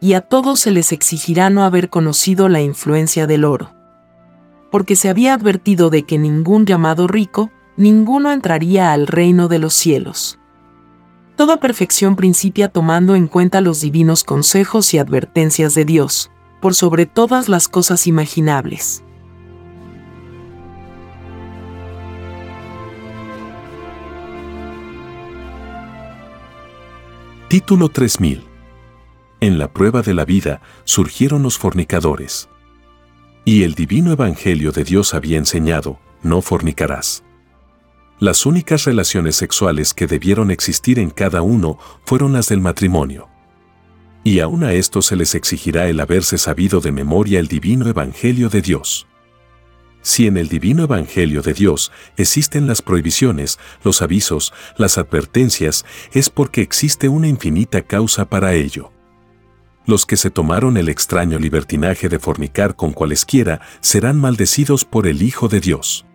y 0.01 0.15
a 0.15 0.23
todos 0.23 0.61
se 0.61 0.71
les 0.71 0.93
exigirá 0.93 1.51
no 1.51 1.63
haber 1.63 1.91
conocido 1.91 2.49
la 2.49 2.61
influencia 2.61 3.27
del 3.27 3.45
oro. 3.45 3.73
Porque 4.71 4.97
se 4.97 5.09
había 5.09 5.35
advertido 5.35 5.91
de 5.91 6.05
que 6.05 6.19
ningún 6.19 6.65
llamado 6.65 7.07
rico, 7.07 7.51
ninguno 7.77 8.33
entraría 8.33 8.93
al 8.93 9.07
reino 9.07 9.49
de 9.49 9.59
los 9.59 9.75
cielos. 9.75 10.39
Toda 11.41 11.57
perfección 11.57 12.17
principia 12.17 12.69
tomando 12.69 13.15
en 13.15 13.27
cuenta 13.27 13.63
los 13.63 13.81
divinos 13.81 14.25
consejos 14.25 14.93
y 14.93 14.99
advertencias 14.99 15.75
de 15.75 15.87
Dios, 15.87 16.31
por 16.61 16.75
sobre 16.75 17.07
todas 17.07 17.49
las 17.49 17.67
cosas 17.67 18.07
imaginables. 18.07 19.03
Título 27.49 27.89
3000 27.89 28.45
en 29.41 29.59
la 29.59 29.73
prueba 29.73 30.03
de 30.03 30.13
la 30.13 30.27
vida 30.27 30.61
surgieron 30.85 31.43
los 31.43 31.57
fornicadores. 31.57 32.51
Y 33.47 33.63
el 33.63 33.73
divino 33.73 34.13
evangelio 34.13 34.73
de 34.73 34.85
Dios 34.85 35.15
había 35.15 35.39
enseñado, 35.39 35.99
no 36.23 36.43
fornicarás. 36.43 37.25
Las 38.21 38.45
únicas 38.45 38.85
relaciones 38.85 39.35
sexuales 39.37 39.95
que 39.95 40.07
debieron 40.07 40.51
existir 40.51 40.99
en 40.99 41.09
cada 41.09 41.41
uno 41.41 41.79
fueron 42.05 42.35
las 42.35 42.49
del 42.49 42.61
matrimonio. 42.61 43.31
Y 44.25 44.41
aún 44.41 44.63
a 44.63 44.75
esto 44.75 45.01
se 45.01 45.17
les 45.17 45.35
exigirá 45.35 45.89
el 45.89 45.99
haberse 46.01 46.37
sabido 46.37 46.83
de 46.83 46.93
memoria 46.93 47.41
el 47.41 47.49
divino 47.49 47.89
evangelio 47.89 48.51
de 48.51 48.61
Dios. 48.61 49.07
Si 50.03 50.27
en 50.27 50.37
el 50.37 50.49
divino 50.49 50.85
evangelio 50.85 51.41
de 51.41 51.55
Dios 51.55 51.93
existen 52.19 52.67
las 52.67 52.83
prohibiciones, 52.83 53.59
los 53.83 54.03
avisos, 54.03 54.53
las 54.77 54.99
advertencias, 54.99 55.87
es 56.13 56.29
porque 56.29 56.61
existe 56.61 57.09
una 57.09 57.27
infinita 57.27 57.81
causa 57.81 58.29
para 58.29 58.53
ello 58.53 58.93
los 59.87 60.07
que 60.07 60.17
se 60.17 60.31
tomaron 60.31 60.77
el 60.77 60.89
extraño 60.89 61.39
libertinaje 61.39 62.09
de 62.09 62.21
fornicar 62.21 62.77
con 62.77 62.93
cualesquiera 62.93 63.61
serán 63.81 64.21
maldecidos 64.21 64.85
por 64.85 65.09
el 65.09 65.21
Hijo 65.21 65.49
de 65.49 65.59
Dios. 65.59 66.07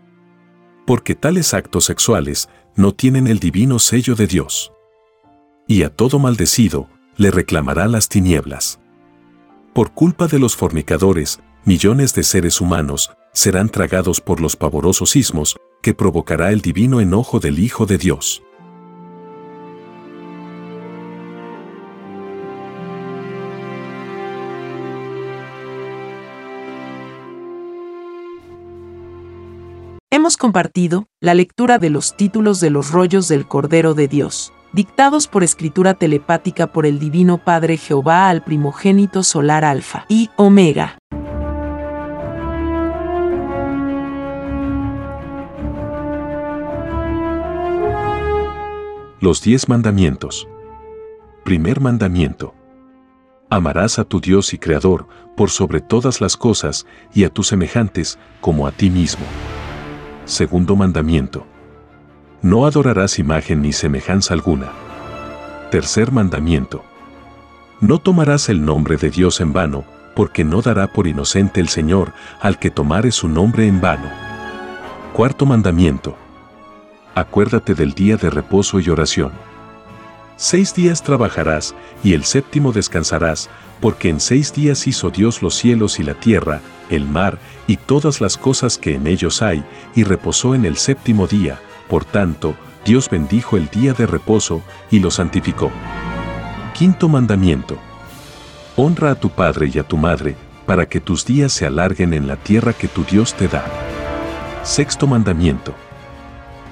Porque 0.85 1.15
tales 1.15 1.53
actos 1.53 1.85
sexuales 1.85 2.49
no 2.75 2.93
tienen 2.93 3.27
el 3.27 3.39
divino 3.39 3.79
sello 3.79 4.15
de 4.15 4.27
Dios. 4.27 4.71
Y 5.67 5.83
a 5.83 5.89
todo 5.89 6.19
maldecido 6.19 6.89
le 7.17 7.31
reclamará 7.31 7.87
las 7.87 8.09
tinieblas. 8.09 8.79
Por 9.73 9.91
culpa 9.91 10.27
de 10.27 10.39
los 10.39 10.55
fornicadores, 10.55 11.39
millones 11.65 12.13
de 12.13 12.23
seres 12.23 12.61
humanos 12.61 13.11
serán 13.33 13.69
tragados 13.69 14.21
por 14.21 14.39
los 14.39 14.55
pavorosos 14.55 15.09
sismos 15.09 15.57
que 15.81 15.93
provocará 15.93 16.51
el 16.51 16.61
divino 16.61 17.01
enojo 17.01 17.39
del 17.39 17.59
Hijo 17.59 17.85
de 17.85 17.97
Dios. 17.97 18.41
Hemos 30.25 30.37
compartido 30.37 31.05
la 31.21 31.35
lectura 31.35 31.77
de 31.77 31.91
los 31.91 32.17
títulos 32.17 32.59
de 32.59 32.71
los 32.71 32.89
rollos 32.89 33.27
del 33.27 33.47
Cordero 33.47 33.93
de 33.93 34.07
Dios, 34.07 34.53
dictados 34.73 35.27
por 35.27 35.43
escritura 35.43 35.93
telepática 35.93 36.65
por 36.65 36.87
el 36.87 36.97
Divino 36.97 37.37
Padre 37.37 37.77
Jehová 37.77 38.29
al 38.29 38.43
primogénito 38.43 39.21
solar 39.21 39.63
Alfa 39.63 40.07
y 40.09 40.31
Omega. 40.35 40.97
Los 49.21 49.43
diez 49.43 49.69
mandamientos. 49.69 50.47
Primer 51.43 51.81
mandamiento. 51.81 52.55
Amarás 53.51 53.99
a 53.99 54.05
tu 54.05 54.19
Dios 54.19 54.55
y 54.55 54.57
Creador 54.57 55.07
por 55.37 55.51
sobre 55.51 55.81
todas 55.81 56.19
las 56.19 56.35
cosas 56.35 56.87
y 57.13 57.25
a 57.25 57.29
tus 57.29 57.49
semejantes 57.49 58.17
como 58.41 58.65
a 58.65 58.71
ti 58.71 58.89
mismo. 58.89 59.23
Segundo 60.25 60.75
mandamiento. 60.75 61.45
No 62.41 62.65
adorarás 62.65 63.19
imagen 63.19 63.61
ni 63.61 63.71
semejanza 63.71 64.33
alguna. 64.33 64.71
Tercer 65.69 66.11
mandamiento. 66.11 66.83
No 67.79 67.99
tomarás 67.99 68.49
el 68.49 68.65
nombre 68.65 68.97
de 68.97 69.11
Dios 69.11 69.39
en 69.39 69.53
vano, 69.53 69.85
porque 70.15 70.43
no 70.43 70.63
dará 70.63 70.87
por 70.87 71.05
inocente 71.05 71.61
el 71.61 71.69
Señor 71.69 72.13
al 72.41 72.57
que 72.57 72.71
tomare 72.71 73.11
su 73.11 73.27
nombre 73.27 73.67
en 73.67 73.79
vano. 73.81 74.09
Cuarto 75.13 75.45
mandamiento. 75.45 76.17
Acuérdate 77.13 77.75
del 77.75 77.93
día 77.93 78.17
de 78.17 78.31
reposo 78.31 78.79
y 78.79 78.89
oración. 78.89 79.31
Seis 80.37 80.73
días 80.73 81.03
trabajarás 81.03 81.75
y 82.03 82.13
el 82.13 82.23
séptimo 82.25 82.71
descansarás, 82.71 83.49
porque 83.79 84.09
en 84.09 84.19
seis 84.19 84.53
días 84.53 84.87
hizo 84.87 85.11
Dios 85.11 85.43
los 85.43 85.53
cielos 85.53 85.99
y 85.99 86.03
la 86.03 86.15
tierra, 86.15 86.61
el 86.89 87.05
mar 87.05 87.37
y 87.67 87.77
todas 87.77 88.21
las 88.21 88.37
cosas 88.37 88.77
que 88.77 88.95
en 88.95 89.07
ellos 89.07 89.41
hay, 89.41 89.63
y 89.95 90.03
reposó 90.03 90.55
en 90.55 90.65
el 90.65 90.77
séptimo 90.77 91.27
día. 91.27 91.59
Por 91.89 92.05
tanto, 92.05 92.55
Dios 92.85 93.09
bendijo 93.09 93.57
el 93.57 93.67
día 93.69 93.93
de 93.93 94.05
reposo 94.05 94.61
y 94.91 94.99
lo 94.99 95.09
santificó. 95.11 95.71
Quinto 96.73 97.09
mandamiento. 97.09 97.77
Honra 98.75 99.11
a 99.11 99.15
tu 99.15 99.29
padre 99.29 99.71
y 99.73 99.79
a 99.79 99.83
tu 99.83 99.97
madre, 99.97 100.35
para 100.65 100.85
que 100.85 100.99
tus 100.99 101.25
días 101.25 101.53
se 101.53 101.65
alarguen 101.65 102.13
en 102.13 102.27
la 102.27 102.35
tierra 102.35 102.73
que 102.73 102.87
tu 102.87 103.03
Dios 103.03 103.33
te 103.33 103.47
da. 103.47 103.65
Sexto 104.63 105.07
mandamiento. 105.07 105.73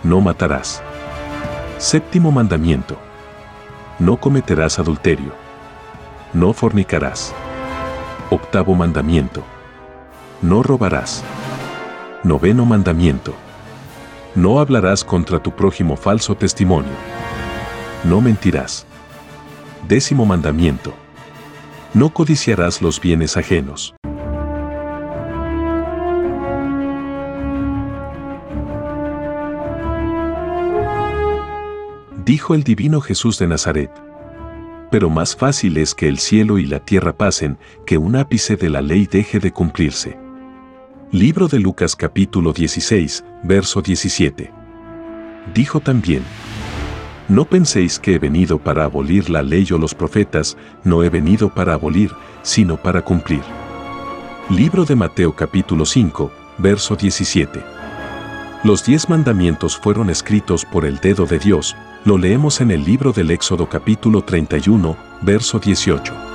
No 0.04 0.20
matarás. 0.20 0.84
Séptimo 1.78 2.32
mandamiento. 2.32 2.98
No 4.00 4.18
cometerás 4.18 4.80
adulterio. 4.80 5.34
No 6.34 6.54
fornicarás. 6.54 7.34
Octavo 8.30 8.76
mandamiento 8.76 9.44
no 10.44 10.62
robarás. 10.62 11.24
Noveno 12.24 12.66
mandamiento. 12.66 13.34
No 14.36 14.60
hablarás 14.60 15.04
contra 15.04 15.41
tu 15.41 15.52
prójimo 15.56 15.96
falso 15.96 16.36
testimonio. 16.36 16.91
No 18.04 18.20
mentirás. 18.20 18.86
Décimo 19.88 20.26
mandamiento. 20.26 20.94
No 21.94 22.10
codiciarás 22.14 22.82
los 22.82 23.00
bienes 23.00 23.38
ajenos. 23.38 23.96
Dijo 32.26 32.54
el 32.54 32.64
divino 32.64 33.00
Jesús 33.00 33.39
de 33.39 33.48
Nazaret. 33.48 33.91
pero 34.91 35.10
más 35.10 35.36
fácil 35.36 35.78
es 35.78 35.96
que 35.96 36.08
el 36.08 36.20
cielo 36.20 36.60
y 36.60 36.68
la 36.68 36.80
tierra 36.80 37.18
pasen, 37.18 37.58
que 37.84 37.98
un 37.98 38.16
ápice 38.16 38.58
de 38.58 38.70
la 38.70 38.80
ley 38.80 39.08
deje 39.08 39.39
de 39.39 39.52
cumplirse. 39.52 40.22
Libro 41.14 41.47
de 41.47 41.59
Lucas 41.59 41.95
capítulo 41.95 42.53
16, 42.53 43.24
verso 43.43 43.84
17. 43.84 44.51
Dijo 45.53 45.80
también, 45.80 46.24
No 47.28 47.45
penséis 47.45 47.99
que 47.99 48.16
he 48.16 48.18
venido 48.18 48.57
para 48.57 48.86
abolir 48.86 49.30
la 49.30 49.43
ley 49.43 49.68
o 49.72 49.78
los 49.78 49.93
profetas, 49.93 50.57
no 50.84 51.03
he 51.03 51.11
venido 51.11 51.53
para 51.53 51.76
abolir, 51.76 52.09
sino 52.41 52.78
para 52.78 53.03
cumplir. 53.03 53.43
Libro 54.49 54.86
de 54.86 54.95
Mateo 54.95 55.36
capítulo 55.36 55.86
5, 55.86 56.32
verso 56.57 56.95
17. 56.95 57.64
Los 58.64 58.84
diez 58.84 59.07
mandamientos 59.07 59.78
fueron 59.78 60.09
escritos 60.09 60.66
por 60.66 60.84
el 60.84 60.97
dedo 60.97 61.28
de 61.28 61.38
Dios, 61.38 61.76
lo 62.05 62.18
leemos 62.18 62.59
en 62.59 62.72
el 62.72 62.84
libro 62.84 63.11
del 63.11 63.30
Éxodo 63.30 63.70
capítulo 63.70 64.24
31, 64.24 64.97
verso 65.22 65.59
18. 65.59 66.33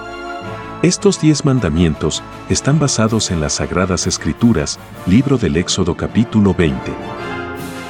Estos 0.82 1.20
diez 1.20 1.44
mandamientos 1.44 2.22
están 2.48 2.78
basados 2.78 3.32
en 3.32 3.40
las 3.40 3.54
Sagradas 3.54 4.06
Escrituras, 4.06 4.78
libro 5.06 5.36
del 5.36 5.56
Éxodo 5.56 5.96
capítulo 5.96 6.54
20 6.54 6.92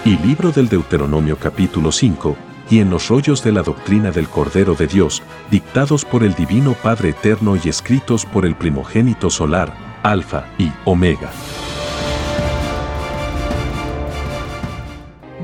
y 0.06 0.16
libro 0.26 0.52
del 0.52 0.70
Deuteronomio 0.70 1.36
capítulo 1.38 1.92
5, 1.92 2.34
y 2.70 2.80
en 2.80 2.88
los 2.88 3.08
rollos 3.08 3.44
de 3.44 3.52
la 3.52 3.60
doctrina 3.60 4.10
del 4.10 4.26
Cordero 4.26 4.74
de 4.74 4.86
Dios, 4.86 5.22
dictados 5.50 6.06
por 6.06 6.24
el 6.24 6.32
Divino 6.34 6.72
Padre 6.72 7.10
Eterno 7.10 7.56
y 7.62 7.68
escritos 7.68 8.24
por 8.24 8.46
el 8.46 8.54
primogénito 8.54 9.28
solar, 9.28 9.74
Alfa 10.02 10.46
y 10.56 10.72
Omega. 10.86 11.30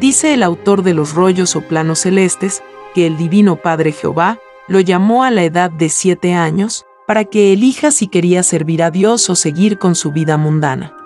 Dice 0.00 0.32
el 0.32 0.42
autor 0.42 0.82
de 0.82 0.94
los 0.94 1.12
rollos 1.12 1.56
o 1.56 1.60
planos 1.60 1.98
celestes 1.98 2.62
que 2.94 3.06
el 3.06 3.18
Divino 3.18 3.56
Padre 3.56 3.92
Jehová 3.92 4.38
lo 4.66 4.80
llamó 4.80 5.24
a 5.24 5.30
la 5.30 5.44
edad 5.44 5.70
de 5.70 5.90
siete 5.90 6.32
años 6.32 6.86
para 7.06 7.24
que 7.24 7.52
elija 7.52 7.90
si 7.90 8.08
quería 8.08 8.42
servir 8.42 8.82
a 8.82 8.90
Dios 8.90 9.28
o 9.28 9.34
seguir 9.34 9.78
con 9.78 9.94
su 9.94 10.12
vida 10.12 10.36
mundana. 10.36 10.96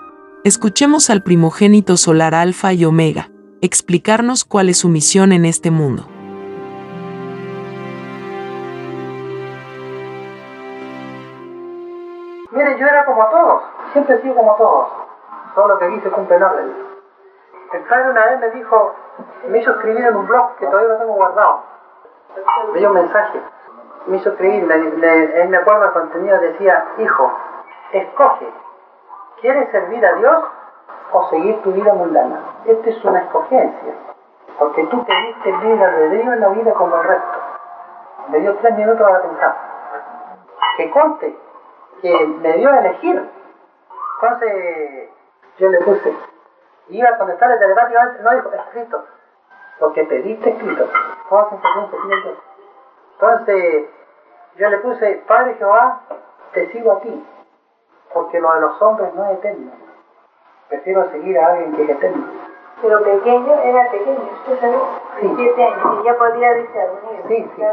Escuchemos 0.43 1.09
al 1.09 1.21
primogénito 1.21 1.97
solar 1.97 2.33
Alfa 2.33 2.71
y 2.71 2.85
Omega, 2.85 3.29
explicarnos 3.61 4.45
cuál 4.45 4.69
es 4.69 4.77
su 4.77 4.87
misión 4.87 5.33
en 5.33 5.43
este 5.43 5.69
mundo. 5.71 6.07
Mire, 12.51 12.79
yo 12.79 12.87
era 12.87 13.05
como 13.05 13.25
todos, 13.27 13.63
siempre 13.91 14.15
he 14.15 14.21
sido 14.21 14.35
como 14.35 14.55
todos, 14.55 14.87
solo 15.53 15.77
que 15.77 15.85
aquí 15.85 15.99
se 16.01 16.09
cumplen 16.09 16.41
órdenes. 16.41 16.75
El 17.73 17.81
padre 17.83 18.11
una 18.11 18.25
vez 18.25 18.39
me 18.39 18.49
dijo, 18.51 18.95
me 19.49 19.59
hizo 19.59 19.71
escribir 19.71 20.05
en 20.05 20.15
un 20.15 20.25
blog 20.25 20.55
que 20.57 20.65
todavía 20.65 20.93
lo 20.93 20.99
tengo 20.99 21.13
guardado. 21.13 21.63
Me 22.73 22.79
dio 22.79 22.89
un 22.89 22.95
mensaje, 22.95 23.39
me 24.07 24.17
hizo 24.17 24.29
escribir, 24.29 24.63
le, 24.63 24.77
le, 24.97 25.41
él 25.41 25.49
me 25.49 25.57
acuerdo 25.57 25.85
el 25.85 25.91
contenido, 25.91 26.39
decía, 26.39 26.85
hijo, 26.97 27.31
escoge, 27.91 28.47
¿quieres 29.41 29.69
servir 29.71 30.05
a 30.05 30.13
Dios 30.13 30.43
o 31.11 31.29
seguir 31.29 31.61
tu 31.61 31.71
vida 31.71 31.93
mundana? 31.93 32.39
Esta 32.65 32.89
es 32.89 33.03
una 33.03 33.19
escogencia, 33.19 33.93
porque 34.57 34.83
tú 34.85 35.05
pediste 35.05 35.51
libre 35.51 35.85
albedrío 35.85 36.33
en 36.33 36.39
la 36.39 36.49
vida 36.49 36.73
como 36.73 36.95
el 36.95 37.03
resto. 37.03 37.39
Me 38.29 38.39
dio 38.39 38.55
tres 38.57 38.75
minutos 38.75 39.01
para 39.01 39.21
pensar. 39.21 39.55
Que 40.77 40.89
conte 40.91 41.35
que 42.01 42.25
me 42.41 42.53
dio 42.53 42.71
a 42.71 42.79
elegir. 42.79 43.29
Entonces 44.21 45.09
yo 45.57 45.69
le 45.69 45.79
puse, 45.79 46.15
iba 46.89 47.09
a 47.09 47.17
contestarle 47.17 47.57
telepáticamente, 47.57 48.23
no 48.23 48.31
dijo, 48.31 48.51
escrito. 48.51 49.03
Lo 49.79 49.93
que 49.93 50.03
pediste 50.03 50.49
escrito. 50.49 50.87
Toda 51.29 51.49
sensación 51.49 51.89
se 51.89 51.97
pide 51.97 52.35
Entonces 53.19 53.83
yo 54.55 54.69
le 54.69 54.77
puse, 54.77 55.21
Padre 55.27 55.53
Jehová, 55.55 55.99
te 56.53 56.71
sigo 56.71 56.93
a 56.93 56.99
ti, 56.99 57.21
porque 58.13 58.39
lo 58.39 58.53
de 58.53 58.61
los 58.61 58.81
hombres 58.81 59.13
no 59.13 59.25
es 59.25 59.37
eterno. 59.37 59.71
Prefiero 60.69 61.03
seguir 61.11 61.37
a 61.37 61.47
alguien 61.47 61.73
que 61.73 61.83
es 61.83 61.89
eterno. 61.89 62.23
Pero 62.81 63.03
pequeño, 63.03 63.59
era 63.59 63.91
pequeño, 63.91 64.21
usted 64.31 64.59
sabe, 64.61 64.77
Sí. 65.19 65.33
siete 65.35 65.65
años, 65.65 65.99
y 65.99 66.03
ya 66.05 66.17
podía 66.17 66.53
discernir. 66.53 67.23
Sí, 67.27 67.51
sí. 67.57 67.63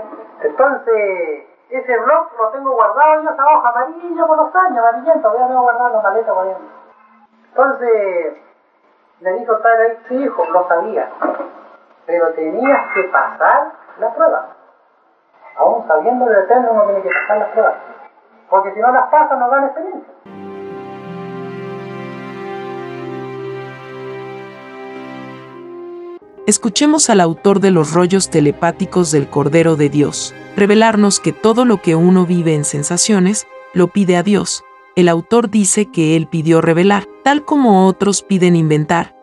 Entonces, 0.41 1.45
ese 1.71 1.97
blog 1.97 2.27
lo 2.39 2.49
tengo 2.49 2.73
guardado 2.73 3.23
yo, 3.23 3.31
esa 3.31 3.45
hoja 3.47 3.69
amarilla 3.69 4.27
por 4.27 4.37
los 4.37 4.55
años, 4.57 4.79
amarillento, 4.79 5.29
todavía 5.29 5.47
tengo 5.47 5.63
guardado 5.63 5.87
en 5.87 5.93
la 5.93 6.01
maleta 6.01 6.33
ahí. 6.33 6.57
Entonces, 7.51 8.37
me 9.21 9.33
dijo 9.35 9.57
padre 9.61 9.83
ahí, 9.85 9.99
sí, 10.09 10.25
hijo, 10.25 10.45
lo 10.47 10.67
sabía, 10.67 11.09
pero 12.05 12.33
tenías 12.33 12.93
que 12.95 13.05
pasar 13.05 13.71
la 14.01 14.13
prueba. 14.13 14.56
Aún 15.59 15.87
sabiendo 15.89 16.29
el 16.29 16.45
eterno, 16.45 16.69
uno 16.73 16.85
tiene 16.85 17.03
que 17.03 17.09
pasar 17.09 17.39
las 17.39 17.49
pruebas. 17.51 17.75
Porque 18.51 18.75
si 18.75 18.81
no 18.81 18.93
las 18.93 19.09
pasa, 19.11 19.37
no 19.37 19.51
gana 19.51 19.67
experiencia. 19.67 20.13
Escuchemos 26.47 27.11
al 27.11 27.21
autor 27.21 27.59
de 27.59 27.73
los 27.73 27.93
rollos 27.93 28.31
telepáticos 28.31 29.11
del 29.11 29.29
Cordero 29.29 29.75
de 29.75 29.89
Dios, 29.89 30.33
revelarnos 30.57 31.19
que 31.19 31.33
todo 31.33 31.65
lo 31.65 31.79
que 31.79 31.97
uno 31.97 32.25
vive 32.25 32.55
en 32.55 32.65
sensaciones, 32.65 33.49
lo 33.75 33.89
pide 33.89 34.17
a 34.17 34.23
Dios. 34.23 34.63
El 34.95 35.09
autor 35.09 35.51
dice 35.51 35.91
que 35.91 36.15
él 36.17 36.29
pidió 36.29 36.61
revelar, 36.61 37.05
tal 37.25 37.45
como 37.45 37.89
otros 37.89 38.23
piden 38.23 38.55
inventar. 38.55 39.16